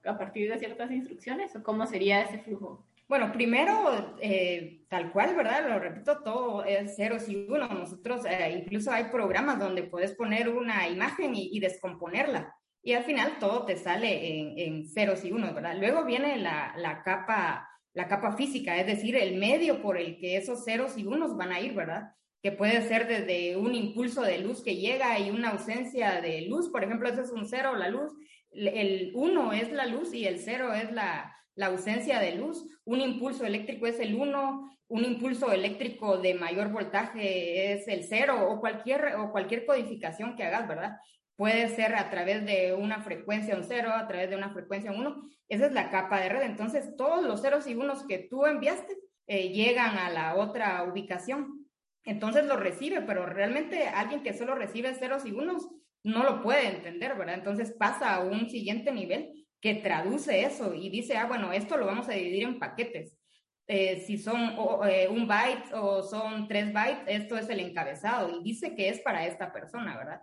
a 0.04 0.18
partir 0.18 0.50
de 0.50 0.58
ciertas 0.58 0.90
instrucciones 0.90 1.54
o 1.56 1.62
cómo 1.62 1.86
sería 1.86 2.22
ese 2.22 2.38
flujo? 2.38 2.86
Bueno, 3.06 3.32
primero, 3.32 4.16
eh, 4.20 4.82
tal 4.88 5.12
cual, 5.12 5.36
¿verdad? 5.36 5.68
Lo 5.68 5.78
repito, 5.78 6.22
todo 6.22 6.64
es 6.64 6.96
ceros 6.96 7.28
y 7.28 7.36
unos. 7.36 7.70
Nosotros 7.70 8.24
eh, 8.24 8.62
incluso 8.64 8.90
hay 8.90 9.04
programas 9.04 9.58
donde 9.58 9.82
puedes 9.82 10.12
poner 10.12 10.48
una 10.48 10.88
imagen 10.88 11.34
y, 11.34 11.60
descomponerla. 11.60 12.54
Y 12.82 12.94
al 12.94 13.04
final 13.04 13.38
todo 13.38 13.66
te 13.66 13.76
sale 13.76 14.40
en, 14.40 14.58
en 14.58 14.88
ceros 14.88 15.24
y 15.24 15.32
unos, 15.32 15.54
¿verdad? 15.54 15.76
Luego 15.78 16.04
viene 16.04 16.38
la, 16.38 16.74
la, 16.78 17.02
capa, 17.02 17.68
la 17.92 18.08
capa 18.08 18.36
física, 18.36 18.76
es 18.78 18.86
decir, 18.86 19.16
el 19.16 19.38
medio 19.38 19.82
por 19.82 19.98
el 19.98 20.18
que 20.18 20.36
esos 20.36 20.64
ceros 20.64 20.96
y 20.96 21.06
unos 21.06 21.36
van 21.36 21.52
a 21.52 21.60
ir, 21.60 21.74
¿verdad? 21.74 22.14
Que 22.44 22.52
puede 22.52 22.86
ser 22.86 23.08
desde 23.08 23.56
un 23.56 23.74
impulso 23.74 24.20
de 24.20 24.36
luz 24.36 24.62
que 24.62 24.76
llega 24.76 25.18
y 25.18 25.30
una 25.30 25.52
ausencia 25.52 26.20
de 26.20 26.42
luz, 26.42 26.68
por 26.68 26.84
ejemplo, 26.84 27.08
eso 27.08 27.22
es 27.22 27.30
un 27.30 27.46
cero, 27.46 27.74
la 27.74 27.88
luz, 27.88 28.12
el 28.50 29.12
uno 29.14 29.54
es 29.54 29.72
la 29.72 29.86
luz 29.86 30.12
y 30.12 30.26
el 30.26 30.38
cero 30.38 30.74
es 30.74 30.92
la, 30.92 31.34
la 31.54 31.66
ausencia 31.68 32.20
de 32.20 32.34
luz, 32.34 32.62
un 32.84 33.00
impulso 33.00 33.46
eléctrico 33.46 33.86
es 33.86 33.98
el 33.98 34.14
uno, 34.14 34.70
un 34.88 35.04
impulso 35.06 35.52
eléctrico 35.52 36.18
de 36.18 36.34
mayor 36.34 36.70
voltaje 36.70 37.72
es 37.72 37.88
el 37.88 38.04
cero 38.04 38.46
o 38.50 38.60
cualquier, 38.60 39.16
o 39.16 39.32
cualquier 39.32 39.64
codificación 39.64 40.36
que 40.36 40.44
hagas, 40.44 40.68
¿verdad? 40.68 40.98
Puede 41.36 41.68
ser 41.68 41.94
a 41.94 42.10
través 42.10 42.44
de 42.44 42.74
una 42.74 43.02
frecuencia 43.02 43.56
un 43.56 43.64
cero, 43.64 43.90
a 43.94 44.06
través 44.06 44.28
de 44.28 44.36
una 44.36 44.52
frecuencia 44.52 44.92
un 44.92 45.00
uno. 45.00 45.22
Esa 45.48 45.64
es 45.64 45.72
la 45.72 45.88
capa 45.88 46.20
de 46.20 46.28
red. 46.28 46.42
Entonces, 46.42 46.94
todos 46.96 47.24
los 47.24 47.40
ceros 47.40 47.66
y 47.66 47.74
unos 47.74 48.06
que 48.06 48.18
tú 48.18 48.44
enviaste 48.44 48.94
eh, 49.26 49.48
llegan 49.48 49.96
a 49.96 50.10
la 50.10 50.36
otra 50.36 50.84
ubicación 50.84 51.53
entonces 52.04 52.44
lo 52.44 52.56
recibe, 52.56 53.00
pero 53.02 53.26
realmente 53.26 53.88
alguien 53.88 54.22
que 54.22 54.34
solo 54.34 54.54
recibe 54.54 54.94
ceros 54.94 55.24
y 55.24 55.32
unos 55.32 55.68
no 56.02 56.22
lo 56.22 56.42
puede 56.42 56.68
entender, 56.68 57.16
¿verdad? 57.16 57.36
Entonces 57.36 57.72
pasa 57.72 58.14
a 58.14 58.20
un 58.20 58.48
siguiente 58.50 58.92
nivel 58.92 59.46
que 59.60 59.76
traduce 59.76 60.42
eso 60.42 60.74
y 60.74 60.90
dice, 60.90 61.16
ah, 61.16 61.26
bueno, 61.26 61.52
esto 61.52 61.78
lo 61.78 61.86
vamos 61.86 62.08
a 62.08 62.12
dividir 62.12 62.42
en 62.42 62.58
paquetes. 62.58 63.16
Eh, 63.66 64.04
si 64.06 64.18
son 64.18 64.54
eh, 64.86 65.08
un 65.08 65.26
byte 65.26 65.72
o 65.72 66.02
son 66.02 66.46
tres 66.46 66.70
bytes, 66.70 67.04
esto 67.06 67.38
es 67.38 67.48
el 67.48 67.60
encabezado 67.60 68.38
y 68.38 68.42
dice 68.42 68.74
que 68.76 68.90
es 68.90 69.00
para 69.00 69.26
esta 69.26 69.52
persona, 69.52 69.96
¿verdad? 69.96 70.20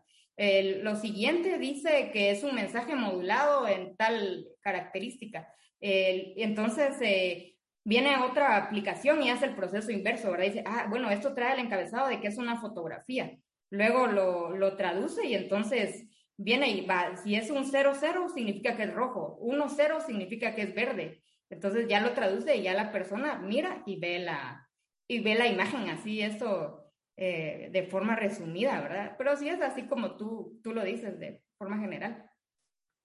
lo 0.83 0.95
siguiente 0.95 1.59
dice 1.59 2.09
que 2.11 2.31
es 2.31 2.43
un 2.43 2.55
mensaje 2.55 2.95
modulado 2.95 3.67
en 3.67 3.95
tal 3.95 4.47
característica. 4.61 5.47
entonces, 5.79 6.95
eh, 7.01 7.55
viene 7.83 8.17
otra 8.17 8.57
aplicación 8.57 9.23
y 9.23 9.29
hace 9.29 9.45
el 9.45 9.55
proceso 9.55 9.91
inverso, 9.91 10.31
¿verdad? 10.31 10.45
Dice, 10.45 10.63
ah, 10.65 10.87
bueno, 10.89 11.09
esto 11.09 11.33
trae 11.33 11.53
el 11.53 11.65
encabezado 11.65 12.07
de 12.07 12.19
que 12.19 12.27
es 12.27 12.37
una 12.37 12.59
fotografía. 12.59 13.37
Luego 13.69 14.07
lo, 14.07 14.55
lo 14.55 14.75
traduce 14.75 15.25
y 15.25 15.35
entonces 15.35 16.07
viene 16.37 16.69
y 16.69 16.85
va, 16.85 17.15
si 17.17 17.35
es 17.35 17.49
un 17.49 17.65
00 17.65 18.29
significa 18.29 18.75
que 18.75 18.83
es 18.83 18.93
rojo, 18.93 19.39
10 19.41 20.05
significa 20.05 20.55
que 20.55 20.63
es 20.63 20.75
verde. 20.75 21.23
Entonces 21.49 21.87
ya 21.87 21.99
lo 21.99 22.13
traduce 22.13 22.55
y 22.55 22.63
ya 22.63 22.73
la 22.73 22.91
persona 22.91 23.37
mira 23.39 23.83
y 23.85 23.99
ve 23.99 24.19
la, 24.19 24.67
y 25.07 25.19
ve 25.19 25.35
la 25.35 25.47
imagen 25.47 25.89
así, 25.89 26.21
eso 26.21 26.81
eh, 27.17 27.69
de 27.71 27.83
forma 27.83 28.15
resumida, 28.15 28.79
¿verdad? 28.81 29.15
Pero 29.17 29.35
sí 29.35 29.49
es 29.49 29.61
así 29.61 29.83
como 29.87 30.15
tú, 30.15 30.59
tú 30.63 30.73
lo 30.73 30.83
dices, 30.83 31.19
de 31.19 31.43
forma 31.57 31.77
general. 31.77 32.30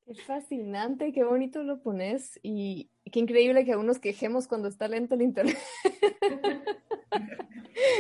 Es 0.07 0.23
fascinante, 0.23 1.13
qué 1.13 1.25
bonito 1.25 1.65
lo 1.65 1.81
pones 1.81 2.39
y 2.43 2.91
qué 3.11 3.19
increíble 3.19 3.65
que 3.65 3.73
aún 3.73 3.87
nos 3.87 3.99
quejemos 3.99 4.47
cuando 4.47 4.69
está 4.69 4.87
lento 4.87 5.17
el 5.17 5.23
internet. 5.23 5.59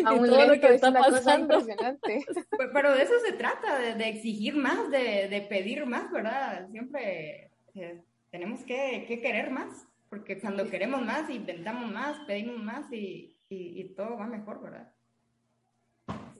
Aún 0.04 0.26
todo 0.26 0.46
lo 0.46 0.60
que 0.60 0.74
está 0.74 0.92
pasando. 0.92 1.58
Pero 2.72 2.94
de 2.94 3.02
eso 3.02 3.12
se 3.26 3.32
trata, 3.32 3.78
de, 3.78 4.08
exigir 4.08 4.56
más, 4.56 4.90
de, 4.90 5.46
pedir 5.48 5.84
más, 5.84 6.10
¿verdad? 6.10 6.68
Siempre 6.70 7.50
eh, 7.74 8.02
tenemos 8.30 8.64
que, 8.64 9.04
querer 9.06 9.50
más, 9.50 9.86
porque 10.08 10.40
cuando 10.40 10.70
queremos 10.70 11.02
más, 11.02 11.28
inventamos 11.28 11.92
más, 11.92 12.18
pedimos 12.26 12.62
más 12.62 12.90
y, 12.92 13.36
y 13.48 13.84
todo 13.94 14.16
va 14.16 14.26
mejor, 14.26 14.62
¿verdad? 14.62 14.95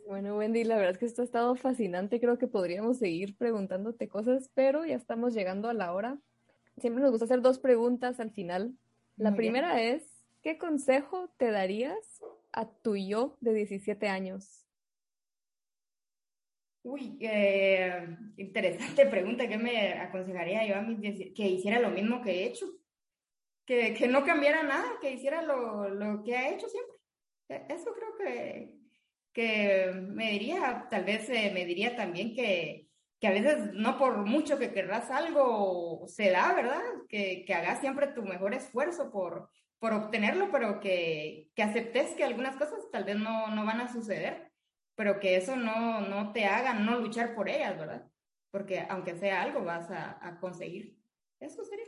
Bueno, 0.06 0.36
Wendy, 0.36 0.62
la 0.62 0.76
verdad 0.76 0.92
es 0.92 0.98
que 0.98 1.06
esto 1.06 1.22
ha 1.22 1.24
estado 1.24 1.56
fascinante. 1.56 2.20
Creo 2.20 2.38
que 2.38 2.46
podríamos 2.46 2.98
seguir 2.98 3.36
preguntándote 3.36 4.06
cosas, 4.08 4.50
pero 4.54 4.84
ya 4.84 4.94
estamos 4.94 5.34
llegando 5.34 5.68
a 5.68 5.74
la 5.74 5.92
hora. 5.92 6.16
Siempre 6.78 7.02
nos 7.02 7.10
gusta 7.10 7.24
hacer 7.24 7.40
dos 7.40 7.58
preguntas 7.58 8.20
al 8.20 8.30
final. 8.30 8.72
La 9.16 9.34
primera 9.34 9.82
es, 9.82 10.24
¿qué 10.42 10.58
consejo 10.58 11.34
te 11.38 11.50
darías 11.50 12.22
a 12.52 12.68
tu 12.68 12.94
yo 12.94 13.36
de 13.40 13.54
17 13.54 14.06
años? 14.06 14.64
Uy, 16.84 17.18
eh, 17.20 18.16
interesante 18.36 19.06
pregunta. 19.06 19.48
¿Qué 19.48 19.58
me 19.58 19.94
aconsejaría 19.94 20.64
yo 20.68 20.76
a 20.76 20.82
mis 20.82 21.00
que 21.34 21.48
hiciera 21.48 21.80
lo 21.80 21.90
mismo 21.90 22.22
que 22.22 22.30
he 22.30 22.44
hecho? 22.44 22.66
Que, 23.64 23.92
que 23.92 24.06
no 24.06 24.24
cambiara 24.24 24.62
nada, 24.62 24.86
que 25.00 25.10
hiciera 25.10 25.42
lo, 25.42 25.88
lo 25.88 26.22
que 26.22 26.36
ha 26.36 26.54
hecho 26.54 26.68
siempre. 26.68 26.94
E, 27.48 27.66
eso 27.70 27.92
creo 27.92 28.16
que, 28.16 28.75
que 29.36 29.92
me 29.92 30.30
diría, 30.30 30.86
tal 30.90 31.04
vez 31.04 31.28
eh, 31.28 31.50
me 31.52 31.66
diría 31.66 31.94
también 31.94 32.34
que, 32.34 32.88
que, 33.20 33.26
a 33.26 33.32
veces 33.32 33.74
no 33.74 33.98
por 33.98 34.16
mucho 34.24 34.58
que 34.58 34.72
querrás 34.72 35.10
algo 35.10 36.06
se 36.08 36.30
da, 36.30 36.54
¿verdad? 36.54 36.80
Que, 37.06 37.44
que 37.44 37.52
hagas 37.52 37.80
siempre 37.80 38.06
tu 38.06 38.22
mejor 38.22 38.54
esfuerzo 38.54 39.10
por, 39.10 39.50
por 39.78 39.92
obtenerlo, 39.92 40.48
pero 40.50 40.80
que, 40.80 41.50
que 41.54 41.62
aceptes 41.62 42.14
que 42.14 42.24
algunas 42.24 42.56
cosas 42.56 42.90
tal 42.90 43.04
vez 43.04 43.18
no, 43.18 43.48
no 43.48 43.66
van 43.66 43.82
a 43.82 43.92
suceder, 43.92 44.50
pero 44.94 45.20
que 45.20 45.36
eso 45.36 45.54
no, 45.54 46.00
no 46.00 46.32
te 46.32 46.46
haga 46.46 46.72
no 46.72 46.98
luchar 46.98 47.34
por 47.34 47.50
ellas, 47.50 47.78
¿verdad? 47.78 48.10
Porque 48.50 48.86
aunque 48.88 49.16
sea 49.16 49.42
algo, 49.42 49.62
vas 49.64 49.90
a, 49.90 50.18
a 50.26 50.40
conseguir. 50.40 50.96
Eso 51.40 51.62
sería. 51.62 51.84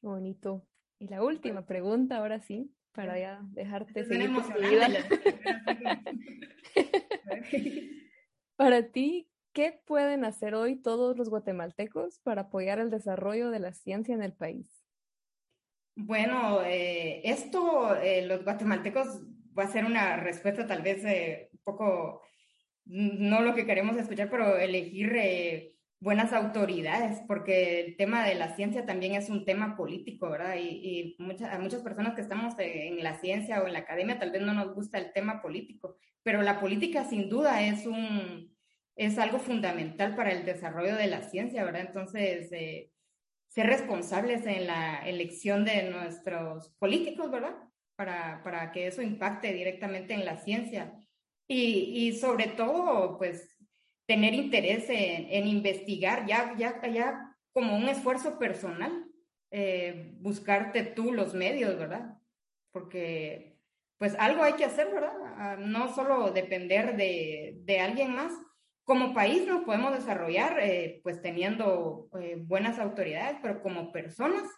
Bonito. 0.00 0.66
Y 0.98 1.08
la 1.08 1.22
última 1.22 1.66
pregunta, 1.66 2.16
ahora 2.16 2.40
sí, 2.40 2.74
para 2.98 3.16
ya 3.16 3.38
dejarte 3.52 4.04
seguir 4.04 4.28
Para 8.56 8.90
ti, 8.90 9.30
¿qué 9.52 9.80
pueden 9.86 10.24
hacer 10.24 10.56
hoy 10.56 10.74
todos 10.74 11.16
los 11.16 11.28
guatemaltecos 11.28 12.18
para 12.24 12.42
apoyar 12.42 12.80
el 12.80 12.90
desarrollo 12.90 13.52
de 13.52 13.60
la 13.60 13.72
ciencia 13.72 14.16
en 14.16 14.24
el 14.24 14.32
país? 14.32 14.84
Bueno, 15.94 16.64
eh, 16.64 17.20
esto, 17.22 17.94
eh, 17.94 18.26
los 18.26 18.42
guatemaltecos, 18.42 19.22
va 19.56 19.62
a 19.62 19.68
ser 19.68 19.84
una 19.84 20.16
respuesta 20.16 20.66
tal 20.66 20.82
vez 20.82 21.04
eh, 21.04 21.50
un 21.52 21.60
poco, 21.62 22.22
no 22.84 23.42
lo 23.42 23.54
que 23.54 23.64
queremos 23.64 23.96
escuchar, 23.96 24.28
pero 24.28 24.58
elegir 24.58 25.12
buenas 26.00 26.32
autoridades, 26.32 27.20
porque 27.26 27.80
el 27.80 27.96
tema 27.96 28.24
de 28.24 28.34
la 28.34 28.54
ciencia 28.54 28.86
también 28.86 29.14
es 29.14 29.30
un 29.30 29.44
tema 29.44 29.76
político, 29.76 30.30
¿verdad? 30.30 30.56
Y, 30.58 31.16
muchas, 31.18 31.52
a 31.52 31.58
muchas 31.58 31.82
personas 31.82 32.14
que 32.14 32.20
estamos 32.20 32.54
en 32.58 33.02
la 33.02 33.18
ciencia 33.18 33.62
o 33.62 33.66
en 33.66 33.72
la 33.72 33.80
academia 33.80 34.18
tal 34.18 34.30
vez 34.30 34.42
no 34.42 34.54
nos 34.54 34.74
gusta 34.74 34.98
el 34.98 35.12
tema 35.12 35.42
político, 35.42 35.96
pero 36.22 36.42
la 36.42 36.60
política 36.60 37.04
sin 37.04 37.28
duda 37.28 37.62
es 37.62 37.86
un 37.86 38.56
es 38.98 39.16
algo 39.16 39.38
fundamental 39.38 40.16
para 40.16 40.32
el 40.32 40.44
desarrollo 40.44 40.96
de 40.96 41.06
la 41.06 41.22
ciencia, 41.22 41.64
¿verdad? 41.64 41.82
Entonces, 41.82 42.50
eh, 42.50 42.90
ser 43.46 43.66
responsables 43.66 44.44
en 44.44 44.66
la 44.66 44.98
elección 45.08 45.64
de 45.64 45.88
nuestros 45.88 46.70
políticos, 46.80 47.30
¿verdad? 47.30 47.54
Para, 47.94 48.42
para 48.42 48.72
que 48.72 48.88
eso 48.88 49.00
impacte 49.00 49.52
directamente 49.52 50.14
en 50.14 50.24
la 50.24 50.36
ciencia. 50.38 50.92
Y, 51.46 52.08
y 52.08 52.12
sobre 52.14 52.48
todo, 52.48 53.16
pues, 53.18 53.56
tener 54.08 54.32
interés 54.32 54.86
en, 54.88 55.46
investigar, 55.46 56.26
ya, 56.26 56.56
ya, 56.56 56.80
ya 56.90 57.36
como 57.52 57.76
un 57.76 57.88
esfuerzo 57.90 58.38
personal, 58.38 59.04
eh, 59.50 60.14
buscarte 60.20 60.82
tú 60.82 61.12
los 61.12 61.34
medios, 61.34 61.78
¿verdad? 61.78 62.16
Porque 62.72 63.58
pues 63.98 64.14
algo 64.18 64.42
hay 64.42 64.54
que 64.54 64.64
hacer, 64.64 64.90
¿verdad? 64.92 65.12
Ah, 65.36 65.56
no 65.58 65.94
solo 65.94 66.30
depender 66.30 66.96
de, 66.96 67.58
de 67.64 67.80
alguien 67.80 68.14
más. 68.14 68.32
Como 68.84 69.12
país 69.12 69.46
nos 69.46 69.64
podemos 69.64 69.92
desarrollar 69.92 70.58
eh, 70.60 71.00
pues 71.02 71.20
teniendo 71.20 72.08
eh, 72.18 72.36
buenas 72.38 72.78
autoridades, 72.78 73.38
pero 73.42 73.60
como 73.60 73.92
personas 73.92 74.48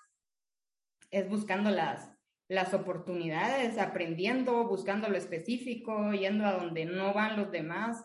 es 1.10 1.28
buscando 1.28 1.70
las, 1.70 2.08
las 2.48 2.72
oportunidades, 2.72 3.78
aprendiendo, 3.78 4.68
buscando 4.68 5.08
lo 5.08 5.16
específico, 5.16 6.12
yendo 6.12 6.46
a 6.46 6.52
donde 6.52 6.84
no 6.84 7.12
van 7.12 7.36
los 7.36 7.50
demás, 7.50 8.04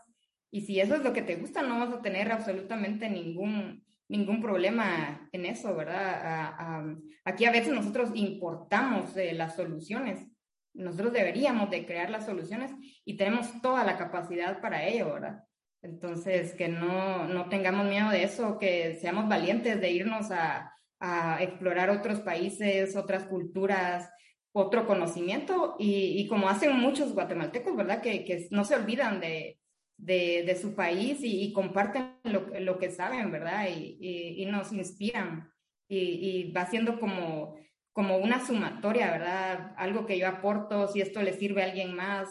y 0.51 0.61
si 0.61 0.79
eso 0.79 0.95
es 0.95 1.03
lo 1.03 1.13
que 1.13 1.21
te 1.21 1.35
gusta, 1.35 1.61
no 1.61 1.79
vas 1.79 1.93
a 1.93 2.01
tener 2.01 2.31
absolutamente 2.31 3.09
ningún, 3.09 3.83
ningún 4.07 4.41
problema 4.41 5.27
en 5.31 5.45
eso, 5.45 5.75
¿verdad? 5.75 6.95
aquí 7.23 7.45
a 7.45 7.51
veces 7.51 7.73
nosotros 7.73 8.11
importamos 8.13 9.15
eh, 9.17 9.33
las 9.33 9.55
soluciones. 9.55 10.27
Nosotros 10.73 11.13
deberíamos 11.13 11.69
de 11.69 11.85
crear 11.85 12.09
las 12.09 12.25
soluciones 12.25 12.71
y 13.05 13.17
tenemos 13.17 13.61
toda 13.61 13.83
la 13.83 13.97
capacidad 13.97 14.61
para 14.61 14.85
ello, 14.85 15.13
¿verdad? 15.13 15.43
Entonces, 15.81 16.53
que 16.53 16.67
no, 16.67 17.27
no 17.27 17.47
tengamos 17.47 17.87
miedo 17.87 18.09
de 18.09 18.23
eso, 18.23 18.57
que 18.57 18.95
seamos 18.95 19.29
valientes 19.29 19.79
de 19.79 19.91
irnos 19.91 20.31
a, 20.31 20.73
a 20.99 21.41
explorar 21.41 21.89
otros 21.89 22.19
países, 22.21 22.95
otras 22.95 23.25
culturas, 23.25 24.09
otro 24.51 24.87
conocimiento 24.87 25.75
y, 25.77 26.19
y, 26.19 26.27
como 26.27 26.49
hacen 26.49 26.77
muchos 26.77 27.13
guatemaltecos, 27.13 27.75
¿verdad? 27.75 28.01
Que, 28.01 28.23
que 28.23 28.47
no 28.51 28.63
se 28.63 28.75
olvidan 28.75 29.19
de, 29.19 29.59
de, 29.97 30.43
de 30.43 30.55
su 30.55 30.75
país 30.75 31.19
y, 31.21 31.51
comparten 31.53 32.17
lo, 32.23 32.77
que 32.77 32.91
saben, 32.91 33.31
¿verdad? 33.31 33.67
Y, 33.69 34.45
nos 34.45 34.71
inspiran 34.71 35.51
y, 35.87 36.51
va 36.51 36.65
siendo 36.65 36.99
como, 36.99 37.57
como 37.93 38.17
una 38.17 38.45
sumatoria, 38.45 39.11
¿verdad? 39.11 39.73
Algo 39.77 40.05
que 40.05 40.17
yo 40.17 40.27
aporto, 40.27 40.87
si 40.87 41.01
esto 41.01 41.21
le 41.21 41.33
sirve 41.33 41.63
a 41.63 41.65
alguien 41.65 41.93
más, 41.93 42.29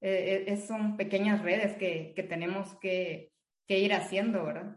eh, 0.00 0.44
eh 0.46 0.56
son 0.56 0.96
pequeñas 0.96 1.42
redes 1.42 1.76
que, 1.76 2.12
que 2.14 2.22
tenemos 2.22 2.76
que, 2.80 3.32
que 3.66 3.78
ir 3.78 3.92
haciendo, 3.92 4.44
¿verdad? 4.44 4.76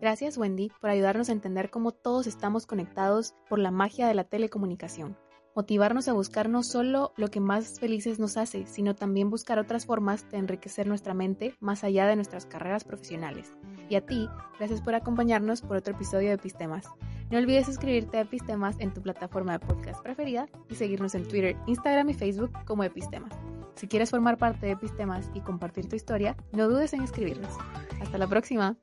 Gracias 0.00 0.36
Wendy 0.36 0.70
por 0.80 0.90
ayudarnos 0.90 1.28
a 1.28 1.32
entender 1.32 1.70
cómo 1.70 1.92
todos 1.92 2.26
estamos 2.26 2.66
conectados 2.66 3.34
por 3.48 3.58
la 3.58 3.70
magia 3.70 4.08
de 4.08 4.14
la 4.14 4.24
telecomunicación 4.24 5.16
motivarnos 5.54 6.08
a 6.08 6.12
buscar 6.12 6.48
no 6.48 6.62
solo 6.62 7.12
lo 7.16 7.28
que 7.28 7.40
más 7.40 7.78
felices 7.78 8.18
nos 8.18 8.36
hace, 8.36 8.66
sino 8.66 8.94
también 8.94 9.30
buscar 9.30 9.58
otras 9.58 9.86
formas 9.86 10.28
de 10.30 10.38
enriquecer 10.38 10.86
nuestra 10.86 11.14
mente 11.14 11.54
más 11.60 11.84
allá 11.84 12.06
de 12.06 12.16
nuestras 12.16 12.46
carreras 12.46 12.84
profesionales. 12.84 13.52
Y 13.88 13.96
a 13.96 14.04
ti, 14.04 14.28
gracias 14.58 14.80
por 14.80 14.94
acompañarnos 14.94 15.62
por 15.62 15.76
otro 15.76 15.94
episodio 15.94 16.28
de 16.28 16.34
Epistemas. 16.34 16.86
No 17.30 17.38
olvides 17.38 17.66
suscribirte 17.66 18.18
a 18.18 18.22
Epistemas 18.22 18.76
en 18.78 18.92
tu 18.92 19.02
plataforma 19.02 19.52
de 19.52 19.66
podcast 19.66 20.02
preferida 20.02 20.48
y 20.68 20.74
seguirnos 20.74 21.14
en 21.14 21.26
Twitter, 21.26 21.56
Instagram 21.66 22.10
y 22.10 22.14
Facebook 22.14 22.52
como 22.66 22.84
Epistemas. 22.84 23.32
Si 23.76 23.88
quieres 23.88 24.10
formar 24.10 24.38
parte 24.38 24.66
de 24.66 24.72
Epistemas 24.72 25.30
y 25.34 25.40
compartir 25.40 25.88
tu 25.88 25.96
historia, 25.96 26.36
no 26.52 26.68
dudes 26.68 26.92
en 26.92 27.02
escribirnos. 27.02 27.52
Hasta 28.00 28.18
la 28.18 28.26
próxima. 28.26 28.76